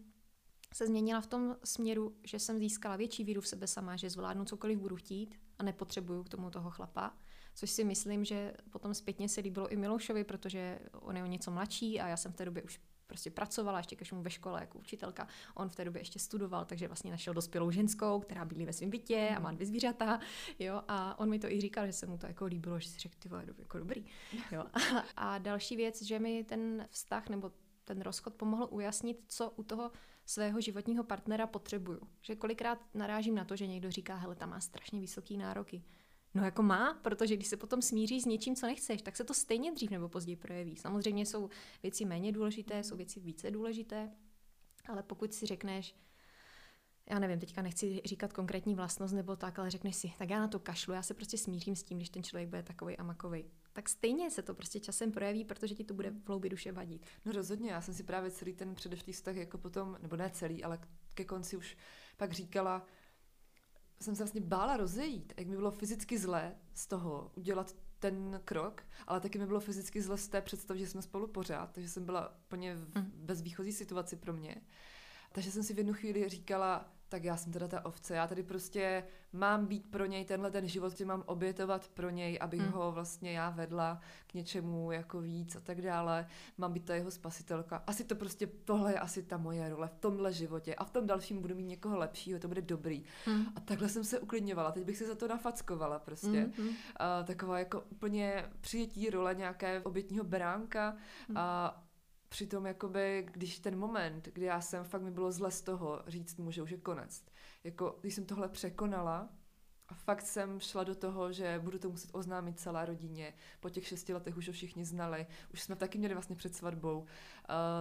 se 0.74 0.86
změnila 0.86 1.20
v 1.20 1.26
tom 1.26 1.56
směru, 1.64 2.16
že 2.24 2.38
jsem 2.38 2.58
získala 2.58 2.96
větší 2.96 3.24
víru 3.24 3.40
v 3.40 3.48
sebe 3.48 3.66
sama, 3.66 3.96
že 3.96 4.10
zvládnu 4.10 4.44
cokoliv 4.44 4.78
budu 4.78 4.96
chtít 4.96 5.40
a 5.58 5.62
nepotřebuju 5.62 6.24
k 6.24 6.28
tomu 6.28 6.50
toho 6.50 6.70
chlapa 6.70 7.16
což 7.54 7.70
si 7.70 7.84
myslím, 7.84 8.24
že 8.24 8.54
potom 8.70 8.94
zpětně 8.94 9.28
se 9.28 9.40
líbilo 9.40 9.68
i 9.68 9.76
Milošovi, 9.76 10.24
protože 10.24 10.78
on 10.92 11.16
je 11.16 11.22
o 11.22 11.26
něco 11.26 11.50
mladší 11.50 12.00
a 12.00 12.08
já 12.08 12.16
jsem 12.16 12.32
v 12.32 12.36
té 12.36 12.44
době 12.44 12.62
už 12.62 12.80
prostě 13.12 13.30
pracovala, 13.30 13.78
ještě 13.78 13.96
když 13.96 14.12
mu 14.12 14.22
ve 14.22 14.30
škole 14.30 14.60
jako 14.60 14.78
učitelka. 14.78 15.28
On 15.54 15.68
v 15.68 15.76
té 15.76 15.84
době 15.84 16.00
ještě 16.00 16.18
studoval, 16.18 16.64
takže 16.64 16.86
vlastně 16.86 17.10
našel 17.10 17.34
dospělou 17.34 17.70
ženskou, 17.70 18.20
která 18.20 18.44
bydlí 18.44 18.66
ve 18.66 18.72
svém 18.72 18.90
bytě 18.90 19.34
a 19.36 19.40
má 19.40 19.52
dvě 19.52 19.66
zvířata. 19.66 20.20
Jo, 20.58 20.82
a 20.88 21.18
on 21.18 21.28
mi 21.28 21.38
to 21.38 21.50
i 21.52 21.60
říkal, 21.60 21.86
že 21.86 21.92
se 21.92 22.06
mu 22.06 22.18
to 22.18 22.26
jako 22.26 22.44
líbilo, 22.44 22.80
že 22.80 22.88
si 22.88 22.98
řekl, 22.98 23.14
ty 23.18 23.28
vole, 23.28 23.44
jako 23.58 23.78
dobrý. 23.78 24.04
Jo. 24.52 24.64
A, 24.72 24.78
a 25.16 25.38
další 25.38 25.76
věc, 25.76 26.02
že 26.02 26.18
mi 26.18 26.44
ten 26.44 26.86
vztah 26.90 27.28
nebo 27.28 27.52
ten 27.84 28.00
rozchod 28.00 28.34
pomohl 28.34 28.68
ujasnit, 28.70 29.24
co 29.28 29.50
u 29.50 29.62
toho 29.62 29.90
svého 30.26 30.60
životního 30.60 31.04
partnera 31.04 31.46
potřebuju. 31.46 32.00
Že 32.22 32.36
kolikrát 32.36 32.78
narážím 32.94 33.34
na 33.34 33.44
to, 33.44 33.56
že 33.56 33.66
někdo 33.66 33.90
říká, 33.90 34.16
hele, 34.16 34.34
tam 34.34 34.50
má 34.50 34.60
strašně 34.60 35.00
vysoký 35.00 35.36
nároky. 35.36 35.82
No 36.34 36.44
jako 36.44 36.62
má, 36.62 36.94
protože 36.94 37.36
když 37.36 37.48
se 37.48 37.56
potom 37.56 37.82
smíří 37.82 38.20
s 38.20 38.26
něčím, 38.26 38.56
co 38.56 38.66
nechceš, 38.66 39.02
tak 39.02 39.16
se 39.16 39.24
to 39.24 39.34
stejně 39.34 39.72
dřív 39.72 39.90
nebo 39.90 40.08
později 40.08 40.36
projeví. 40.36 40.76
Samozřejmě 40.76 41.26
jsou 41.26 41.50
věci 41.82 42.04
méně 42.04 42.32
důležité, 42.32 42.84
jsou 42.84 42.96
věci 42.96 43.20
více 43.20 43.50
důležité, 43.50 44.10
ale 44.88 45.02
pokud 45.02 45.34
si 45.34 45.46
řekneš, 45.46 45.94
já 47.10 47.18
nevím, 47.18 47.40
teďka 47.40 47.62
nechci 47.62 48.02
říkat 48.04 48.32
konkrétní 48.32 48.74
vlastnost 48.74 49.14
nebo 49.14 49.36
tak, 49.36 49.58
ale 49.58 49.70
řekneš 49.70 49.96
si, 49.96 50.12
tak 50.18 50.30
já 50.30 50.40
na 50.40 50.48
to 50.48 50.58
kašlu, 50.58 50.94
já 50.94 51.02
se 51.02 51.14
prostě 51.14 51.38
smířím 51.38 51.76
s 51.76 51.82
tím, 51.82 51.98
když 51.98 52.10
ten 52.10 52.22
člověk 52.22 52.48
bude 52.48 52.62
takový 52.62 52.96
a 52.96 53.02
makový. 53.02 53.44
Tak 53.72 53.88
stejně 53.88 54.30
se 54.30 54.42
to 54.42 54.54
prostě 54.54 54.80
časem 54.80 55.12
projeví, 55.12 55.44
protože 55.44 55.74
ti 55.74 55.84
to 55.84 55.94
bude 55.94 56.10
v 56.10 56.28
hloubi 56.28 56.48
duše 56.48 56.72
vadit. 56.72 57.06
No 57.24 57.32
rozhodně, 57.32 57.70
já 57.70 57.80
jsem 57.80 57.94
si 57.94 58.02
právě 58.02 58.30
celý 58.30 58.52
ten 58.52 58.74
předešlý 58.74 59.12
vztah 59.12 59.36
jako 59.36 59.58
potom, 59.58 59.98
nebo 60.02 60.16
ne 60.16 60.30
celý, 60.30 60.64
ale 60.64 60.80
ke 61.14 61.24
konci 61.24 61.56
už 61.56 61.76
pak 62.16 62.32
říkala, 62.32 62.86
jsem 64.02 64.16
se 64.16 64.22
vlastně 64.22 64.40
bála 64.40 64.76
rozejít, 64.76 65.32
jak 65.36 65.46
mi 65.46 65.56
bylo 65.56 65.70
fyzicky 65.70 66.18
zlé 66.18 66.54
z 66.74 66.86
toho 66.86 67.30
udělat 67.34 67.76
ten 67.98 68.40
krok, 68.44 68.82
ale 69.06 69.20
taky 69.20 69.38
mi 69.38 69.46
bylo 69.46 69.60
fyzicky 69.60 70.02
zle 70.02 70.18
z 70.18 70.28
té 70.28 70.40
představy, 70.40 70.80
že 70.80 70.86
jsme 70.86 71.02
spolu 71.02 71.26
pořád, 71.26 71.72
takže 71.72 71.88
jsem 71.88 72.04
byla 72.04 72.36
úplně 72.46 72.74
v 72.74 72.96
mm. 72.96 73.12
bezvýchozí 73.14 73.72
situaci 73.72 74.16
pro 74.16 74.32
mě. 74.32 74.56
Takže 75.32 75.50
jsem 75.50 75.62
si 75.62 75.74
v 75.74 75.78
jednu 75.78 75.92
chvíli 75.92 76.28
říkala, 76.28 76.92
tak 77.12 77.24
já 77.24 77.36
jsem 77.36 77.52
teda 77.52 77.68
ta 77.68 77.84
ovce, 77.84 78.14
já 78.14 78.26
tady 78.26 78.42
prostě 78.42 79.04
mám 79.32 79.66
být 79.66 79.90
pro 79.90 80.06
něj 80.06 80.24
tenhle 80.24 80.50
ten 80.50 80.68
život, 80.68 80.96
že 80.96 81.04
mám 81.04 81.22
obětovat 81.26 81.88
pro 81.88 82.10
něj, 82.10 82.38
abych 82.40 82.60
hmm. 82.60 82.72
ho 82.72 82.92
vlastně 82.92 83.32
já 83.32 83.50
vedla 83.50 84.00
k 84.26 84.34
něčemu 84.34 84.92
jako 84.92 85.20
víc 85.20 85.56
a 85.56 85.60
tak 85.60 85.82
dále, 85.82 86.26
mám 86.58 86.72
být 86.72 86.84
ta 86.84 86.94
jeho 86.94 87.10
spasitelka. 87.10 87.82
Asi 87.86 88.04
to 88.04 88.14
prostě, 88.14 88.46
tohle 88.46 88.92
je 88.92 88.98
asi 88.98 89.22
ta 89.22 89.36
moje 89.36 89.68
role 89.68 89.88
v 89.88 89.94
tomhle 89.94 90.32
životě 90.32 90.74
a 90.74 90.84
v 90.84 90.90
tom 90.90 91.06
dalším 91.06 91.40
budu 91.40 91.54
mít 91.54 91.64
někoho 91.64 91.98
lepšího, 91.98 92.40
to 92.40 92.48
bude 92.48 92.62
dobrý. 92.62 93.04
Hmm. 93.24 93.46
A 93.56 93.60
takhle 93.60 93.88
jsem 93.88 94.04
se 94.04 94.20
uklidňovala, 94.20 94.72
teď 94.72 94.84
bych 94.84 94.96
se 94.96 95.06
za 95.06 95.14
to 95.14 95.28
nafackovala 95.28 95.98
prostě. 95.98 96.50
Hmm. 96.56 96.68
A, 96.96 97.22
taková 97.22 97.58
jako 97.58 97.80
úplně 97.90 98.44
přijetí 98.60 99.10
role 99.10 99.34
nějaké 99.34 99.80
obětního 99.80 100.24
beránka 100.24 100.96
hmm. 101.28 101.36
a 101.36 101.82
Přitom, 102.32 102.66
jakoby, 102.66 103.28
když 103.32 103.58
ten 103.58 103.78
moment, 103.78 104.28
kdy 104.32 104.44
já 104.46 104.60
jsem, 104.60 104.84
fakt 104.84 105.02
mi 105.02 105.10
bylo 105.10 105.32
zle 105.32 105.50
z 105.50 105.62
toho 105.62 106.02
říct 106.06 106.36
mu, 106.36 106.50
že 106.50 106.62
už 106.62 106.70
je 106.70 106.78
konec. 106.78 107.24
Jako, 107.64 107.98
když 108.00 108.14
jsem 108.14 108.26
tohle 108.26 108.48
překonala, 108.48 109.28
a 109.92 109.94
fakt 109.94 110.22
jsem 110.22 110.60
šla 110.60 110.84
do 110.84 110.94
toho, 110.94 111.32
že 111.32 111.60
budu 111.62 111.78
to 111.78 111.90
muset 111.90 112.10
oznámit 112.12 112.60
celé 112.60 112.86
rodině. 112.86 113.34
Po 113.60 113.70
těch 113.70 113.86
šesti 113.86 114.14
letech 114.14 114.36
už 114.36 114.46
ho 114.46 114.52
všichni 114.52 114.84
znali. 114.84 115.26
Už 115.52 115.62
jsme 115.62 115.76
taky 115.76 115.98
měli 115.98 116.14
vlastně 116.14 116.36
před 116.36 116.54
svatbou. 116.54 116.98
Uh, 116.98 117.06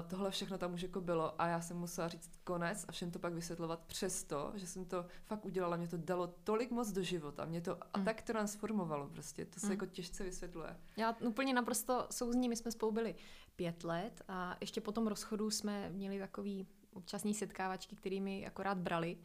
tohle 0.10 0.32
všechno 0.32 0.58
tam 0.58 0.74
už 0.74 0.82
jako 0.82 1.02
bylo 1.02 1.42
a 1.42 1.48
já 1.48 1.62
jsem 1.62 1.78
musela 1.78 2.08
říct 2.08 2.32
konec 2.44 2.86
a 2.88 2.92
všem 2.92 3.12
to 3.12 3.20
pak 3.20 3.34
vysvětlovat 3.34 3.80
přesto, 3.88 4.52
že 4.56 4.68
jsem 4.68 4.86
to 4.86 5.06
fakt 5.26 5.46
udělala. 5.46 5.78
Mě 5.78 5.88
to 5.88 5.98
dalo 5.98 6.28
tolik 6.28 6.72
moc 6.72 6.92
do 6.92 7.04
života. 7.04 7.46
Mě 7.46 7.62
to 7.62 7.78
a 7.94 8.00
mm. 8.00 8.06
tak 8.06 8.22
transformovalo 8.22 9.08
prostě. 9.08 9.46
To 9.46 9.60
se 9.60 9.66
mm. 9.66 9.72
jako 9.72 9.86
těžce 9.86 10.24
vysvětluje. 10.24 10.78
Já 10.98 11.16
úplně 11.20 11.54
naprosto 11.54 12.08
souzní. 12.12 12.50
My 12.50 12.56
jsme 12.56 12.72
spolu 12.72 12.92
byli 12.92 13.16
pět 13.56 13.84
let 13.84 14.22
a 14.28 14.58
ještě 14.62 14.82
po 14.82 14.92
tom 14.92 15.08
rozchodu 15.08 15.52
jsme 15.52 15.90
měli 15.90 16.20
takový 16.20 16.68
občasní 16.94 17.34
setkávačky, 17.34 17.96
kterými 17.96 18.48
akorát 18.48 18.78
brali. 18.78 19.18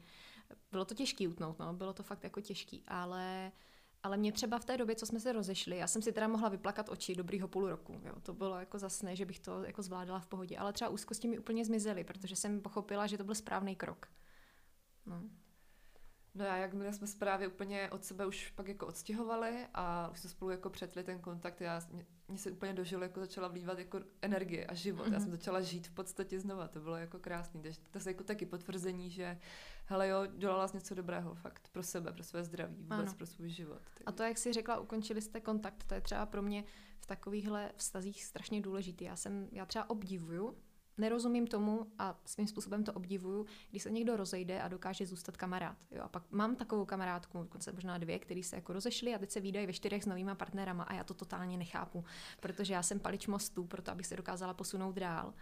Bylo 0.71 0.85
to 0.85 0.95
těžký 0.95 1.29
utnout, 1.29 1.59
no, 1.59 1.73
bylo 1.73 1.93
to 1.93 2.03
fakt 2.03 2.25
jako 2.25 2.41
těžký, 2.41 2.83
ale 2.89 3.53
ale 4.07 4.17
mě 4.17 4.33
třeba 4.33 4.59
v 4.59 4.65
té 4.65 4.77
době, 4.77 4.95
co 4.95 5.07
jsme 5.07 5.21
se 5.21 5.33
rozešli, 5.33 5.77
já 5.77 5.87
jsem 5.87 6.03
si 6.03 6.13
teda 6.13 6.29
mohla 6.29 6.49
vyplakat 6.49 6.89
oči 6.89 7.15
dobrýho 7.15 7.49
půl 7.49 7.69
roku. 7.69 8.01
Jo. 8.05 8.15
To 8.23 8.35
bylo 8.35 8.59
jako 8.59 8.79
zasné, 8.79 9.17
že 9.17 9.25
bych 9.25 9.39
to 9.39 9.63
jako 9.63 9.83
zvládala 9.83 10.21
v 10.21 10.27
pohodě. 10.27 10.59
Ale 10.59 10.73
třeba 10.73 10.91
úzkosti 10.91 11.29
mi 11.29 11.39
úplně 11.39 11.65
zmizely, 11.65 12.05
protože 12.05 12.37
jsem 12.37 12.61
pochopila, 12.61 13.07
že 13.07 13.19
to 13.19 13.25
byl 13.25 13.35
správný 13.35 13.77
krok. 13.77 14.09
No. 15.07 15.23
No 16.37 16.51
a 16.51 16.57
jakmile 16.57 16.92
jsme 16.92 17.07
se 17.07 17.18
právě 17.18 17.49
úplně 17.49 17.90
od 17.90 18.05
sebe 18.05 18.27
už 18.27 18.51
pak 18.51 18.68
jako 18.68 18.87
odstěhovali 18.87 19.66
a 19.75 20.09
už 20.12 20.20
jsme 20.20 20.31
spolu 20.31 20.51
jako 20.51 20.70
přetli 20.70 21.05
ten 21.05 21.18
kontakt, 21.18 21.61
já, 21.61 21.81
mě, 21.92 22.07
mě 22.29 22.38
se 22.38 22.51
úplně 22.51 22.72
dožilo, 22.72 23.03
jako 23.03 23.20
začala 23.20 23.49
vlívat 23.49 23.79
jako 23.79 24.01
energie 24.22 24.66
a 24.66 24.75
život. 24.75 25.07
Mm-hmm. 25.07 25.12
Já 25.12 25.18
jsem 25.18 25.29
mhm. 25.29 25.37
začala 25.37 25.61
žít 25.61 25.87
v 25.87 25.90
podstatě 25.90 26.40
znova, 26.40 26.68
to 26.68 26.81
bylo 26.81 26.96
jako 26.96 27.18
krásný. 27.18 27.62
Takže 27.62 27.81
to 27.90 27.99
je 27.99 28.03
jako 28.07 28.25
taky 28.25 28.46
potvrzení, 28.46 29.11
že 29.11 29.38
hele 29.87 30.09
jo, 30.09 30.27
dělala 30.27 30.68
jsi 30.68 30.77
něco 30.77 30.94
dobrého 30.94 31.35
fakt 31.35 31.68
pro 31.72 31.83
sebe, 31.83 32.12
pro 32.12 32.22
své 32.22 32.44
zdraví, 32.44 32.77
vůbec 32.77 32.99
ano. 32.99 33.14
pro 33.16 33.27
svůj 33.27 33.51
život. 33.51 33.81
Tak. 33.94 34.03
A 34.07 34.12
to, 34.12 34.22
jak 34.22 34.38
jsi 34.38 34.53
řekla, 34.53 34.81
ukončili 34.81 35.22
jste 35.22 35.40
kontakt, 35.40 35.85
to 35.85 35.94
je 35.94 36.01
třeba 36.01 36.27
pro 36.27 36.42
mě 36.42 36.64
v 37.01 37.07
takovýchhle 37.07 37.72
vztazích 37.77 38.25
strašně 38.25 38.61
důležitý. 38.61 39.05
Já 39.05 39.16
jsem, 39.16 39.49
já 39.53 39.66
třeba 39.66 39.90
obdivuju 39.90 40.57
nerozumím 40.99 41.47
tomu 41.47 41.87
a 41.99 42.19
svým 42.25 42.47
způsobem 42.47 42.85
to 42.85 42.93
obdivuju, 42.93 43.47
když 43.71 43.83
se 43.83 43.91
někdo 43.91 44.17
rozejde 44.17 44.63
a 44.63 44.69
dokáže 44.69 45.07
zůstat 45.07 45.37
kamarád. 45.37 45.77
Jo, 45.91 46.03
a 46.03 46.09
pak 46.09 46.23
mám 46.31 46.57
takovou 46.57 46.85
kamarádku, 46.85 47.39
dokonce 47.39 47.73
možná 47.73 47.99
dvě, 47.99 48.19
který 48.19 48.43
se 48.43 48.57
jako 48.57 48.73
rozešly 48.73 49.15
a 49.15 49.19
teď 49.19 49.31
se 49.31 49.41
výdají 49.41 49.67
ve 49.67 49.73
čtyřech 49.73 50.03
s 50.03 50.07
novýma 50.07 50.35
partnerama 50.35 50.85
a 50.85 50.95
já 50.95 51.05
to 51.05 51.15
totálně 51.15 51.57
nechápu, 51.57 52.05
protože 52.41 52.75
já 52.75 52.83
jsem 52.83 53.01
palič 53.01 53.27
mostů, 53.27 53.65
proto 53.65 53.91
abych 53.91 54.07
se 54.07 54.17
dokázala 54.17 54.55
posunout 54.55 54.95
dál. 54.95 55.35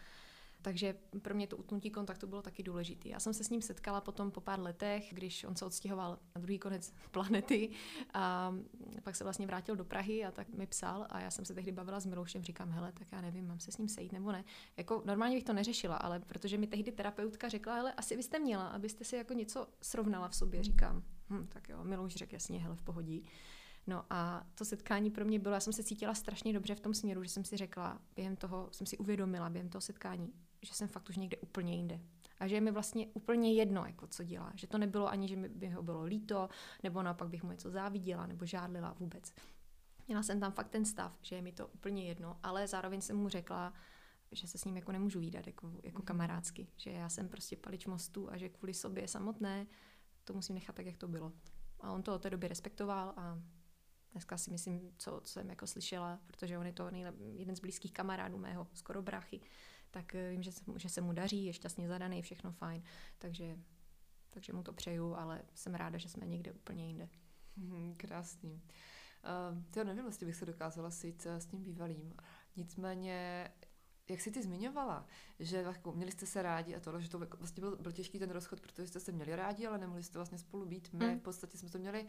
Takže 0.65 0.95
pro 1.23 1.35
mě 1.35 1.47
to 1.47 1.57
utnutí 1.57 1.91
kontaktu 1.91 2.27
bylo 2.27 2.43
taky 2.43 2.63
důležité. 2.63 3.09
Já 3.09 3.21
jsem 3.21 3.35
se 3.35 3.45
s 3.45 3.51
ním 3.51 3.63
setkala 3.63 4.01
potom 4.01 4.31
po 4.31 4.41
pár 4.41 4.61
letech, 4.61 5.15
když 5.15 5.45
on 5.45 5.57
se 5.57 5.65
odstěhoval 5.65 6.19
na 6.35 6.41
druhý 6.41 6.59
konec 6.59 6.95
planety 7.11 7.71
a 8.15 8.55
pak 9.03 9.17
se 9.17 9.25
vlastně 9.25 9.47
vrátil 9.47 9.77
do 9.77 9.85
Prahy 9.85 10.25
a 10.25 10.31
tak 10.31 10.49
mi 10.49 10.67
psal 10.67 11.07
a 11.11 11.21
já 11.21 11.31
jsem 11.31 11.45
se 11.45 11.55
tehdy 11.55 11.73
bavila 11.73 12.01
s 12.01 12.07
Miloušem, 12.07 12.43
říkám, 12.43 12.71
hele, 12.71 12.93
tak 12.93 13.07
já 13.13 13.21
nevím, 13.21 13.47
mám 13.47 13.61
se 13.61 13.73
s 13.73 13.79
ním 13.79 13.89
sejít 13.89 14.13
nebo 14.13 14.33
ne. 14.33 14.45
Jako 14.77 15.03
normálně 15.05 15.37
bych 15.37 15.45
to 15.45 15.53
neřešila, 15.53 15.97
ale 15.97 16.21
protože 16.21 16.59
mi 16.59 16.67
tehdy 16.67 16.93
terapeutka 16.93 17.49
řekla, 17.49 17.75
hele, 17.75 17.93
asi 17.93 18.17
byste 18.17 18.39
měla, 18.39 18.69
abyste 18.69 19.05
si 19.05 19.17
jako 19.17 19.35
něco 19.35 19.67
srovnala 19.81 20.29
v 20.29 20.35
sobě, 20.35 20.63
říkám, 20.63 21.03
hm, 21.31 21.47
tak 21.49 21.69
jo, 21.69 21.85
Milouš 21.85 22.15
řekl 22.15 22.35
jasně, 22.35 22.61
hele, 22.61 22.77
v 22.77 22.83
pohodí. 22.83 23.25
No 23.87 24.05
a 24.11 24.47
to 24.55 24.65
setkání 24.65 25.11
pro 25.11 25.25
mě 25.25 25.39
bylo, 25.39 25.55
já 25.55 25.61
jsem 25.61 25.73
se 25.73 25.83
cítila 25.83 26.15
strašně 26.15 26.53
dobře 26.53 26.75
v 26.75 26.81
tom 26.81 26.95
směru, 26.95 27.25
že 27.25 27.31
jsem 27.31 27.45
si 27.45 27.57
řekla, 27.57 27.99
během 28.17 28.37
toho 28.37 28.69
jsem 28.73 28.87
si 28.87 28.99
uvědomila, 28.99 29.51
během 29.51 29.69
toho 29.69 29.83
setkání, 29.83 30.33
že 30.65 30.75
jsem 30.75 30.89
fakt 30.89 31.09
už 31.09 31.17
někde 31.17 31.37
úplně 31.37 31.75
jinde. 31.75 32.01
A 32.39 32.47
že 32.47 32.55
je 32.55 32.61
mi 32.61 32.71
vlastně 32.71 33.07
úplně 33.07 33.55
jedno, 33.55 33.85
jako 33.87 34.07
co 34.07 34.25
dělá. 34.25 34.53
Že 34.55 34.67
to 34.67 34.79
nebylo 34.79 35.09
ani, 35.09 35.29
že 35.29 35.37
by 35.37 35.69
ho 35.69 35.83
bylo 35.83 36.05
líto, 36.05 36.49
nebo 36.83 37.03
naopak 37.03 37.29
bych 37.29 37.43
mu 37.43 37.51
něco 37.51 37.71
záviděla, 37.71 38.27
nebo 38.27 38.47
žádlila 38.47 38.93
vůbec. 38.93 39.33
Měla 40.07 40.23
jsem 40.23 40.41
tam 40.41 40.53
fakt 40.53 40.69
ten 40.69 40.85
stav, 40.85 41.19
že 41.23 41.37
je 41.37 41.43
mi 41.43 41.53
to 41.53 41.67
úplně 41.67 42.05
jedno, 42.05 42.39
ale 42.43 42.69
zároveň 42.69 43.01
jsem 43.01 43.17
mu 43.17 43.29
řekla, 43.29 43.73
že 44.33 44.47
se 44.47 44.59
s 44.59 44.65
ním 44.65 44.77
jako 44.77 44.93
nemůžu 44.93 45.21
výdat 45.21 45.47
jako, 45.47 45.73
jako 45.83 45.99
mhm. 45.99 46.07
kamarádsky, 46.07 46.69
že 46.77 46.91
já 46.91 47.09
jsem 47.09 47.29
prostě 47.29 47.57
palič 47.57 47.87
mostu 47.87 48.31
a 48.31 48.37
že 48.37 48.49
kvůli 48.49 48.75
sobě 48.75 49.09
samotné 49.09 49.67
to 50.25 50.35
musím 50.35 50.55
nechat 50.55 50.77
tak, 50.77 50.87
jak 50.87 50.97
to 50.97 51.09
bylo. 51.09 51.33
A 51.81 51.93
on 51.93 52.03
to 52.03 52.15
od 52.15 52.23
té 52.23 52.31
doby 52.31 52.49
respektoval 52.49 53.13
a 53.17 53.39
dneska 54.13 54.37
si 54.37 54.51
myslím, 54.51 54.93
co, 54.99 55.21
co 55.25 55.33
jsem 55.33 55.51
jako 55.51 55.67
slyšela, 55.67 56.21
protože 56.27 56.59
on 56.59 56.67
je 56.67 56.73
to 56.73 56.91
nejlep, 56.91 57.15
jeden 57.33 57.57
z 57.57 57.61
blízkých 57.61 57.93
kamarádů 57.93 58.39
mého, 58.39 58.67
skoro 58.75 59.03
bráchy, 59.03 59.41
tak 59.95 60.15
eh, 60.15 60.31
vím, 60.31 60.43
že 60.43 60.53
se, 60.53 60.65
že 60.77 60.89
se 60.89 61.01
mu 61.01 61.13
daří, 61.13 61.45
je 61.45 61.53
šťastně 61.53 61.89
zadaný, 61.89 62.23
všechno 62.23 62.53
fajn, 62.53 62.83
takže, 63.19 63.59
takže 64.31 64.53
mu 64.53 64.63
to 64.63 64.73
přeju, 64.73 65.15
ale 65.15 65.43
jsem 65.55 65.75
ráda, 65.75 65.99
že 65.99 66.09
jsme 66.09 66.27
někde 66.27 66.53
úplně 66.53 66.87
jinde. 66.87 67.09
Hmm, 67.57 67.95
krásný. 67.97 68.53
Uh, 68.53 69.63
já 69.77 69.85
nevím, 69.85 70.07
jestli 70.07 70.27
bych 70.27 70.37
se 70.37 70.47
dokázala 70.47 70.91
sejít 70.91 71.27
s 71.27 71.47
tím 71.47 71.63
bývalým. 71.63 72.15
Nicméně 72.57 73.49
jak 74.09 74.21
jsi 74.21 74.31
ty 74.31 74.43
zmiňovala, 74.43 75.07
že 75.39 75.57
jako, 75.57 75.93
měli 75.93 76.13
jste 76.13 76.27
se 76.27 76.43
rádi 76.43 76.77
a 76.77 76.81
tohle, 76.81 77.03
že 77.03 77.11
to 77.11 77.19
vlastně 77.19 77.61
byl, 77.61 77.77
byl 77.77 77.93
těžký 77.93 78.19
ten 78.19 78.31
rozchod, 78.31 78.61
protože 78.61 78.87
jste 78.87 79.01
se 79.01 79.13
měli 79.13 79.37
rádi, 79.37 79.67
ale 79.67 79.79
nemohli 79.79 80.03
jste 80.03 80.19
vlastně 80.19 80.39
spolu 80.39 80.67
být. 80.67 80.93
My 80.93 81.07
hmm. 81.07 81.19
v 81.19 81.23
podstatě 81.23 81.59
jsme 81.59 81.71
to 81.71 81.79
měli 81.79 82.07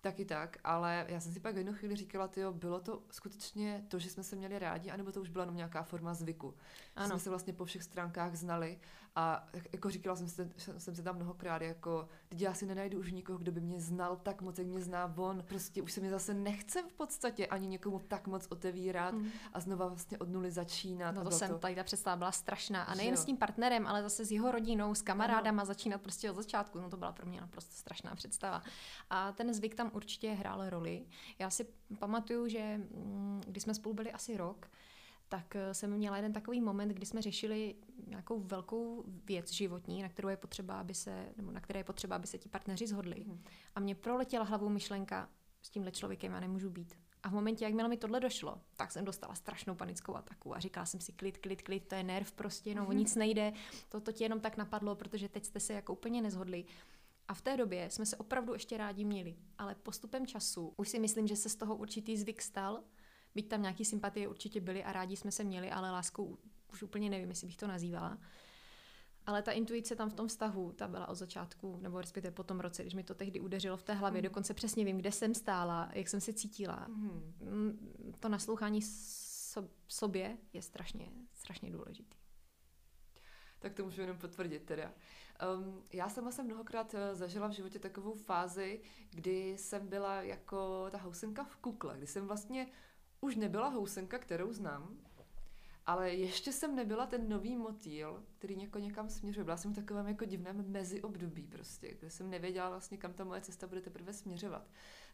Taky 0.00 0.24
tak, 0.24 0.56
ale 0.64 1.06
já 1.08 1.20
jsem 1.20 1.32
si 1.32 1.40
pak 1.40 1.54
v 1.54 1.58
jednu 1.58 1.74
chvíli 1.74 1.96
říkala, 1.96 2.28
tyjo, 2.28 2.52
bylo 2.52 2.80
to 2.80 3.02
skutečně 3.10 3.84
to, 3.88 3.98
že 3.98 4.10
jsme 4.10 4.22
se 4.22 4.36
měli 4.36 4.58
rádi, 4.58 4.90
anebo 4.90 5.12
to 5.12 5.20
už 5.20 5.28
byla 5.28 5.42
jenom 5.42 5.56
nějaká 5.56 5.82
forma 5.82 6.14
zvyku. 6.14 6.54
Ano. 6.96 7.08
Jsme 7.08 7.18
se 7.18 7.30
vlastně 7.30 7.52
po 7.52 7.64
všech 7.64 7.82
stránkách 7.82 8.34
znali 8.34 8.78
a 9.18 9.48
jako 9.72 9.90
říkala 9.90 10.16
jsem, 10.16 10.28
se, 10.28 10.50
jsem 10.78 10.94
se 10.94 11.02
tam 11.02 11.16
mnohokrát, 11.16 11.62
jako, 11.62 12.08
teď 12.28 12.40
já 12.40 12.54
si 12.54 12.66
nenajdu 12.66 12.98
už 12.98 13.12
nikoho, 13.12 13.38
kdo 13.38 13.52
by 13.52 13.60
mě 13.60 13.80
znal 13.80 14.16
tak 14.16 14.42
moc, 14.42 14.58
jak 14.58 14.66
mě 14.66 14.80
zná 14.80 15.14
on. 15.16 15.42
Prostě 15.48 15.82
už 15.82 15.92
se 15.92 16.00
mi 16.00 16.10
zase 16.10 16.34
nechce 16.34 16.82
v 16.82 16.92
podstatě 16.92 17.46
ani 17.46 17.66
někomu 17.66 17.98
tak 17.98 18.26
moc 18.26 18.46
otevírat 18.50 19.14
mm. 19.14 19.30
a 19.52 19.60
znova 19.60 19.86
vlastně 19.86 20.18
od 20.18 20.28
nuly 20.28 20.50
začínat. 20.50 21.14
No 21.14 21.24
to 21.24 21.30
jsem, 21.30 21.48
to... 21.48 21.58
tady 21.58 21.74
ta 21.74 21.84
představa 21.84 22.16
byla 22.16 22.32
strašná. 22.32 22.82
A 22.82 22.94
nejen 22.94 23.16
s 23.16 23.24
tím 23.24 23.36
partnerem, 23.36 23.86
ale 23.86 24.02
zase 24.02 24.24
s 24.24 24.32
jeho 24.32 24.52
rodinou, 24.52 24.94
s 24.94 25.02
kamarádama 25.02 25.62
ano. 25.62 25.66
začínat 25.66 26.02
prostě 26.02 26.30
od 26.30 26.36
začátku. 26.36 26.80
No 26.80 26.90
to 26.90 26.96
byla 26.96 27.12
pro 27.12 27.26
mě 27.26 27.40
naprosto 27.40 27.72
strašná 27.72 28.14
představa. 28.14 28.62
A 29.10 29.32
ten 29.32 29.54
zvyk 29.54 29.74
tam 29.74 29.85
určitě 29.94 30.32
hrál 30.32 30.70
roli. 30.70 31.06
Já 31.38 31.50
si 31.50 31.66
pamatuju, 31.98 32.48
že 32.48 32.78
mm, 32.78 33.40
když 33.46 33.62
jsme 33.62 33.74
spolu 33.74 33.94
byli 33.94 34.12
asi 34.12 34.36
rok, 34.36 34.70
tak 35.28 35.56
eh, 35.56 35.74
jsem 35.74 35.90
měla 35.90 36.16
jeden 36.16 36.32
takový 36.32 36.60
moment, 36.60 36.88
kdy 36.88 37.06
jsme 37.06 37.22
řešili 37.22 37.74
nějakou 38.06 38.40
velkou 38.40 39.04
věc 39.24 39.52
životní, 39.52 40.02
na 40.02 40.08
kterou 40.08 40.28
je 40.28 40.36
potřeba, 40.36 40.80
aby 40.80 40.94
se, 40.94 41.28
nebo 41.36 41.52
na 41.52 41.60
které 41.60 41.80
je 41.80 41.84
potřeba, 41.84 42.16
aby 42.16 42.26
se 42.26 42.38
ti 42.38 42.48
partneři 42.48 42.86
zhodli. 42.86 43.24
Mm. 43.26 43.44
A 43.74 43.80
mě 43.80 43.94
proletěla 43.94 44.44
hlavou 44.44 44.68
myšlenka, 44.68 45.28
s 45.62 45.70
tímhle 45.70 45.92
člověkem 45.92 46.32
já 46.32 46.40
nemůžu 46.40 46.70
být. 46.70 46.94
A 47.22 47.28
v 47.28 47.32
momentě, 47.32 47.64
jakmile 47.64 47.88
mi 47.88 47.96
tohle 47.96 48.20
došlo, 48.20 48.60
tak 48.76 48.92
jsem 48.92 49.04
dostala 49.04 49.34
strašnou 49.34 49.74
panickou 49.74 50.14
ataku 50.14 50.56
a 50.56 50.58
říkala 50.58 50.86
jsem 50.86 51.00
si 51.00 51.12
klid, 51.12 51.38
klid, 51.38 51.62
klid, 51.62 51.88
to 51.88 51.94
je 51.94 52.02
nerv 52.02 52.32
prostě, 52.32 52.74
no, 52.74 52.86
mm-hmm. 52.86 52.94
nic 52.94 53.14
nejde, 53.14 53.52
to, 53.88 54.00
to 54.00 54.12
ti 54.12 54.24
jenom 54.24 54.40
tak 54.40 54.56
napadlo, 54.56 54.94
protože 54.94 55.28
teď 55.28 55.44
jste 55.44 55.60
se 55.60 55.72
jako 55.72 55.92
úplně 55.92 56.22
nezhodli. 56.22 56.64
A 57.28 57.34
v 57.34 57.42
té 57.42 57.56
době 57.56 57.90
jsme 57.90 58.06
se 58.06 58.16
opravdu 58.16 58.52
ještě 58.52 58.76
rádi 58.76 59.04
měli, 59.04 59.36
ale 59.58 59.74
postupem 59.74 60.26
času 60.26 60.74
už 60.76 60.88
si 60.88 60.98
myslím, 60.98 61.26
že 61.26 61.36
se 61.36 61.48
z 61.48 61.56
toho 61.56 61.76
určitý 61.76 62.16
zvyk 62.16 62.42
stal, 62.42 62.82
byť 63.34 63.48
tam 63.48 63.62
nějaký 63.62 63.84
sympatie 63.84 64.28
určitě 64.28 64.60
byly 64.60 64.84
a 64.84 64.92
rádi 64.92 65.16
jsme 65.16 65.30
se 65.32 65.44
měli, 65.44 65.70
ale 65.70 65.90
láskou 65.90 66.38
už 66.72 66.82
úplně 66.82 67.10
nevím, 67.10 67.28
jestli 67.28 67.46
bych 67.46 67.56
to 67.56 67.66
nazývala. 67.66 68.18
Ale 69.26 69.42
ta 69.42 69.52
intuice 69.52 69.96
tam 69.96 70.10
v 70.10 70.14
tom 70.14 70.28
vztahu, 70.28 70.72
ta 70.72 70.88
byla 70.88 71.08
od 71.08 71.14
začátku, 71.14 71.78
nebo 71.82 72.00
respektive 72.00 72.32
po 72.32 72.44
tom 72.44 72.60
roce, 72.60 72.82
když 72.82 72.94
mi 72.94 73.04
to 73.04 73.14
tehdy 73.14 73.40
udeřilo 73.40 73.76
v 73.76 73.82
té 73.82 73.94
hlavě, 73.94 74.20
mm. 74.20 74.24
dokonce 74.24 74.54
přesně 74.54 74.84
vím, 74.84 74.98
kde 74.98 75.12
jsem 75.12 75.34
stála, 75.34 75.90
jak 75.92 76.08
jsem 76.08 76.20
se 76.20 76.32
cítila. 76.32 76.86
Mm. 76.88 78.14
To 78.20 78.28
naslouchání 78.28 78.82
so, 78.82 79.68
sobě 79.88 80.36
je 80.52 80.62
strašně, 80.62 81.12
strašně 81.34 81.70
důležitý. 81.70 82.16
Tak 83.58 83.74
to 83.74 83.84
můžu 83.84 84.00
jenom 84.00 84.18
potvrdit 84.18 84.62
teda. 84.62 84.92
Um, 85.58 85.82
já 85.92 86.08
sama 86.08 86.30
jsem 86.30 86.46
mnohokrát 86.46 86.94
eh, 86.94 87.14
zažila 87.14 87.48
v 87.48 87.52
životě 87.52 87.78
takovou 87.78 88.14
fázi, 88.14 88.80
kdy 89.10 89.58
jsem 89.58 89.88
byla 89.88 90.22
jako 90.22 90.86
ta 90.90 90.98
housenka 90.98 91.44
v 91.44 91.56
kukle, 91.56 91.98
kdy 91.98 92.06
jsem 92.06 92.26
vlastně 92.26 92.66
už 93.20 93.36
nebyla 93.36 93.68
housenka, 93.68 94.18
kterou 94.18 94.52
znám, 94.52 94.96
ale 95.86 96.10
ještě 96.10 96.52
jsem 96.52 96.76
nebyla 96.76 97.06
ten 97.06 97.28
nový 97.28 97.56
motýl, 97.56 98.22
který 98.38 98.56
něko 98.56 98.78
někam 98.78 99.08
směřuje. 99.08 99.44
Byla 99.44 99.56
jsem 99.56 99.72
v 99.72 99.74
takovém 99.74 100.08
jako 100.08 100.24
divném 100.24 100.70
meziobdobí 100.70 101.46
prostě, 101.46 101.94
kde 101.94 102.10
jsem 102.10 102.30
nevěděla 102.30 102.70
vlastně, 102.70 102.98
kam 102.98 103.12
ta 103.12 103.24
moje 103.24 103.40
cesta 103.40 103.66
bude 103.66 103.80
teprve 103.80 104.12
směřovat. 104.12 104.68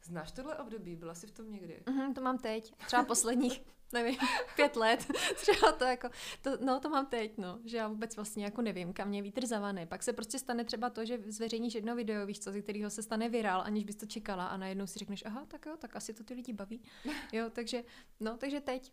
Znáš 0.04 0.32
tohle 0.32 0.56
období? 0.56 0.96
Byla 0.96 1.14
jsi 1.14 1.26
v 1.26 1.30
tom 1.30 1.50
někdy? 1.50 1.82
Mm-hmm, 1.86 2.14
to 2.14 2.20
mám 2.20 2.38
teď. 2.38 2.74
Třeba 2.86 3.04
posledních, 3.04 3.62
nevím, 3.92 4.16
pět 4.56 4.76
let. 4.76 5.12
Třeba 5.36 5.72
to 5.72 5.84
jako, 5.84 6.08
to, 6.42 6.50
no 6.60 6.80
to 6.80 6.88
mám 6.88 7.06
teď, 7.06 7.38
no. 7.38 7.58
Že 7.64 7.76
já 7.76 7.88
vůbec 7.88 8.16
vlastně 8.16 8.44
jako 8.44 8.62
nevím, 8.62 8.92
kam 8.92 9.08
mě 9.08 9.22
vítr 9.22 9.46
zavane. 9.46 9.86
Pak 9.86 10.02
se 10.02 10.12
prostě 10.12 10.38
stane 10.38 10.64
třeba 10.64 10.90
to, 10.90 11.04
že 11.04 11.18
zveřejníš 11.26 11.74
jedno 11.74 11.96
video, 11.96 12.26
víš 12.26 12.40
co, 12.40 12.52
ze 12.52 12.62
kterého 12.62 12.90
se 12.90 13.02
stane 13.02 13.28
virál, 13.28 13.62
aniž 13.62 13.84
bys 13.84 13.96
to 13.96 14.06
čekala 14.06 14.46
a 14.46 14.56
najednou 14.56 14.86
si 14.86 14.98
řekneš, 14.98 15.24
aha, 15.24 15.44
tak 15.48 15.66
jo, 15.66 15.76
tak 15.78 15.96
asi 15.96 16.14
to 16.14 16.24
ty 16.24 16.34
lidi 16.34 16.52
baví. 16.52 16.82
Jo, 17.32 17.50
takže, 17.52 17.84
no, 18.20 18.36
takže 18.36 18.60
teď. 18.60 18.92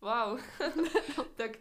Wow. 0.00 0.40
tak 1.36 1.58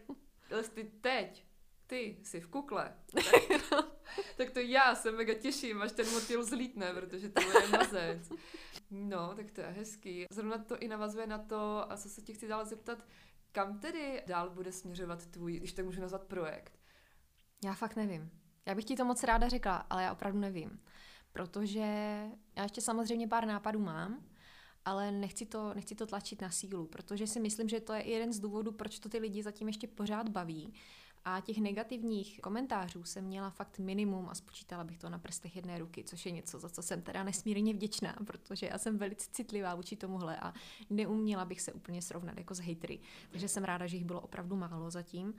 ty 0.73 0.83
teď 1.01 1.48
ty 1.89 2.17
jsi 2.23 2.41
v 2.41 2.47
kukle, 2.47 2.93
tak, 4.37 4.49
to 4.49 4.59
já 4.59 4.95
se 4.95 5.11
mega 5.11 5.33
těším, 5.33 5.81
až 5.81 5.91
ten 5.91 6.11
motýl 6.11 6.43
zlítne, 6.43 6.93
protože 6.93 7.29
to 7.29 7.41
je 7.41 7.67
mazec. 7.67 8.31
No, 8.91 9.35
tak 9.35 9.51
to 9.51 9.61
je 9.61 9.67
hezký. 9.67 10.25
Zrovna 10.31 10.57
to 10.57 10.77
i 10.77 10.87
navazuje 10.87 11.27
na 11.27 11.37
to, 11.37 11.91
a 11.91 11.97
co 11.97 12.09
se 12.09 12.21
ti 12.21 12.33
chci 12.33 12.47
dál 12.47 12.65
zeptat, 12.65 13.05
kam 13.51 13.79
tedy 13.79 14.23
dál 14.27 14.49
bude 14.49 14.71
směřovat 14.71 15.25
tvůj, 15.25 15.57
když 15.57 15.73
tak 15.73 15.85
můžu 15.85 16.01
nazvat 16.01 16.23
projekt? 16.23 16.79
Já 17.63 17.73
fakt 17.73 17.95
nevím. 17.95 18.31
Já 18.65 18.75
bych 18.75 18.85
ti 18.85 18.95
to 18.95 19.05
moc 19.05 19.23
ráda 19.23 19.49
řekla, 19.49 19.75
ale 19.75 20.03
já 20.03 20.11
opravdu 20.11 20.39
nevím. 20.39 20.79
Protože 21.31 21.79
já 22.55 22.63
ještě 22.63 22.81
samozřejmě 22.81 23.27
pár 23.27 23.47
nápadů 23.47 23.79
mám, 23.79 24.25
ale 24.85 25.11
nechci 25.11 25.45
to, 25.45 25.73
nechci 25.73 25.95
to 25.95 26.05
tlačit 26.05 26.41
na 26.41 26.49
sílu, 26.49 26.85
protože 26.87 27.27
si 27.27 27.39
myslím, 27.39 27.69
že 27.69 27.79
to 27.79 27.93
je 27.93 28.09
jeden 28.09 28.33
z 28.33 28.39
důvodů, 28.39 28.71
proč 28.71 28.99
to 28.99 29.09
ty 29.09 29.17
lidi 29.17 29.43
zatím 29.43 29.67
ještě 29.67 29.87
pořád 29.87 30.29
baví 30.29 30.73
a 31.25 31.41
těch 31.41 31.57
negativních 31.57 32.41
komentářů 32.41 33.03
jsem 33.03 33.23
měla 33.23 33.49
fakt 33.49 33.79
minimum 33.79 34.29
a 34.29 34.35
spočítala 34.35 34.83
bych 34.83 34.97
to 34.97 35.09
na 35.09 35.17
prstech 35.17 35.55
jedné 35.55 35.79
ruky, 35.79 36.03
což 36.03 36.25
je 36.25 36.31
něco, 36.31 36.59
za 36.59 36.69
co 36.69 36.81
jsem 36.81 37.01
teda 37.01 37.23
nesmírně 37.23 37.73
vděčná, 37.73 38.15
protože 38.25 38.65
já 38.65 38.77
jsem 38.77 38.97
velice 38.97 39.29
citlivá 39.31 39.75
vůči 39.75 39.95
tomuhle 39.95 40.37
a 40.37 40.53
neuměla 40.89 41.45
bych 41.45 41.61
se 41.61 41.73
úplně 41.73 42.01
srovnat 42.01 42.37
jako 42.37 42.55
s 42.55 42.59
hejtry. 42.59 42.99
Takže 43.29 43.47
jsem 43.47 43.63
ráda, 43.63 43.87
že 43.87 43.97
jich 43.97 44.05
bylo 44.05 44.21
opravdu 44.21 44.55
málo 44.55 44.91
zatím. 44.91 45.33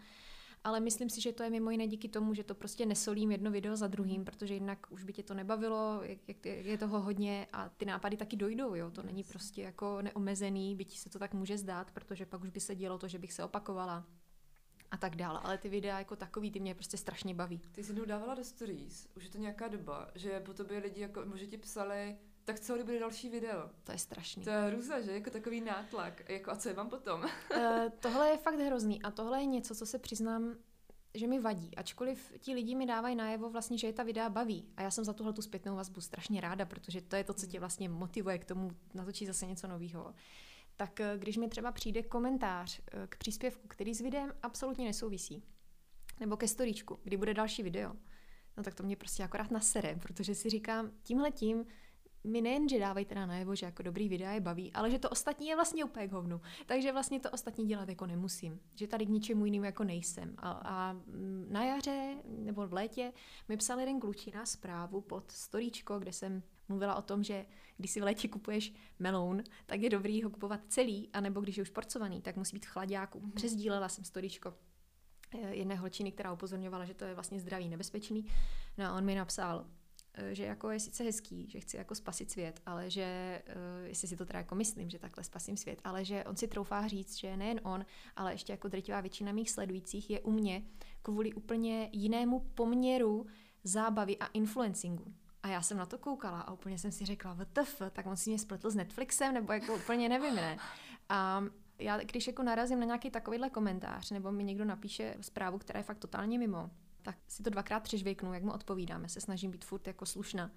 Ale 0.65 0.81
myslím 0.81 1.11
si, 1.11 1.21
že 1.21 1.33
to 1.33 1.43
je 1.43 1.51
mimo 1.51 1.71
jiné 1.71 1.87
díky 1.87 2.09
tomu, 2.09 2.35
že 2.35 2.45
to 2.45 2.55
prostě 2.55 2.87
nesolím 2.87 3.33
jedno 3.33 3.51
video 3.51 3.77
za 3.77 3.87
druhým, 3.87 4.25
protože 4.25 4.55
jinak 4.55 4.87
už 4.91 5.05
by 5.05 5.13
tě 5.13 5.23
to 5.23 5.35
nebavilo, 5.35 6.01
jak, 6.03 6.19
jak, 6.29 6.47
je 6.47 6.79
toho 6.79 7.01
hodně 7.01 7.47
a 7.53 7.69
ty 7.69 7.85
nápady 7.85 8.17
taky 8.17 8.37
dojdou, 8.37 8.75
jo. 8.75 8.91
To 8.91 9.03
není 9.03 9.25
prostě 9.25 9.63
jako 9.63 10.03
neomezený, 10.03 10.77
byť 10.77 10.99
se 10.99 11.11
to 11.11 11.19
tak 11.19 11.35
může 11.35 11.59
zdát, 11.59 11.91
protože 11.91 12.27
pak 12.27 12.43
už 12.43 12.51
by 12.51 12.61
se 12.61 12.75
dělo 12.75 12.99
to, 12.99 13.09
že 13.09 13.19
bych 13.19 13.33
se 13.33 13.45
opakovala 13.45 14.07
a 14.91 14.97
tak 14.97 15.17
dále. 15.17 15.41
Ale 15.43 15.59
ty 15.59 15.69
videa 15.69 15.99
jako 15.99 16.17
takový, 16.17 16.51
ty 16.51 16.61
mě 16.61 16.75
prostě 16.75 16.97
strašně 16.97 17.35
baví. 17.35 17.61
Ty 17.73 17.85
jsi 17.85 17.91
jednou 17.91 18.05
dávala 18.05 18.35
do 18.35 18.45
stories, 18.45 19.09
už 19.17 19.25
je 19.25 19.31
to 19.31 19.39
nějaká 19.39 19.69
doba, 19.69 20.11
že 20.15 20.41
po 20.41 20.55
tobě 20.55 20.79
lidi 20.79 21.01
jako, 21.01 21.23
možná 21.25 21.47
ti 21.47 21.59
psali, 21.59 22.17
tak 22.45 22.61
co 22.61 22.79
bude 22.85 22.99
další 22.99 23.29
video? 23.29 23.71
To 23.85 23.93
je 23.93 23.99
strašný. 23.99 24.45
To 24.45 24.51
je 24.51 24.61
hruza, 24.61 25.01
že? 25.01 25.13
Jako 25.13 25.31
takový 25.31 25.61
nátlak. 25.61 26.31
Jako, 26.31 26.51
a 26.51 26.57
co 26.57 26.69
je 26.69 26.75
vám 26.75 26.91
potom? 26.91 27.21
uh, 27.21 27.29
tohle 28.01 28.29
je 28.29 28.37
fakt 28.37 28.59
hrozný 28.59 29.03
a 29.03 29.11
tohle 29.11 29.41
je 29.41 29.47
něco, 29.47 29.75
co 29.75 29.87
se 29.87 29.99
přiznám, 29.99 30.55
že 31.15 31.27
mi 31.27 31.41
vadí. 31.41 31.77
Ačkoliv 31.77 32.33
ti 32.39 32.55
lidi 32.55 32.75
mi 32.75 32.87
dávají 32.87 33.17
najevo 33.17 33.51
vlastně, 33.51 33.79
že 33.79 33.87
je 33.87 33.93
ta 33.93 34.03
videa 34.03 34.29
baví. 34.29 34.69
A 34.77 34.83
já 34.83 34.91
jsem 34.91 35.05
za 35.05 35.13
tuhle 35.13 35.33
tu 35.33 35.43
zpětnou 35.43 35.77
vazbu 35.77 36.01
strašně 36.01 36.41
ráda, 36.41 36.65
protože 36.65 37.01
to 37.01 37.17
je 37.17 37.25
to, 37.25 37.35
co 37.35 37.47
tě 37.47 37.61
vlastně 37.61 37.89
motivuje 37.89 38.39
k 38.39 38.45
tomu 38.45 38.71
natočit 38.95 39.27
zase 39.27 39.47
něco 39.47 39.69
nového 39.69 40.15
tak 40.81 41.01
eh, 41.01 41.19
když 41.19 41.37
mi 41.37 41.49
třeba 41.49 41.73
přijde 41.73 42.03
komentář 42.03 42.81
eh, 42.81 43.07
k 43.07 43.17
příspěvku, 43.17 43.69
který 43.69 43.95
s 43.95 44.01
videem 44.01 44.33
absolutně 44.43 44.87
nesouvisí, 44.87 45.45
nebo 46.21 46.37
ke 46.37 46.49
storíčku, 46.49 46.99
kdy 47.03 47.17
bude 47.17 47.35
další 47.35 47.63
video, 47.63 47.93
no 48.57 48.63
tak 48.63 48.75
to 48.75 48.83
mě 48.83 48.97
prostě 48.97 49.25
akorát 49.25 49.51
nasere, 49.51 49.97
protože 50.03 50.35
si 50.35 50.51
říkám, 50.51 50.91
tímhle 51.03 51.31
tím 51.31 51.65
mi 52.25 52.41
nejen, 52.41 52.69
že 52.69 52.79
dávají 52.79 53.07
teda 53.07 53.27
najevo, 53.27 53.55
že 53.55 53.67
jako 53.67 53.83
dobrý 53.83 54.09
videa 54.09 54.33
je 54.33 54.41
baví, 54.41 54.73
ale 54.73 54.91
že 54.91 54.99
to 54.99 55.11
ostatní 55.11 55.49
je 55.49 55.57
vlastně 55.57 55.85
úplně 55.85 56.09
k 56.09 56.13
hovnu. 56.13 56.41
Takže 56.67 56.93
vlastně 56.93 57.21
to 57.21 57.31
ostatní 57.31 57.67
dělat 57.67 57.89
jako 57.89 58.07
nemusím. 58.07 58.61
Že 58.75 58.87
tady 58.87 59.07
k 59.07 59.09
ničemu 59.09 59.45
jinému 59.45 59.65
jako 59.65 59.85
nejsem. 59.85 60.35
A, 60.39 60.51
a 60.51 60.97
na 61.49 61.65
jaře 61.65 62.17
nebo 62.27 62.67
v 62.67 62.73
létě 62.73 63.13
mi 63.49 63.57
psal 63.57 63.81
jeden 63.81 64.01
klučina 64.01 64.47
zprávu 64.47 65.01
pod 65.01 65.31
storíčko, 65.31 65.99
kde 65.99 66.13
jsem 66.13 66.43
mluvila 66.71 66.95
o 66.95 67.03
tom, 67.03 67.23
že 67.23 67.47
když 67.77 67.91
si 67.91 68.01
v 68.01 68.05
létě 68.05 68.29
kupuješ 68.29 68.73
meloun, 68.99 69.43
tak 69.67 69.81
je 69.81 69.91
dobrý 69.91 70.23
ho 70.23 70.31
kupovat 70.31 70.61
celý, 70.69 71.11
anebo 71.13 71.41
když 71.41 71.57
je 71.57 71.63
už 71.63 71.71
porcovaný, 71.71 72.21
tak 72.21 72.37
musí 72.37 72.57
být 72.57 72.67
v 72.67 72.69
chladáku. 72.69 73.21
Mm-hmm. 73.21 73.33
Přezdílela 73.35 73.89
jsem 73.89 74.05
storíčko 74.05 74.55
eh, 75.35 75.55
jedné 75.55 75.75
holčiny, 75.75 76.13
která 76.13 76.33
upozorňovala, 76.33 76.85
že 76.85 76.95
to 76.95 77.05
je 77.05 77.15
vlastně 77.15 77.41
zdraví 77.41 77.69
nebezpečný. 77.69 78.27
No 78.79 78.85
a 78.85 78.97
on 78.97 79.05
mi 79.05 79.15
napsal, 79.15 79.67
Eh, 80.15 80.35
že 80.35 80.45
jako 80.45 80.71
je 80.71 80.81
sice 80.81 81.05
hezký, 81.05 81.51
že 81.51 81.61
chci 81.61 81.77
jako 81.77 81.95
spasit 81.95 82.31
svět, 82.31 82.61
ale 82.67 82.91
že, 82.91 83.43
uh, 83.49 83.87
jestli 83.87 84.09
si 84.09 84.17
to 84.17 84.27
teda 84.27 84.39
jako 84.39 84.55
myslím, 84.55 84.91
že 84.91 84.99
takhle 84.99 85.25
spasím 85.25 85.57
svět, 85.57 85.81
ale 85.85 86.05
že 86.05 86.25
on 86.25 86.37
si 86.37 86.49
troufá 86.49 86.89
říct, 86.89 87.17
že 87.17 87.37
nejen 87.37 87.61
on, 87.65 87.87
ale 88.17 88.35
ještě 88.35 88.53
jako 88.53 88.69
drtivá 88.69 89.01
většina 89.01 89.33
mých 89.33 89.51
sledujících 89.51 90.11
je 90.11 90.21
u 90.21 90.31
mě 90.31 90.63
kvůli 91.03 91.33
úplně 91.33 91.91
jinému 91.93 92.41
poměru 92.41 93.27
zábavy 93.65 94.19
a 94.19 94.27
influencingu. 94.27 95.15
A 95.43 95.49
já 95.49 95.63
jsem 95.63 95.77
na 95.77 95.87
to 95.87 95.99
koukala 95.99 96.41
a 96.41 96.53
úplně 96.53 96.79
jsem 96.79 96.93
si 96.93 97.05
řekla, 97.05 97.35
vtf, 97.35 97.83
tak 97.91 98.07
on 98.07 98.17
si 98.17 98.31
mě 98.31 98.39
spletl 98.39 98.71
s 98.71 98.75
Netflixem, 98.75 99.35
nebo 99.35 99.53
jako 99.53 99.75
úplně 99.75 100.09
nevím, 100.09 100.35
ne. 100.35 100.59
A 101.09 101.45
já, 101.79 101.99
když 101.99 102.27
jako 102.27 102.43
narazím 102.43 102.81
na 102.81 102.87
nějaký 102.87 103.11
takovýhle 103.11 103.51
komentář, 103.51 104.11
nebo 104.11 104.33
mi 104.33 104.45
někdo 104.45 104.65
napíše 104.65 105.15
zprávu, 105.21 105.59
která 105.59 105.79
je 105.79 105.85
fakt 105.85 105.99
totálně 105.99 106.39
mimo, 106.39 106.71
tak 107.03 107.17
si 107.29 107.43
to 107.43 107.51
dvakrát 107.51 107.81
přežvěknu, 107.81 108.35
jak 108.35 108.43
mu 108.43 108.53
odpovídáme, 108.53 109.09
se 109.09 109.21
snažím 109.21 109.51
být 109.51 109.65
furt 109.65 109.87
jako 109.87 110.07
slušná. 110.07 110.51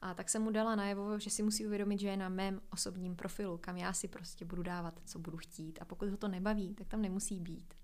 A 0.00 0.14
tak 0.14 0.28
jsem 0.28 0.42
mu 0.42 0.50
dala 0.50 0.74
najevo, 0.74 1.18
že 1.18 1.30
si 1.30 1.42
musí 1.42 1.66
uvědomit, 1.66 2.00
že 2.00 2.08
je 2.08 2.16
na 2.16 2.28
mém 2.28 2.60
osobním 2.70 3.16
profilu, 3.16 3.58
kam 3.58 3.76
já 3.76 3.92
si 3.92 4.08
prostě 4.08 4.44
budu 4.44 4.62
dávat, 4.62 5.00
co 5.04 5.18
budu 5.18 5.36
chtít. 5.36 5.78
A 5.82 5.84
pokud 5.84 6.08
ho 6.08 6.16
to 6.16 6.28
nebaví, 6.28 6.74
tak 6.74 6.88
tam 6.88 7.02
nemusí 7.02 7.40
být. 7.40 7.74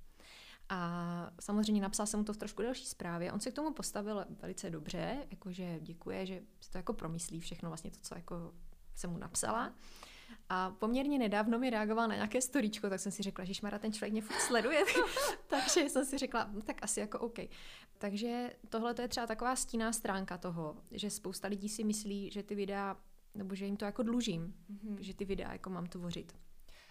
A 0.69 1.31
samozřejmě 1.41 1.83
napsal 1.83 2.07
jsem 2.07 2.21
mu 2.21 2.25
to 2.25 2.33
v 2.33 2.37
trošku 2.37 2.63
delší 2.63 2.87
zprávě. 2.87 3.33
On 3.33 3.41
se 3.41 3.51
k 3.51 3.55
tomu 3.55 3.73
postavil 3.73 4.25
velice 4.43 4.71
dobře, 4.71 5.27
jakože 5.31 5.81
děkuje, 5.81 6.27
že 6.27 6.43
si 6.61 6.71
to 6.71 6.79
jako 6.79 6.93
promyslí 6.93 7.41
všechno 7.41 7.71
vlastně 7.71 7.91
to, 7.91 7.99
co 8.03 8.15
jako 8.15 8.55
jsem 8.95 9.11
mu 9.11 9.19
napsala. 9.19 9.75
A 10.49 10.71
poměrně 10.71 11.19
nedávno 11.19 11.59
mi 11.59 11.71
reagoval 11.71 12.09
na 12.09 12.15
nějaké 12.15 12.41
storíčko, 12.41 12.91
tak 12.91 13.01
jsem 13.01 13.13
si 13.13 13.23
řekla, 13.23 13.45
že 13.45 13.53
Mara, 13.63 13.79
ten 13.79 13.93
člověk 13.93 14.13
mě 14.13 14.23
furt 14.23 14.41
sleduje. 14.41 14.85
Takže 15.47 15.89
jsem 15.89 16.05
si 16.05 16.19
řekla, 16.19 16.51
no, 16.53 16.63
tak 16.63 16.83
asi 16.83 17.01
jako 17.01 17.19
OK. 17.19 17.39
Takže 17.99 18.51
tohle 18.69 18.95
je 19.01 19.09
třeba 19.09 19.27
taková 19.27 19.57
stíná 19.57 19.93
stránka 19.93 20.39
toho, 20.39 20.77
že 20.91 21.11
spousta 21.11 21.49
lidí 21.49 21.69
si 21.69 21.85
myslí, 21.85 22.31
že 22.31 22.43
ty 22.43 22.55
videa, 22.55 22.97
nebo 23.35 23.55
že 23.55 23.65
jim 23.65 23.77
to 23.77 23.85
jako 23.85 24.03
dlužím, 24.03 24.55
mm-hmm. 24.71 24.97
že 25.01 25.15
ty 25.15 25.25
videa 25.25 25.53
jako 25.53 25.71
mám 25.71 25.87
tvořit. 25.87 26.37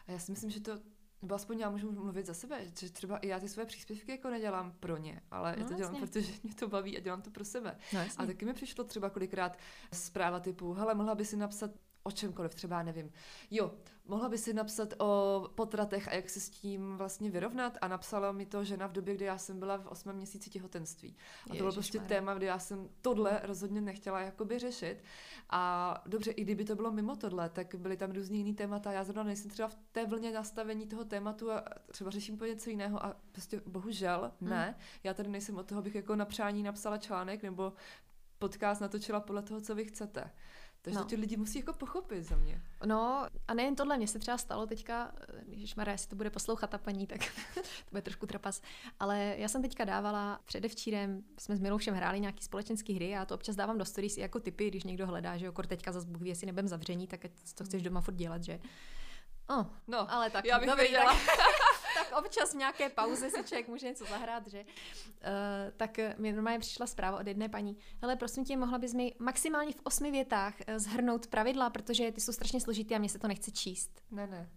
A 0.07 0.11
já 0.11 0.19
si 0.19 0.31
myslím, 0.31 0.49
že 0.49 0.61
to 0.61 0.77
nebo 1.21 1.35
aspoň 1.35 1.59
já 1.59 1.69
můžu 1.69 1.91
mluvit 1.91 2.25
za 2.25 2.33
sebe, 2.33 2.61
že 2.79 2.89
třeba 2.89 3.17
i 3.17 3.27
já 3.27 3.39
ty 3.39 3.49
své 3.49 3.65
příspěvky 3.65 4.11
jako 4.11 4.29
nedělám 4.29 4.71
pro 4.79 4.97
ně, 4.97 5.21
ale 5.31 5.55
no, 5.55 5.61
já 5.61 5.67
to 5.67 5.73
dělám, 5.73 5.93
jasně. 5.93 6.07
protože 6.07 6.33
mě 6.43 6.53
to 6.53 6.67
baví 6.67 6.97
a 6.97 6.99
dělám 6.99 7.21
to 7.21 7.31
pro 7.31 7.45
sebe. 7.45 7.77
No, 7.93 7.99
a 8.17 8.25
taky 8.25 8.45
mi 8.45 8.53
přišlo 8.53 8.83
třeba 8.83 9.09
kolikrát 9.09 9.57
zpráva 9.93 10.39
typu, 10.39 10.73
hele, 10.73 10.95
mohla 10.95 11.15
by 11.15 11.25
si 11.25 11.37
napsat 11.37 11.71
o 12.07 12.11
čemkoliv, 12.11 12.55
třeba 12.55 12.83
nevím. 12.83 13.11
Jo, 13.51 13.71
mohla 14.05 14.29
by 14.29 14.37
si 14.37 14.53
napsat 14.53 14.93
o 14.97 15.43
potratech 15.55 16.07
a 16.07 16.13
jak 16.13 16.29
se 16.29 16.39
s 16.39 16.49
tím 16.49 16.97
vlastně 16.97 17.31
vyrovnat 17.31 17.77
a 17.81 17.87
napsala 17.87 18.31
mi 18.31 18.45
to 18.45 18.63
žena 18.63 18.87
v 18.87 18.91
době, 18.91 19.15
kdy 19.15 19.25
já 19.25 19.37
jsem 19.37 19.59
byla 19.59 19.77
v 19.77 19.87
osmém 19.87 20.15
měsíci 20.15 20.49
těhotenství. 20.49 21.15
A 21.45 21.49
to 21.49 21.55
bylo 21.55 21.71
prostě 21.71 21.99
téma, 21.99 22.33
kdy 22.33 22.45
já 22.45 22.59
jsem 22.59 22.89
tohle 23.01 23.41
rozhodně 23.43 23.81
nechtěla 23.81 24.21
jakoby 24.21 24.59
řešit. 24.59 25.03
A 25.49 26.03
dobře, 26.05 26.31
i 26.31 26.41
kdyby 26.41 26.65
to 26.65 26.75
bylo 26.75 26.91
mimo 26.91 27.15
tohle, 27.15 27.49
tak 27.49 27.75
byly 27.75 27.97
tam 27.97 28.11
různý 28.11 28.37
jiný 28.37 28.53
témata. 28.53 28.91
Já 28.91 29.03
zrovna 29.03 29.23
nejsem 29.23 29.51
třeba 29.51 29.67
v 29.67 29.77
té 29.91 30.05
vlně 30.05 30.31
nastavení 30.31 30.87
toho 30.87 31.05
tématu 31.05 31.51
a 31.51 31.63
třeba 31.91 32.09
řeším 32.09 32.37
po 32.37 32.45
něco 32.45 32.69
jiného 32.69 33.05
a 33.05 33.15
prostě 33.31 33.61
bohužel 33.65 34.31
hmm. 34.41 34.49
ne. 34.49 34.77
Já 35.03 35.13
tady 35.13 35.29
nejsem 35.29 35.57
od 35.57 35.67
toho, 35.67 35.79
abych 35.79 35.95
jako 35.95 36.15
na 36.15 36.25
přání 36.25 36.63
napsala 36.63 36.97
článek 36.97 37.43
nebo 37.43 37.73
podcast 38.39 38.81
natočila 38.81 39.19
podle 39.19 39.41
toho, 39.41 39.61
co 39.61 39.75
vy 39.75 39.85
chcete. 39.85 40.31
Takže 40.87 40.99
no. 40.99 41.05
ty 41.05 41.15
lidi 41.15 41.37
musí 41.37 41.59
jako 41.59 41.73
pochopit 41.73 42.23
za 42.23 42.35
mě. 42.35 42.61
No 42.85 43.27
a 43.47 43.53
nejen 43.53 43.75
tohle, 43.75 43.97
mně 43.97 44.07
se 44.07 44.19
třeba 44.19 44.37
stalo 44.37 44.67
teďka, 44.67 45.11
když 45.43 45.75
Maria, 45.75 45.91
jestli 45.91 46.09
to 46.09 46.15
bude 46.15 46.29
poslouchat 46.29 46.69
ta 46.69 46.77
paní, 46.77 47.07
tak 47.07 47.19
to 47.55 47.61
bude 47.91 48.01
trošku 48.01 48.25
trapas, 48.25 48.61
ale 48.99 49.35
já 49.37 49.47
jsem 49.47 49.61
teďka 49.61 49.85
dávala 49.85 50.39
předevčírem, 50.45 51.23
jsme 51.39 51.55
s 51.55 51.59
Miloušem 51.59 51.95
hráli 51.95 52.19
nějaký 52.19 52.43
společenský 52.43 52.93
hry 52.93 53.15
a 53.15 53.25
to 53.25 53.35
občas 53.35 53.55
dávám 53.55 53.77
do 53.77 53.85
stories 53.85 54.17
jako 54.17 54.39
typy, 54.39 54.67
když 54.67 54.83
někdo 54.83 55.07
hledá, 55.07 55.37
že 55.37 55.45
jo, 55.45 55.51
teďka 55.51 55.91
zase 55.91 56.07
Bůh 56.07 56.21
ví, 56.21 56.29
jestli 56.29 56.47
nebem 56.47 56.67
zavření, 56.67 57.07
tak 57.07 57.21
to 57.55 57.63
chceš 57.63 57.81
doma 57.81 58.01
furt 58.01 58.15
dělat, 58.15 58.43
že? 58.43 58.59
Oh, 59.49 59.65
no, 59.87 60.11
ale 60.11 60.29
tak, 60.29 60.45
já 60.45 60.59
bych 60.59 60.69
dobrý, 60.69 60.83
věděla. 60.83 61.13
Tak, 61.13 61.37
tak 62.09 62.25
občas 62.25 62.53
v 62.53 62.57
nějaké 62.57 62.89
pauze 62.89 63.29
si 63.29 63.43
člověk 63.43 63.67
může 63.67 63.87
něco 63.87 64.05
zahrát, 64.05 64.47
že? 64.47 64.61
Uh, 64.63 64.67
tak 65.77 65.97
mi 66.17 66.31
normálně 66.31 66.59
přišla 66.59 66.87
zpráva 66.87 67.19
od 67.19 67.27
jedné 67.27 67.49
paní. 67.49 67.77
Hele, 68.01 68.15
prosím 68.15 68.45
tě, 68.45 68.57
mohla 68.57 68.77
bys 68.77 68.93
mi 68.93 69.13
maximálně 69.19 69.73
v 69.73 69.81
osmi 69.83 70.11
větách 70.11 70.53
eh, 70.67 70.79
zhrnout 70.79 71.27
pravidla, 71.27 71.69
protože 71.69 72.11
ty 72.11 72.21
jsou 72.21 72.31
strašně 72.31 72.61
složitý 72.61 72.95
a 72.95 72.97
mě 72.97 73.09
se 73.09 73.19
to 73.19 73.27
nechce 73.27 73.51
číst. 73.51 74.01
Ne, 74.11 74.27
ne 74.27 74.49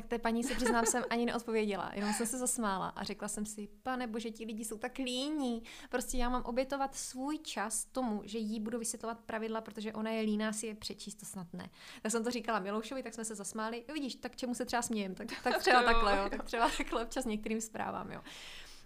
tak 0.00 0.06
té 0.06 0.18
paní 0.18 0.44
se 0.44 0.54
přiznám, 0.54 0.86
jsem 0.86 1.04
ani 1.10 1.26
neodpověděla. 1.26 1.90
Jenom 1.94 2.12
jsem 2.12 2.26
se 2.26 2.38
zasmála 2.38 2.88
a 2.88 3.04
řekla 3.04 3.28
jsem 3.28 3.46
si, 3.46 3.68
pane 3.82 4.06
bože, 4.06 4.30
ti 4.30 4.44
lidi 4.44 4.64
jsou 4.64 4.78
tak 4.78 4.98
líní. 4.98 5.62
Prostě 5.88 6.18
já 6.18 6.28
mám 6.28 6.42
obětovat 6.42 6.94
svůj 6.94 7.38
čas 7.38 7.84
tomu, 7.84 8.22
že 8.24 8.38
jí 8.38 8.60
budu 8.60 8.78
vysvětlovat 8.78 9.18
pravidla, 9.20 9.60
protože 9.60 9.92
ona 9.92 10.10
je 10.10 10.22
líná 10.22 10.52
si 10.52 10.66
je 10.66 10.74
přečíst, 10.74 11.14
to 11.14 11.26
snad 11.26 11.46
ne. 11.52 11.70
Tak 12.02 12.12
jsem 12.12 12.24
to 12.24 12.30
říkala 12.30 12.58
Miloušovi, 12.58 13.02
tak 13.02 13.14
jsme 13.14 13.24
se 13.24 13.34
zasmáli. 13.34 13.84
Vidíš, 13.92 14.14
tak 14.14 14.36
čemu 14.36 14.54
se 14.54 14.64
třeba 14.64 14.82
smějem? 14.82 15.14
Tak, 15.14 15.28
tak 15.44 15.58
třeba 15.60 15.82
takhle, 15.82 16.18
jo. 16.18 16.30
Tak 16.30 16.44
třeba 16.44 16.70
takhle 16.76 17.04
občas 17.04 17.24
některým 17.24 17.60
zprávám, 17.60 18.12
jo. 18.12 18.20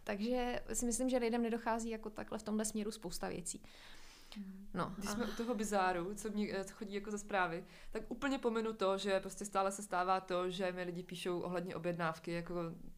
Takže 0.04 0.60
si 0.72 0.86
myslím, 0.86 1.08
že 1.08 1.18
lidem 1.18 1.42
nedochází 1.42 1.90
jako 1.90 2.10
takhle 2.10 2.38
v 2.38 2.42
tomhle 2.42 2.64
směru 2.64 2.90
spousta 2.90 3.28
věcí. 3.28 3.62
No. 4.74 4.93
Když 4.97 5.11
jsme 5.11 5.24
u 5.24 5.33
toho 5.37 5.55
bizáru, 5.55 6.14
co 6.14 6.30
mě 6.30 6.49
eh, 6.53 6.64
co 6.64 6.74
chodí 6.74 6.95
jako 6.95 7.11
ze 7.11 7.18
zprávy, 7.18 7.64
tak 7.91 8.03
úplně 8.09 8.39
pomenu 8.39 8.72
to, 8.72 8.99
že 8.99 9.20
prostě 9.20 9.45
stále 9.45 9.72
se 9.72 9.83
stává 9.83 10.20
to, 10.20 10.51
že 10.51 10.72
mi 10.72 10.83
lidi 10.83 11.03
píšou 11.03 11.41
ohledně 11.41 11.76
objednávky, 11.76 12.33
jako 12.33 12.55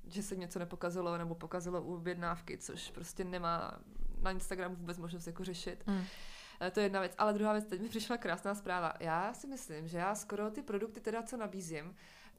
že 0.07 0.23
se 0.23 0.37
něco 0.37 0.59
nepokazilo 0.59 1.19
nebo 1.19 1.35
pokazilo 1.35 1.83
u 1.83 1.95
objednávky, 1.95 2.59
což 2.59 2.91
prostě 2.91 3.25
nemá 3.25 3.79
na 4.23 4.31
Instagramu 4.31 4.75
vůbec 4.75 4.99
možnost 4.99 5.27
jako 5.27 5.45
řešit. 5.45 5.85
Mm. 5.87 6.05
To 6.73 6.81
je 6.81 6.87
jedna 6.87 7.01
věc. 7.01 7.15
Ale 7.19 7.33
druhá 7.33 7.53
věc, 7.53 7.65
teď 7.65 7.81
mi 7.81 7.89
přišla 7.89 8.17
krásná 8.17 8.55
zpráva. 8.55 8.93
Já 9.01 9.35
si 9.35 9.47
myslím, 9.47 9.89
že 9.89 9.99
já 9.99 10.15
skoro 10.15 10.51
ty 10.51 10.63
produkty 10.63 11.01
teda, 11.01 11.23
co 11.23 11.37
nabízím, 11.37 11.97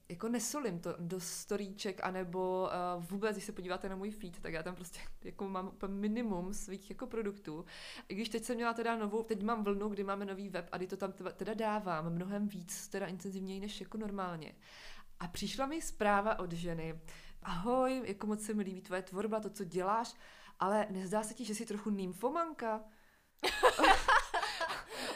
jako 0.09 0.29
nesolím 0.29 0.79
to 0.79 0.95
do 0.99 1.19
storíček, 1.19 1.99
anebo 2.03 2.69
uh, 2.97 3.03
vůbec, 3.03 3.35
když 3.35 3.45
se 3.45 3.51
podíváte 3.51 3.89
na 3.89 3.95
můj 3.95 4.11
feed, 4.11 4.39
tak 4.39 4.53
já 4.53 4.63
tam 4.63 4.75
prostě 4.75 4.99
jako 5.23 5.49
mám 5.49 5.71
minimum 5.87 6.53
svých 6.53 6.89
jako 6.89 7.07
produktů. 7.07 7.65
I 8.07 8.15
když 8.15 8.29
teď 8.29 8.43
jsem 8.43 8.55
měla 8.55 8.73
teda 8.73 8.95
novou, 8.95 9.23
teď 9.23 9.43
mám 9.43 9.63
vlnu, 9.63 9.89
kdy 9.89 10.03
máme 10.03 10.25
nový 10.25 10.49
web 10.49 10.69
a 10.71 10.77
kdy 10.77 10.87
to 10.87 10.97
tam 10.97 11.13
teda 11.33 11.53
dávám 11.53 12.09
mnohem 12.09 12.47
víc, 12.47 12.87
teda 12.87 13.07
intenzivněji 13.07 13.59
než 13.59 13.81
jako 13.81 13.97
normálně. 13.97 14.55
A 15.19 15.27
přišla 15.27 15.65
mi 15.65 15.81
zpráva 15.81 16.39
od 16.39 16.51
ženy, 16.51 17.01
ahoj, 17.43 18.01
jako 18.05 18.27
moc 18.27 18.41
se 18.41 18.53
mi 18.53 18.63
líbí 18.63 18.81
tvoje 18.81 19.01
tvorba, 19.01 19.39
to, 19.39 19.49
co 19.49 19.63
děláš, 19.63 20.15
ale 20.59 20.87
nezdá 20.89 21.23
se 21.23 21.33
ti, 21.33 21.45
že 21.45 21.55
jsi 21.55 21.65
trochu 21.65 21.89
nymfomanka? 21.89 22.83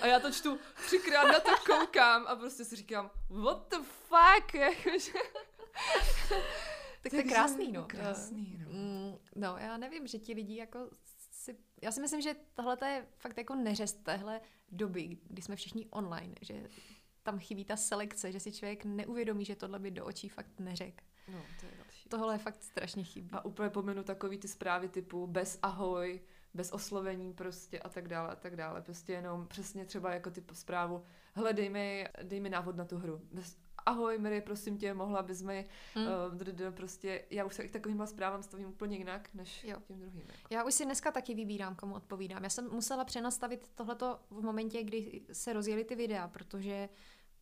A 0.01 0.07
já 0.07 0.19
to 0.19 0.31
čtu 0.31 0.59
třikrát 0.85 1.27
na 1.27 1.39
to 1.39 1.51
koukám 1.65 2.27
a 2.27 2.35
prostě 2.35 2.65
si 2.65 2.75
říkám, 2.75 3.11
what 3.29 3.69
the 3.69 3.77
fuck, 3.85 4.53
jakože... 4.53 5.11
tak 7.01 7.09
to 7.09 7.15
je 7.15 7.23
krásný, 7.23 7.71
no. 7.71 7.85
Krásný, 7.85 8.57
no. 8.63 8.69
Mm, 8.69 9.17
no, 9.35 9.57
já 9.57 9.77
nevím, 9.77 10.07
že 10.07 10.19
ti 10.19 10.33
lidi 10.33 10.55
jako 10.55 10.89
si... 11.31 11.57
Já 11.81 11.91
si 11.91 12.01
myslím, 12.01 12.21
že 12.21 12.35
tohle 12.53 12.77
je 12.85 13.07
fakt 13.17 13.37
jako 13.37 13.55
neřest 13.55 14.03
téhle 14.03 14.41
doby, 14.71 15.17
kdy 15.23 15.41
jsme 15.41 15.55
všichni 15.55 15.87
online, 15.89 16.35
že 16.41 16.69
tam 17.23 17.39
chybí 17.39 17.65
ta 17.65 17.77
selekce, 17.77 18.31
že 18.31 18.39
si 18.39 18.51
člověk 18.51 18.85
neuvědomí, 18.85 19.45
že 19.45 19.55
tohle 19.55 19.79
by 19.79 19.91
do 19.91 20.05
očí 20.05 20.29
fakt 20.29 20.59
neřek. 20.59 21.03
No, 21.27 21.45
to 21.59 21.65
je 21.65 21.71
další. 21.77 22.09
Tohle 22.09 22.33
je 22.33 22.37
fakt 22.37 22.63
strašně 22.63 23.03
chybí. 23.03 23.29
A 23.31 23.45
úplně 23.45 23.69
pomenu 23.69 24.03
takový 24.03 24.37
ty 24.37 24.47
zprávy 24.47 24.89
typu 24.89 25.27
bez 25.27 25.59
ahoj, 25.61 26.21
bez 26.59 26.71
oslovení 26.71 27.33
prostě 27.33 27.79
a 27.79 27.89
tak 27.89 28.07
dále 28.07 28.29
a 28.29 28.35
tak 28.35 28.55
dále. 28.55 28.81
Prostě 28.81 29.13
jenom 29.13 29.47
přesně 29.47 29.85
třeba 29.85 30.13
jako 30.13 30.31
typ 30.31 30.51
zprávu, 30.53 31.03
hele 31.33 31.53
dej 31.53 31.69
mi, 31.69 32.07
dej 32.23 32.39
mi 32.39 32.49
návod 32.49 32.75
na 32.75 32.85
tu 32.85 32.97
hru. 32.97 33.21
Bez, 33.31 33.57
ahoj 33.85 34.17
Mary, 34.17 34.41
prosím 34.41 34.77
tě, 34.77 34.93
mohla 34.93 35.23
bys 35.23 35.41
mi, 35.41 35.65
mm. 35.95 36.03
uh, 36.67 36.71
prostě, 36.71 37.25
já 37.29 37.45
už 37.45 37.55
se 37.55 37.67
k 37.67 37.71
takovým 37.71 38.07
zprávám 38.07 38.43
stavím 38.43 38.67
úplně 38.67 38.97
jinak, 38.97 39.29
než 39.33 39.63
jo. 39.63 39.77
tím 39.87 39.99
druhým. 39.99 40.21
Jako. 40.27 40.47
Já 40.49 40.63
už 40.63 40.73
si 40.73 40.85
dneska 40.85 41.11
taky 41.11 41.35
vybírám, 41.35 41.75
komu 41.75 41.95
odpovídám. 41.95 42.43
Já 42.43 42.49
jsem 42.49 42.69
musela 42.71 43.05
přenastavit 43.05 43.71
tohleto 43.75 44.19
v 44.29 44.41
momentě, 44.41 44.83
kdy 44.83 45.21
se 45.31 45.53
rozjeli 45.53 45.83
ty 45.83 45.95
videa, 45.95 46.27
protože 46.27 46.89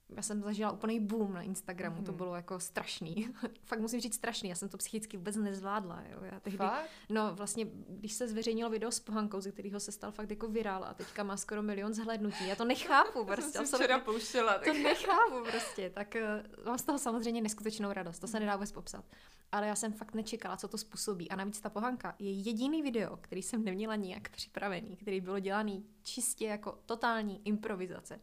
já 0.10 0.22
jsem 0.22 0.41
zažila 0.43 0.72
úplný 0.72 0.99
boom 0.99 1.34
na 1.34 1.41
Instagramu, 1.41 1.97
mm. 1.97 2.03
to 2.03 2.12
mhm. 2.12 2.18
bylo 2.18 2.36
jako 2.36 2.60
strašný. 2.60 3.30
Fakt 3.66 3.80
musím 3.80 3.99
říct 3.99 4.16
strašný, 4.16 4.49
já 4.49 4.55
jsem 4.55 4.70
to 4.70 4.78
psychicky 4.78 5.18
vůbec 5.18 5.36
nezvládla. 5.36 6.03
Jo. 6.12 6.20
Já 6.22 6.39
tehdy, 6.39 6.58
Fakt? 6.58 6.89
No 7.10 7.36
vlastně, 7.36 7.68
když 7.88 8.14
se 8.14 8.28
zveřejnilo 8.28 8.70
video 8.70 8.91
s 8.91 8.99
pohankou, 8.99 9.41
ze 9.41 9.51
kterého 9.51 9.80
se 9.80 9.91
stal 9.91 10.12
fakt 10.12 10.30
jako 10.30 10.47
virál 10.47 10.84
a 10.84 10.93
teďka 10.93 11.24
má 11.24 11.38
skoro 11.38 11.64
milion 11.64 11.93
zhlédnutí, 11.93 12.47
já 12.47 12.55
to 12.55 12.66
nechápu 12.66 13.26
prostě. 13.34 13.51
jsem 13.51 13.68
si 13.68 13.76
včera 13.76 13.99
pouštěla. 13.99 14.53
Tak... 14.53 14.66
To 14.66 14.74
nechápu 14.74 15.43
prostě, 15.49 15.89
tak 15.89 16.16
uh, 16.16 16.66
mám 16.66 16.78
z 16.78 16.84
toho 16.84 16.99
samozřejmě 16.99 17.41
neskutečnou 17.41 17.93
radost, 17.93 18.20
to 18.20 18.28
se 18.28 18.39
nedá 18.39 18.55
vůbec 18.55 18.72
popsat. 18.72 19.05
Ale 19.51 19.68
já 19.68 19.76
jsem 19.76 19.93
fakt 19.93 20.14
nečekala, 20.14 20.58
co 20.58 20.68
to 20.68 20.78
způsobí. 20.78 21.32
A 21.32 21.36
navíc 21.36 21.60
ta 21.60 21.70
pohanka 21.70 22.16
je 22.20 22.32
jediný 22.32 22.82
video, 22.82 23.18
který 23.18 23.41
jsem 23.41 23.64
neměla 23.64 23.95
nijak 23.95 24.30
připravený, 24.30 24.95
který 24.95 25.22
bylo 25.22 25.39
dělaný 25.39 25.86
čistě 26.03 26.45
jako 26.45 26.80
totální 26.86 27.41
improvizace 27.45 28.20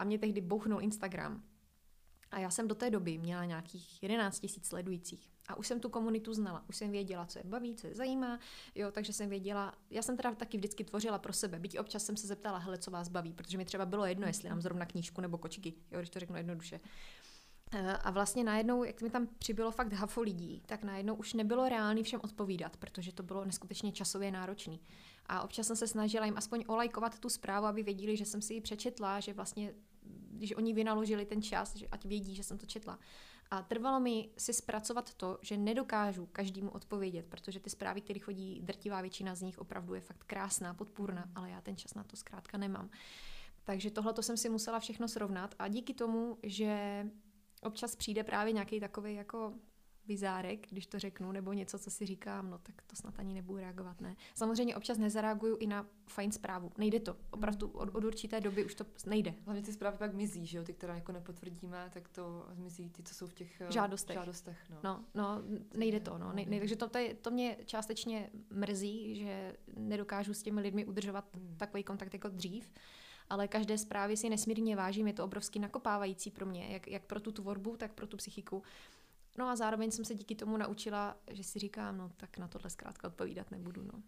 a 0.00 0.04
mě 0.04 0.18
tehdy 0.18 0.40
bouchnul 0.40 0.82
Instagram. 0.82 1.42
A 2.30 2.38
já 2.38 2.50
jsem 2.50 2.68
do 2.68 2.74
té 2.74 2.90
doby 2.90 3.18
měla 3.18 3.44
nějakých 3.44 4.02
11 4.02 4.40
tisíc 4.40 4.66
sledujících. 4.66 5.30
A 5.48 5.56
už 5.56 5.66
jsem 5.66 5.80
tu 5.80 5.88
komunitu 5.88 6.34
znala, 6.34 6.64
už 6.68 6.76
jsem 6.76 6.90
věděla, 6.90 7.26
co 7.26 7.38
je 7.38 7.44
baví, 7.44 7.76
co 7.76 7.86
je 7.86 7.94
zajímá, 7.94 8.38
jo, 8.74 8.90
takže 8.90 9.12
jsem 9.12 9.28
věděla, 9.28 9.74
já 9.90 10.02
jsem 10.02 10.16
teda 10.16 10.34
taky 10.34 10.56
vždycky 10.56 10.84
tvořila 10.84 11.18
pro 11.18 11.32
sebe, 11.32 11.58
byť 11.58 11.78
občas 11.78 12.04
jsem 12.04 12.16
se 12.16 12.26
zeptala, 12.26 12.58
hele, 12.58 12.78
co 12.78 12.90
vás 12.90 13.08
baví, 13.08 13.32
protože 13.32 13.58
mi 13.58 13.64
třeba 13.64 13.86
bylo 13.86 14.06
jedno, 14.06 14.26
jestli 14.26 14.48
nám 14.48 14.60
zrovna 14.60 14.86
knížku 14.86 15.20
nebo 15.20 15.38
kočky, 15.38 15.74
jo, 15.90 15.98
když 15.98 16.10
to 16.10 16.20
řeknu 16.20 16.36
jednoduše. 16.36 16.80
Eh, 17.72 17.96
a 17.96 18.10
vlastně 18.10 18.44
najednou, 18.44 18.84
jak 18.84 19.02
mi 19.02 19.10
tam 19.10 19.26
přibylo 19.38 19.70
fakt 19.70 19.92
hafo 19.92 20.20
lidí, 20.20 20.62
tak 20.66 20.84
najednou 20.84 21.14
už 21.14 21.34
nebylo 21.34 21.68
reálný 21.68 22.02
všem 22.02 22.20
odpovídat, 22.24 22.76
protože 22.76 23.12
to 23.12 23.22
bylo 23.22 23.44
neskutečně 23.44 23.92
časově 23.92 24.30
náročný. 24.30 24.80
A 25.26 25.42
občas 25.42 25.66
jsem 25.66 25.76
se 25.76 25.86
snažila 25.86 26.24
jim 26.24 26.36
aspoň 26.36 26.64
olajkovat 26.66 27.18
tu 27.18 27.28
zprávu, 27.28 27.66
aby 27.66 27.82
věděli, 27.82 28.16
že 28.16 28.24
jsem 28.24 28.42
si 28.42 28.54
ji 28.54 28.60
přečetla, 28.60 29.20
že 29.20 29.32
vlastně 29.32 29.74
když 30.40 30.56
oni 30.56 30.72
vynaložili 30.72 31.26
ten 31.26 31.42
čas, 31.42 31.76
že 31.76 31.88
ať 31.88 32.04
vědí, 32.04 32.34
že 32.34 32.44
jsem 32.44 32.58
to 32.58 32.66
četla. 32.66 32.98
A 33.50 33.62
trvalo 33.62 34.00
mi 34.00 34.28
si 34.38 34.52
zpracovat 34.52 35.14
to, 35.14 35.38
že 35.42 35.56
nedokážu 35.56 36.26
každému 36.26 36.70
odpovědět, 36.70 37.26
protože 37.28 37.60
ty 37.60 37.70
zprávy, 37.70 38.00
které 38.00 38.20
chodí, 38.20 38.60
drtivá 38.62 39.00
většina 39.00 39.34
z 39.34 39.42
nich 39.42 39.58
opravdu 39.58 39.94
je 39.94 40.00
fakt 40.00 40.24
krásná, 40.24 40.74
podpůrná, 40.74 41.30
ale 41.34 41.50
já 41.50 41.60
ten 41.60 41.76
čas 41.76 41.94
na 41.94 42.04
to 42.04 42.16
zkrátka 42.16 42.58
nemám. 42.58 42.90
Takže 43.64 43.90
tohle 43.90 44.12
to 44.12 44.22
jsem 44.22 44.36
si 44.36 44.48
musela 44.48 44.80
všechno 44.80 45.08
srovnat 45.08 45.54
a 45.58 45.68
díky 45.68 45.94
tomu, 45.94 46.38
že 46.42 47.06
občas 47.62 47.96
přijde 47.96 48.24
právě 48.24 48.52
nějaký 48.52 48.80
takový 48.80 49.14
jako 49.14 49.54
bizárek, 50.06 50.66
když 50.70 50.86
to 50.86 50.98
řeknu, 50.98 51.32
nebo 51.32 51.52
něco, 51.52 51.78
co 51.78 51.90
si 51.90 52.06
říkám, 52.06 52.50
no 52.50 52.58
tak 52.58 52.82
to 52.86 52.96
snad 52.96 53.14
ani 53.18 53.34
nebudu 53.34 53.58
reagovat, 53.58 54.00
ne. 54.00 54.16
Samozřejmě 54.34 54.76
občas 54.76 54.98
nezareaguju 54.98 55.56
i 55.56 55.66
na 55.66 55.86
fajn 56.06 56.32
zprávu. 56.32 56.72
Nejde 56.78 57.00
to. 57.00 57.16
Opravdu 57.30 57.68
od, 57.68 57.94
od 57.94 58.04
určité 58.04 58.40
doby 58.40 58.64
už 58.64 58.74
to 58.74 58.86
nejde. 59.06 59.34
Hlavně 59.44 59.62
ty 59.62 59.72
zprávy 59.72 59.98
pak 59.98 60.14
mizí, 60.14 60.46
že 60.46 60.58
jo, 60.58 60.64
ty, 60.64 60.72
které 60.72 60.94
jako 60.94 61.12
nepotvrdíme, 61.12 61.90
tak 61.92 62.08
to 62.08 62.46
zmizí 62.52 62.90
ty, 62.90 63.02
co 63.02 63.14
jsou 63.14 63.26
v 63.26 63.34
těch 63.34 63.60
eh, 63.60 63.72
žádostech. 63.72 64.14
žádostech 64.14 64.58
no. 64.70 64.78
no. 64.84 65.04
no, 65.14 65.42
nejde 65.74 66.00
to, 66.00 66.18
no. 66.18 66.32
Ne, 66.32 66.44
ne, 66.46 66.58
takže 66.58 66.76
to, 66.76 66.88
to, 66.88 66.98
je, 66.98 67.14
to 67.14 67.30
mě 67.30 67.56
částečně 67.64 68.30
mrzí, 68.50 69.14
že 69.14 69.56
nedokážu 69.76 70.34
s 70.34 70.42
těmi 70.42 70.60
lidmi 70.60 70.84
udržovat 70.84 71.24
hmm. 71.34 71.56
takový 71.56 71.84
kontakt 71.84 72.14
jako 72.14 72.28
dřív 72.28 72.72
ale 73.30 73.48
každé 73.48 73.78
zprávy 73.78 74.16
si 74.16 74.30
nesmírně 74.30 74.76
vážím, 74.76 75.06
je 75.06 75.12
to 75.12 75.24
obrovsky 75.24 75.58
nakopávající 75.58 76.30
pro 76.30 76.46
mě, 76.46 76.66
jak, 76.68 76.88
jak 76.88 77.04
pro 77.04 77.20
tu 77.20 77.32
tvorbu, 77.32 77.76
tak 77.76 77.92
pro 77.92 78.06
tu 78.06 78.16
psychiku. 78.16 78.62
No 79.40 79.48
a 79.48 79.56
zároveň 79.56 79.90
jsem 79.90 80.04
se 80.04 80.14
díky 80.14 80.34
tomu 80.34 80.56
naučila, 80.56 81.16
že 81.30 81.44
si 81.44 81.58
říkám, 81.58 81.98
no 81.98 82.12
tak 82.16 82.38
na 82.38 82.48
tohle 82.48 82.70
zkrátka 82.70 83.08
odpovídat 83.08 83.50
nebudu. 83.50 83.82
No. 83.82 84.02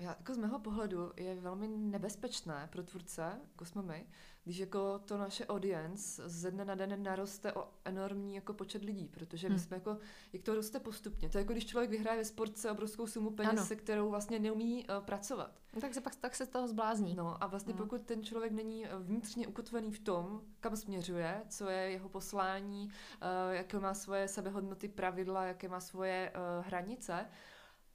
Já, 0.00 0.08
jako 0.18 0.34
z 0.34 0.38
mého 0.38 0.58
pohledu 0.58 1.12
je 1.16 1.34
velmi 1.34 1.68
nebezpečné 1.68 2.68
pro 2.72 2.82
tvůrce, 2.82 3.40
jako 3.52 3.64
jsme 3.64 3.82
my, 3.82 4.06
když 4.44 4.58
jako 4.58 4.98
to 4.98 5.18
naše 5.18 5.46
audience 5.46 6.28
ze 6.28 6.50
dne 6.50 6.64
na 6.64 6.74
den 6.74 7.02
naroste 7.02 7.52
o 7.52 7.68
enormní 7.84 8.34
jako 8.34 8.52
počet 8.52 8.84
lidí, 8.84 9.08
protože 9.08 9.48
my 9.48 9.54
hmm. 9.54 9.64
jsme 9.64 9.76
jako, 9.76 9.98
jak 10.32 10.42
to 10.42 10.54
roste 10.54 10.80
postupně. 10.80 11.28
To 11.28 11.38
je 11.38 11.42
jako 11.42 11.52
když 11.52 11.66
člověk 11.66 11.90
vyhraje 11.90 12.18
ve 12.18 12.24
sportce 12.24 12.70
obrovskou 12.70 13.06
sumu 13.06 13.30
peněz, 13.30 13.52
ano. 13.52 13.64
se 13.64 13.76
kterou 13.76 14.10
vlastně 14.10 14.38
neumí 14.38 14.86
uh, 14.86 15.04
pracovat. 15.04 15.60
No, 15.74 15.80
tak 15.80 15.94
se 15.94 16.00
pak 16.00 16.16
tak 16.16 16.34
se 16.34 16.46
z 16.46 16.48
toho 16.48 16.68
zblázní. 16.68 17.14
No 17.14 17.44
a 17.44 17.46
vlastně 17.46 17.72
no. 17.72 17.78
pokud 17.78 18.02
ten 18.02 18.24
člověk 18.24 18.52
není 18.52 18.86
eh, 18.86 18.90
vnitřně 18.98 19.46
ukotvený 19.46 19.92
v 19.92 19.98
tom, 19.98 20.40
kam 20.60 20.76
směřuje, 20.76 21.42
co 21.48 21.68
je 21.68 21.90
jeho 21.90 22.08
poslání, 22.08 22.84
uh, 22.86 23.54
jaké 23.54 23.80
má 23.80 23.94
svoje 23.94 24.28
sebehodnoty, 24.28 24.88
pravidla, 24.88 25.44
jaké 25.44 25.68
má 25.68 25.80
svoje 25.80 26.32
uh, 26.34 26.66
hranice, 26.66 27.26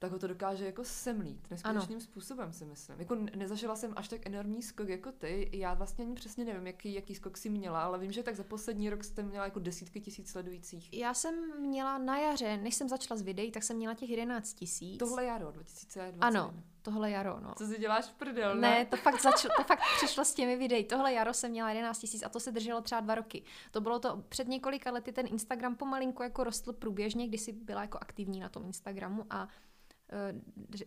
tak 0.00 0.12
ho 0.12 0.18
to 0.18 0.26
dokáže 0.26 0.66
jako 0.66 0.84
semlít 0.84 1.50
neskutečným 1.50 1.96
ano. 1.96 2.00
způsobem, 2.00 2.52
si 2.52 2.64
myslím. 2.64 3.00
Jako 3.00 3.14
nezažila 3.14 3.76
jsem 3.76 3.92
až 3.96 4.08
tak 4.08 4.26
enormní 4.26 4.62
skok 4.62 4.88
jako 4.88 5.12
ty. 5.12 5.50
Já 5.52 5.74
vlastně 5.74 6.04
ani 6.04 6.14
přesně 6.14 6.44
nevím, 6.44 6.66
jaký, 6.66 6.94
jaký 6.94 7.14
skok 7.14 7.36
si 7.36 7.50
měla, 7.50 7.82
ale 7.82 7.98
vím, 7.98 8.12
že 8.12 8.22
tak 8.22 8.36
za 8.36 8.44
poslední 8.44 8.90
rok 8.90 9.04
jste 9.04 9.22
měla 9.22 9.44
jako 9.44 9.58
desítky 9.58 10.00
tisíc 10.00 10.30
sledujících. 10.30 10.92
Já 10.92 11.14
jsem 11.14 11.60
měla 11.60 11.98
na 11.98 12.18
jaře, 12.18 12.56
než 12.56 12.74
jsem 12.74 12.88
začala 12.88 13.18
s 13.18 13.22
videí, 13.22 13.50
tak 13.50 13.62
jsem 13.62 13.76
měla 13.76 13.94
těch 13.94 14.10
11 14.10 14.54
tisíc. 14.54 14.98
Tohle 14.98 15.24
jaro, 15.24 15.50
2020. 15.50 16.18
Ano, 16.20 16.54
tohle 16.82 17.10
jaro, 17.10 17.40
no. 17.40 17.54
Co 17.58 17.66
si 17.66 17.78
děláš 17.78 18.04
v 18.04 18.14
prdel, 18.14 18.54
ne? 18.54 18.60
Ne, 18.60 18.84
to 18.84 18.96
fakt, 18.96 19.22
začalo, 19.22 19.54
to 19.56 19.64
fakt 19.64 19.80
přišlo 19.96 20.24
s 20.24 20.34
těmi 20.34 20.56
videí. 20.56 20.84
Tohle 20.84 21.12
jaro 21.12 21.34
jsem 21.34 21.50
měla 21.50 21.70
11 21.70 21.98
tisíc 21.98 22.22
a 22.22 22.28
to 22.28 22.40
se 22.40 22.52
drželo 22.52 22.80
třeba 22.80 23.00
dva 23.00 23.14
roky. 23.14 23.42
To 23.70 23.80
bylo 23.80 23.98
to 23.98 24.24
před 24.28 24.48
několika 24.48 24.90
lety, 24.90 25.12
ten 25.12 25.26
Instagram 25.26 25.76
pomalinku 25.76 26.22
jako 26.22 26.44
rostl 26.44 26.72
průběžně, 26.72 27.28
když 27.28 27.40
jsi 27.40 27.52
byla 27.52 27.80
jako 27.80 27.98
aktivní 28.00 28.40
na 28.40 28.48
tom 28.48 28.64
Instagramu 28.64 29.26
a 29.30 29.48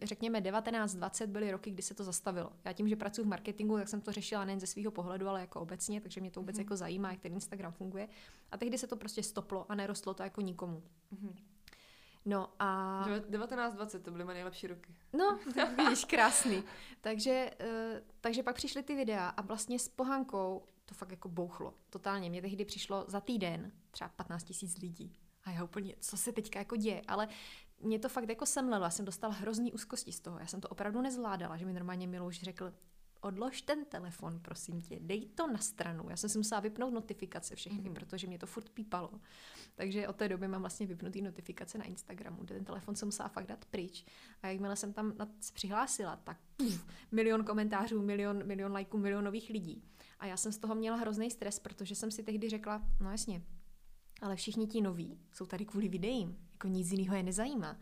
řekněme 0.01 0.41
19-20 0.41 1.27
byly 1.27 1.51
roky, 1.51 1.71
kdy 1.71 1.83
se 1.83 1.93
to 1.93 2.03
zastavilo. 2.03 2.51
Já 2.65 2.73
tím, 2.73 2.87
že 2.87 2.95
pracuji 2.95 3.23
v 3.23 3.29
marketingu, 3.29 3.77
tak 3.77 3.87
jsem 3.87 4.01
to 4.01 4.11
řešila 4.11 4.45
nejen 4.45 4.59
ze 4.59 4.67
svého 4.67 4.91
pohledu, 4.91 5.27
ale 5.27 5.41
jako 5.41 5.59
obecně, 5.61 6.01
takže 6.01 6.21
mě 6.21 6.31
to 6.31 6.39
vůbec 6.39 6.55
mm-hmm. 6.55 6.59
jako 6.59 6.75
zajímá, 6.75 7.11
jak 7.11 7.19
ten 7.19 7.33
Instagram 7.33 7.71
funguje. 7.71 8.07
A 8.51 8.57
tehdy 8.57 8.77
se 8.77 8.87
to 8.87 8.95
prostě 8.95 9.23
stoplo 9.23 9.71
a 9.71 9.75
nerostlo 9.75 10.13
to 10.13 10.23
jako 10.23 10.41
nikomu. 10.41 10.83
Mm-hmm. 11.13 11.35
No 12.25 12.49
a... 12.59 13.05
19-20, 13.29 14.01
to 14.01 14.11
byly 14.11 14.23
moje 14.23 14.33
nejlepší 14.35 14.67
roky. 14.67 14.95
No, 15.13 15.39
tak 15.55 15.77
vidíš, 15.77 16.05
krásný. 16.05 16.63
takže, 17.01 17.51
uh, 17.61 17.99
takže 18.21 18.43
pak 18.43 18.55
přišly 18.55 18.83
ty 18.83 18.95
videa 18.95 19.29
a 19.29 19.41
vlastně 19.41 19.79
s 19.79 19.89
pohankou 19.89 20.63
to 20.85 20.95
fakt 20.95 21.11
jako 21.11 21.29
bouchlo. 21.29 21.73
Totálně. 21.89 22.29
Mě 22.29 22.41
tehdy 22.41 22.65
přišlo 22.65 23.05
za 23.07 23.21
týden 23.21 23.71
třeba 23.91 24.09
15 24.09 24.43
tisíc 24.43 24.77
lidí. 24.77 25.17
A 25.43 25.51
já 25.51 25.63
úplně, 25.63 25.95
co 25.99 26.17
se 26.17 26.31
teďka 26.31 26.59
jako 26.59 26.75
děje? 26.75 27.01
Ale 27.07 27.27
mě 27.83 27.99
to 27.99 28.09
fakt 28.09 28.29
jako 28.29 28.45
semlelo, 28.45 28.83
já 28.83 28.89
jsem 28.89 29.05
dostala 29.05 29.33
hrozný 29.33 29.73
úzkosti 29.73 30.11
z 30.11 30.19
toho, 30.19 30.39
já 30.39 30.47
jsem 30.47 30.61
to 30.61 30.67
opravdu 30.69 31.01
nezvládala, 31.01 31.57
že 31.57 31.65
mi 31.65 31.73
normálně 31.73 32.07
Milouš 32.07 32.41
řekl, 32.41 32.73
odlož 33.23 33.61
ten 33.61 33.85
telefon, 33.85 34.39
prosím 34.39 34.81
tě, 34.81 34.99
dej 35.01 35.25
to 35.25 35.47
na 35.47 35.57
stranu. 35.57 36.09
Já 36.09 36.17
jsem 36.17 36.29
si 36.29 36.37
musela 36.37 36.61
vypnout 36.61 36.93
notifikace 36.93 37.55
všechny, 37.55 37.89
mm-hmm. 37.89 37.93
protože 37.93 38.27
mě 38.27 38.39
to 38.39 38.47
furt 38.47 38.69
pípalo. 38.69 39.11
Takže 39.75 40.07
od 40.07 40.15
té 40.15 40.29
doby 40.29 40.47
mám 40.47 40.61
vlastně 40.61 40.87
vypnutý 40.87 41.21
notifikace 41.21 41.77
na 41.77 41.83
Instagramu, 41.83 42.43
kde 42.43 42.55
ten 42.55 42.65
telefon 42.65 42.95
jsem 42.95 43.07
musela 43.07 43.29
fakt 43.29 43.47
dát 43.47 43.65
pryč. 43.65 44.05
A 44.41 44.47
jakmile 44.47 44.75
jsem 44.75 44.93
tam 44.93 45.13
se 45.39 45.53
přihlásila, 45.53 46.15
tak 46.15 46.37
puf, 46.57 46.85
milion 47.11 47.45
komentářů, 47.45 48.01
milion, 48.01 48.47
milion 48.47 48.71
lajků, 48.71 48.97
milion 48.97 49.23
nových 49.23 49.49
lidí. 49.49 49.83
A 50.19 50.25
já 50.25 50.37
jsem 50.37 50.51
z 50.51 50.57
toho 50.57 50.75
měla 50.75 50.97
hrozný 50.97 51.31
stres, 51.31 51.59
protože 51.59 51.95
jsem 51.95 52.11
si 52.11 52.23
tehdy 52.23 52.49
řekla, 52.49 52.81
no 52.99 53.11
jasně, 53.11 53.41
ale 54.21 54.35
všichni 54.35 54.67
ti 54.67 54.81
noví 54.81 55.19
jsou 55.31 55.45
tady 55.45 55.65
kvůli 55.65 55.87
videím, 55.87 56.42
jako 56.53 56.67
nic 56.67 56.91
jiného 56.91 57.15
je 57.15 57.23
nezajímá. 57.23 57.77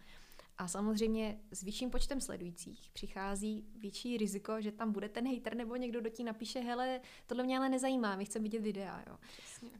A 0.58 0.68
samozřejmě 0.68 1.40
s 1.52 1.64
vyšším 1.64 1.90
počtem 1.90 2.22
sledujících 2.22 2.90
přichází 2.94 3.66
větší 3.76 4.18
riziko, 4.18 4.62
že 4.62 4.72
tam 4.72 4.92
bude 4.92 5.10
ten 5.10 5.36
hater 5.36 5.56
nebo 5.56 5.76
někdo, 5.76 6.02
kdo 6.02 6.10
ti 6.10 6.24
napíše, 6.24 6.60
hele, 6.60 7.02
tohle 7.28 7.44
mě 7.44 7.58
ale 7.58 7.70
nezajímá, 7.70 8.16
my 8.16 8.26
chceme 8.26 8.44
vidět 8.44 8.60
videa. 8.60 9.04
Jo. 9.08 9.18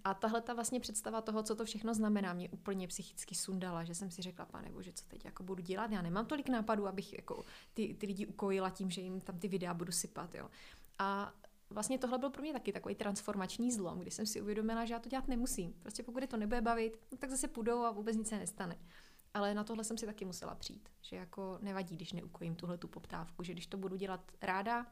A 0.04 0.14
tahle 0.14 0.42
ta 0.42 0.54
vlastně 0.54 0.80
představa 0.80 1.22
toho, 1.22 1.44
co 1.44 1.56
to 1.56 1.66
všechno 1.66 1.94
znamená, 1.94 2.34
mě 2.34 2.50
úplně 2.50 2.88
psychicky 2.88 3.36
sundala, 3.36 3.84
že 3.84 3.96
jsem 3.96 4.12
si 4.12 4.22
řekla, 4.22 4.46
pane 4.46 4.70
bože, 4.70 4.94
co 4.94 5.06
teď 5.06 5.26
jako 5.26 5.44
budu 5.44 5.64
dělat, 5.64 5.92
já 5.92 6.02
nemám 6.02 6.26
tolik 6.26 6.50
nápadů, 6.50 6.88
abych 6.88 7.14
jako 7.14 7.46
ty, 7.74 7.94
ty 7.94 8.06
lidi 8.06 8.26
ukojila 8.26 8.70
tím, 8.70 8.92
že 8.92 9.02
jim 9.02 9.22
tam 9.22 9.40
ty 9.40 9.48
videa 9.48 9.74
budu 9.74 9.92
sypat. 9.92 10.36
Jo. 10.36 10.50
A 11.00 11.34
vlastně 11.72 11.98
tohle 11.98 12.18
byl 12.18 12.30
pro 12.30 12.42
mě 12.42 12.54
taky 12.54 12.72
takový 12.72 12.96
transformační 12.96 13.72
zlom, 13.72 14.00
kdy 14.00 14.12
jsem 14.12 14.26
si 14.26 14.42
uvědomila, 14.42 14.86
že 14.86 14.94
já 14.94 15.00
to 15.00 15.10
dělat 15.10 15.28
nemusím. 15.28 15.74
Prostě 15.74 16.04
pokud 16.04 16.24
je 16.24 16.28
to 16.28 16.38
nebude 16.38 16.62
bavit, 16.62 17.00
no 17.12 17.18
tak 17.18 17.30
zase 17.30 17.48
půjdou 17.48 17.84
a 17.84 17.92
vůbec 17.92 18.18
nic 18.18 18.28
se 18.28 18.38
nestane. 18.38 18.78
Ale 19.34 19.54
na 19.54 19.64
tohle 19.64 19.84
jsem 19.84 19.98
si 19.98 20.06
taky 20.06 20.26
musela 20.26 20.56
přijít, 20.56 20.90
že 21.02 21.16
jako 21.16 21.58
nevadí, 21.62 21.96
když 21.96 22.14
neukojím 22.14 22.56
tuhle 22.56 22.78
tu 22.78 22.88
poptávku, 22.88 23.44
že 23.44 23.54
když 23.54 23.68
to 23.68 23.78
budu 23.78 23.96
dělat 23.96 24.32
ráda, 24.42 24.86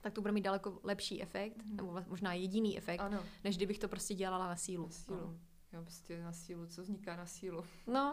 tak 0.00 0.12
to 0.12 0.20
bude 0.20 0.32
mít 0.32 0.40
daleko 0.40 0.80
lepší 0.82 1.22
efekt, 1.22 1.64
mm. 1.64 1.76
nebo 1.76 2.04
možná 2.06 2.32
jediný 2.32 2.78
efekt, 2.78 3.00
ano. 3.00 3.24
než 3.44 3.56
kdybych 3.56 3.78
to 3.78 3.88
prostě 3.88 4.14
dělala 4.14 4.48
na 4.48 4.56
sílu. 4.56 4.86
Na 4.86 4.92
sílu. 4.92 5.20
No. 5.20 5.38
Jo, 5.72 5.82
prostě 5.82 6.22
na 6.22 6.32
sílu, 6.32 6.66
co 6.66 6.82
vzniká 6.82 7.16
na 7.16 7.26
sílu. 7.26 7.64
No. 7.86 8.12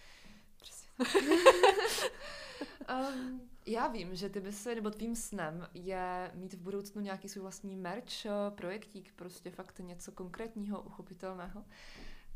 Přesně. 0.60 0.88
um, 2.90 3.40
já 3.66 3.88
vím, 3.88 4.14
že 4.14 4.28
ty 4.28 4.40
bys, 4.40 4.64
nebo 4.64 4.90
tvým 4.90 5.16
snem 5.16 5.68
je 5.74 6.30
mít 6.34 6.54
v 6.54 6.60
budoucnu 6.60 7.02
nějaký 7.02 7.28
svůj 7.28 7.42
vlastní 7.42 7.76
merch, 7.76 8.26
eh, 8.26 8.30
projektík, 8.50 9.12
prostě 9.16 9.50
fakt 9.50 9.78
něco 9.78 10.12
konkrétního, 10.12 10.82
uchopitelného. 10.82 11.64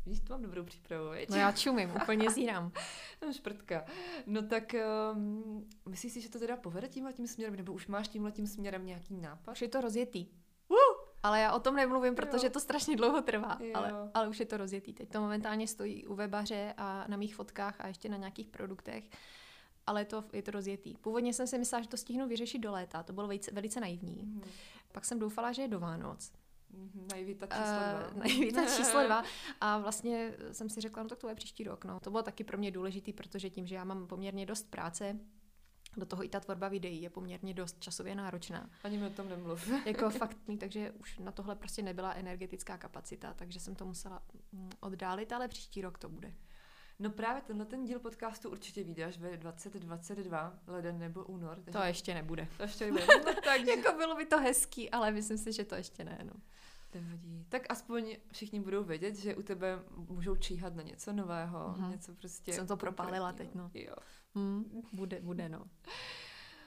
Víš, 0.05 0.19
to 0.19 0.33
mám 0.33 0.41
dobrou 0.41 0.63
přípravu, 0.63 1.09
veď? 1.09 1.29
No 1.29 1.35
já 1.35 1.51
čumím, 1.51 1.91
úplně 1.95 2.29
zírám. 2.29 2.71
no, 3.21 3.33
šprtka. 3.33 3.85
No 4.25 4.41
tak 4.41 4.75
um, 5.13 5.69
myslíš 5.89 6.13
si, 6.13 6.21
že 6.21 6.29
to 6.29 6.39
teda 6.39 6.57
povede 6.57 6.87
tímhle 6.87 7.13
tím 7.13 7.27
směrem, 7.27 7.55
nebo 7.55 7.73
už 7.73 7.87
máš 7.87 8.07
tímhle 8.07 8.31
tím 8.31 8.47
směrem 8.47 8.85
nějaký 8.85 9.17
nápad? 9.17 9.51
Už 9.51 9.61
je 9.61 9.67
to 9.67 9.81
rozjetý. 9.81 10.27
Uh, 10.67 10.77
Ale 11.23 11.39
já 11.39 11.53
o 11.53 11.59
tom 11.59 11.75
nemluvím, 11.75 12.15
protože 12.15 12.47
jo. 12.47 12.51
to 12.51 12.59
strašně 12.59 12.95
dlouho 12.95 13.21
trvá, 13.21 13.57
ale, 13.73 13.93
ale 14.13 14.27
už 14.27 14.39
je 14.39 14.45
to 14.45 14.57
rozjetý. 14.57 14.93
Teď 14.93 15.09
to 15.09 15.21
momentálně 15.21 15.67
stojí 15.67 16.05
u 16.07 16.15
webaře 16.15 16.73
a 16.77 17.05
na 17.07 17.17
mých 17.17 17.35
fotkách 17.35 17.81
a 17.81 17.87
ještě 17.87 18.09
na 18.09 18.17
nějakých 18.17 18.47
produktech 18.47 19.09
ale 19.91 20.05
to, 20.05 20.23
je 20.33 20.41
to 20.41 20.51
rozjetý. 20.51 20.97
Původně 20.97 21.33
jsem 21.33 21.47
si 21.47 21.57
myslela, 21.57 21.81
že 21.81 21.89
to 21.89 21.97
stihnu 21.97 22.27
vyřešit 22.27 22.59
do 22.59 22.71
léta, 22.71 23.03
to 23.03 23.13
bylo 23.13 23.27
velice, 23.27 23.51
velice 23.51 23.79
naivní. 23.79 24.23
Mm. 24.23 24.41
Pak 24.91 25.05
jsem 25.05 25.19
doufala, 25.19 25.51
že 25.51 25.61
je 25.61 25.67
do 25.67 25.79
Vánoc. 25.79 26.31
Mm, 26.69 27.07
naivita 27.11 27.47
číslo 27.47 27.79
dva. 28.13 28.61
Uh, 28.63 28.77
číslo 28.77 29.03
dva. 29.03 29.23
A 29.61 29.77
vlastně 29.77 30.33
jsem 30.51 30.69
si 30.69 30.81
řekla, 30.81 31.03
no 31.03 31.09
tak 31.09 31.19
to 31.19 31.29
je 31.29 31.35
příští 31.35 31.63
rok. 31.63 31.85
No. 31.85 31.99
To 31.99 32.11
bylo 32.11 32.23
taky 32.23 32.43
pro 32.43 32.57
mě 32.57 32.71
důležitý, 32.71 33.13
protože 33.13 33.49
tím, 33.49 33.67
že 33.67 33.75
já 33.75 33.83
mám 33.83 34.07
poměrně 34.07 34.45
dost 34.45 34.71
práce, 34.71 35.19
do 35.97 36.05
toho 36.05 36.23
i 36.23 36.29
ta 36.29 36.39
tvorba 36.39 36.67
videí 36.67 37.01
je 37.01 37.09
poměrně 37.09 37.53
dost 37.53 37.79
časově 37.79 38.15
náročná. 38.15 38.69
Ani 38.83 38.97
mi 38.97 39.07
o 39.07 39.09
tom 39.09 39.29
nemluv. 39.29 39.69
jako 39.85 40.09
fakt, 40.09 40.37
takže 40.59 40.91
už 40.91 41.19
na 41.19 41.31
tohle 41.31 41.55
prostě 41.55 41.81
nebyla 41.81 42.13
energetická 42.13 42.77
kapacita, 42.77 43.33
takže 43.33 43.59
jsem 43.59 43.75
to 43.75 43.85
musela 43.85 44.23
mm, 44.51 44.69
oddálit, 44.79 45.31
ale 45.31 45.47
příští 45.47 45.81
rok 45.81 45.97
to 45.97 46.09
bude. 46.09 46.33
No 47.01 47.09
právě 47.09 47.41
tenhle 47.41 47.65
ten 47.65 47.85
díl 47.85 47.99
podcastu 47.99 48.49
určitě 48.49 48.83
vyjde 48.83 49.05
až 49.05 49.17
ve 49.17 49.37
2022, 49.37 50.59
leden 50.67 50.99
nebo 50.99 51.23
únor. 51.23 51.55
Takže... 51.55 51.79
To 51.79 51.85
ještě 51.85 52.13
nebude. 52.13 52.47
To 52.57 52.63
ještě 52.63 52.85
nebude. 52.85 53.07
No, 53.25 53.33
tak 53.43 53.61
jako 53.61 53.97
bylo 53.97 54.15
by 54.15 54.25
to 54.25 54.39
hezký, 54.39 54.89
ale 54.89 55.11
myslím 55.11 55.37
si, 55.37 55.53
že 55.53 55.65
to 55.65 55.75
ještě 55.75 56.03
ne. 56.03 56.19
No. 56.23 56.33
Nevadí. 56.93 57.45
Tak 57.49 57.61
aspoň 57.69 58.17
všichni 58.31 58.59
budou 58.59 58.83
vědět, 58.83 59.15
že 59.15 59.35
u 59.35 59.41
tebe 59.41 59.79
můžou 60.09 60.35
číhat 60.35 60.75
na 60.75 60.83
něco 60.83 61.13
nového, 61.13 61.59
mm-hmm. 61.59 61.89
něco 61.89 62.13
prostě... 62.13 62.53
Jsem 62.53 62.67
to 62.67 62.77
propálila 62.77 63.33
teď, 63.33 63.55
no. 63.55 63.71
Jo. 63.73 63.95
Mm, 64.35 64.81
bude, 64.93 65.21
bude, 65.21 65.49
no. 65.49 65.65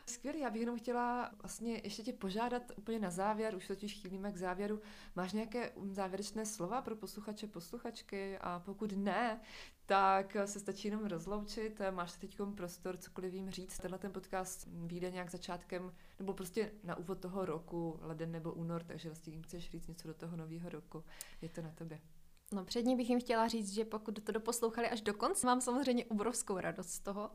Skvělý, 0.07 0.41
já 0.41 0.51
bych 0.51 0.61
jenom 0.61 0.79
chtěla 0.79 1.31
vlastně 1.43 1.81
ještě 1.85 2.03
tě 2.03 2.13
požádat 2.13 2.63
úplně 2.77 2.99
na 2.99 3.11
závěr, 3.11 3.55
už 3.55 3.67
totiž 3.67 3.95
chýlíme 3.95 4.33
k 4.33 4.37
závěru. 4.37 4.81
Máš 5.17 5.33
nějaké 5.33 5.73
závěrečné 5.91 6.47
slova 6.47 6.83
pro 6.83 6.97
posluchače, 6.97 7.47
posluchačky 7.47 8.39
a 8.39 8.63
pokud 8.65 8.93
ne, 8.93 9.41
tak 9.87 10.37
se 10.45 10.61
stačí 10.61 10.89
jenom 10.89 11.07
rozloučit. 11.07 11.81
Máš 11.91 12.13
teď 12.13 12.39
prostor 12.55 12.97
cokoliv 12.97 13.35
jim 13.35 13.51
říct. 13.51 13.79
Tenhle 13.79 13.99
ten 13.99 14.13
podcast 14.13 14.69
vyjde 14.71 15.11
nějak 15.11 15.31
začátkem, 15.31 15.93
nebo 16.19 16.35
prostě 16.35 16.73
na 16.85 16.97
úvod 16.97 17.19
toho 17.19 17.45
roku, 17.45 17.99
leden 18.01 18.33
nebo 18.33 18.53
únor, 18.53 18.85
takže 18.85 19.09
vlastně 19.09 19.33
jim 19.33 19.43
chceš 19.43 19.71
říct 19.71 19.87
něco 19.87 20.09
do 20.09 20.15
toho 20.15 20.37
nového 20.37 20.69
roku. 20.69 21.05
Je 21.43 21.49
to 21.49 21.63
na 21.63 21.73
tobě. 21.73 22.01
No 22.53 22.65
předně 22.65 22.97
bych 22.97 23.11
jim 23.11 23.21
chtěla 23.21 23.49
říct, 23.49 23.73
že 23.73 23.85
pokud 23.85 24.25
to 24.25 24.33
doposlouchali 24.33 24.89
až 24.89 25.01
do 25.01 25.15
konce, 25.15 25.47
mám 25.47 25.61
samozřejmě 25.61 26.05
obrovskou 26.05 26.59
radost 26.59 26.91
z 26.91 26.99
toho, 26.99 27.31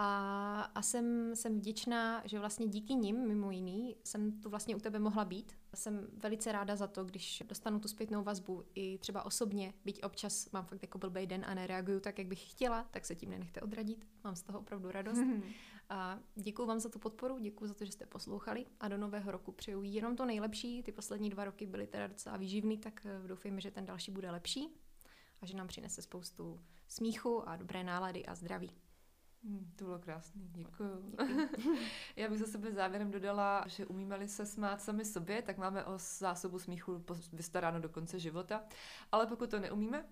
a, 0.00 0.60
a 0.74 0.82
jsem, 0.82 1.36
jsem 1.36 1.56
vděčná, 1.56 2.22
že 2.24 2.38
vlastně 2.38 2.66
díky 2.66 2.94
nim, 2.94 3.28
mimo 3.28 3.50
jiný, 3.50 3.96
jsem 4.04 4.40
tu 4.40 4.50
vlastně 4.50 4.76
u 4.76 4.78
tebe 4.78 4.98
mohla 4.98 5.24
být. 5.24 5.52
Jsem 5.74 6.06
velice 6.16 6.52
ráda 6.52 6.76
za 6.76 6.86
to, 6.86 7.04
když 7.04 7.42
dostanu 7.46 7.80
tu 7.80 7.88
zpětnou 7.88 8.22
vazbu 8.22 8.64
i 8.74 8.98
třeba 8.98 9.22
osobně, 9.22 9.74
byť 9.84 10.02
občas 10.02 10.50
mám 10.50 10.64
fakt 10.64 10.82
jako 10.82 10.98
blbej 10.98 11.26
den 11.26 11.44
a 11.48 11.54
nereaguju 11.54 12.00
tak, 12.00 12.18
jak 12.18 12.26
bych 12.26 12.50
chtěla, 12.50 12.86
tak 12.90 13.04
se 13.04 13.14
tím 13.14 13.30
nenechte 13.30 13.60
odradit. 13.60 14.06
Mám 14.24 14.36
z 14.36 14.42
toho 14.42 14.58
opravdu 14.58 14.90
radost. 14.90 15.18
A 15.88 16.18
děkuji 16.34 16.66
vám 16.66 16.80
za 16.80 16.88
tu 16.88 16.98
podporu, 16.98 17.38
děkuji 17.38 17.66
za 17.66 17.74
to, 17.74 17.84
že 17.84 17.92
jste 17.92 18.06
poslouchali 18.06 18.66
a 18.80 18.88
do 18.88 18.98
nového 18.98 19.30
roku 19.30 19.52
přeju 19.52 19.82
jenom 19.82 20.16
to 20.16 20.24
nejlepší. 20.26 20.82
Ty 20.82 20.92
poslední 20.92 21.30
dva 21.30 21.44
roky 21.44 21.66
byly 21.66 21.86
teda 21.86 22.06
docela 22.06 22.36
výživný, 22.36 22.78
tak 22.78 23.06
eh, 23.06 23.28
doufejme, 23.28 23.60
že 23.60 23.70
ten 23.70 23.86
další 23.86 24.10
bude 24.10 24.30
lepší 24.30 24.68
a 25.40 25.46
že 25.46 25.56
nám 25.56 25.68
přinese 25.68 26.02
spoustu 26.02 26.60
smíchu 26.88 27.48
a 27.48 27.56
dobré 27.56 27.84
nálady 27.84 28.26
a 28.26 28.34
zdraví. 28.34 28.70
Hmm, 29.44 29.72
to 29.76 29.84
bylo 29.84 29.98
krásný, 29.98 30.48
děkuju. 30.52 31.14
Já 32.16 32.28
bych 32.28 32.38
za 32.38 32.46
sebe 32.46 32.72
závěrem 32.72 33.10
dodala, 33.10 33.64
že 33.66 33.86
umíme-li 33.86 34.28
se 34.28 34.46
smát 34.46 34.82
sami 34.82 35.04
sobě, 35.04 35.42
tak 35.42 35.58
máme 35.58 35.84
o 35.84 35.98
zásobu 35.98 36.58
smíchu 36.58 37.04
vystaráno 37.32 37.80
do 37.80 37.88
konce 37.88 38.18
života. 38.18 38.62
Ale 39.12 39.26
pokud 39.26 39.50
to 39.50 39.58
neumíme, 39.58 40.04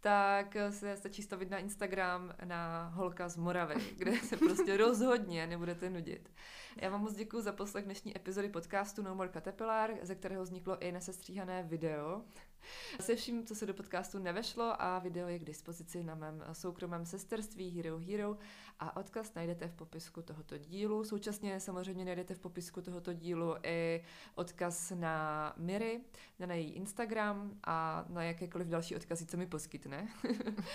tak 0.00 0.56
se 0.70 0.96
stačí 0.96 1.22
stavit 1.22 1.50
na 1.50 1.58
Instagram 1.58 2.34
na 2.44 2.88
holka 2.94 3.28
z 3.28 3.36
Moravy, 3.36 3.74
kde 3.96 4.16
se 4.16 4.36
prostě 4.36 4.76
rozhodně 4.76 5.46
nebudete 5.46 5.90
nudit. 5.90 6.32
Já 6.76 6.90
vám 6.90 7.00
moc 7.00 7.14
děkuji 7.14 7.40
za 7.40 7.52
poslech 7.52 7.84
dnešní 7.84 8.16
epizody 8.16 8.48
podcastu 8.48 9.02
No 9.02 9.14
More 9.14 9.28
Caterpillar, 9.28 9.90
ze 10.02 10.14
kterého 10.14 10.42
vzniklo 10.42 10.78
i 10.78 10.92
nesestříhané 10.92 11.62
video. 11.62 12.22
Se 13.00 13.16
vším, 13.16 13.46
co 13.46 13.54
se 13.54 13.66
do 13.66 13.74
podcastu 13.74 14.18
nevešlo 14.18 14.82
a 14.82 14.98
video 14.98 15.28
je 15.28 15.38
k 15.38 15.44
dispozici 15.44 16.04
na 16.04 16.14
mém 16.14 16.44
soukromém 16.52 17.06
sesterství 17.06 17.70
Hero 17.70 17.98
Hero 17.98 18.36
a 18.78 18.96
odkaz 18.96 19.34
najdete 19.34 19.68
v 19.68 19.74
popisku 19.74 20.22
tohoto 20.22 20.58
dílu. 20.58 21.04
Současně 21.04 21.60
samozřejmě 21.60 22.04
najdete 22.04 22.34
v 22.34 22.38
popisku 22.38 22.82
tohoto 22.82 23.12
dílu 23.12 23.54
i 23.62 24.04
odkaz 24.34 24.92
na 24.94 25.52
Miri, 25.56 26.00
na 26.38 26.54
její 26.54 26.70
Instagram 26.70 27.58
a 27.64 28.04
na 28.08 28.22
jakékoliv 28.22 28.68
další 28.68 28.96
odkazy, 28.96 29.26
co 29.26 29.36
mi 29.36 29.46
poskytne. 29.46 30.08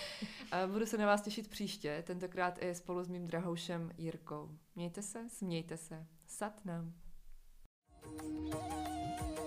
Budu 0.72 0.86
se 0.86 0.98
na 0.98 1.06
vás 1.06 1.22
těšit 1.22 1.48
příště, 1.48 2.02
tentokrát 2.06 2.62
i 2.62 2.74
spolu 2.74 3.02
s 3.02 3.08
mým 3.08 3.26
drahoušem 3.26 3.90
Jirkou. 3.98 4.50
Mějte 4.74 5.02
se, 5.02 5.28
smějte 5.28 5.76
se. 5.76 6.06
Sat 6.26 6.64
nám. 6.64 6.94
thank 8.06 9.38
you 9.38 9.45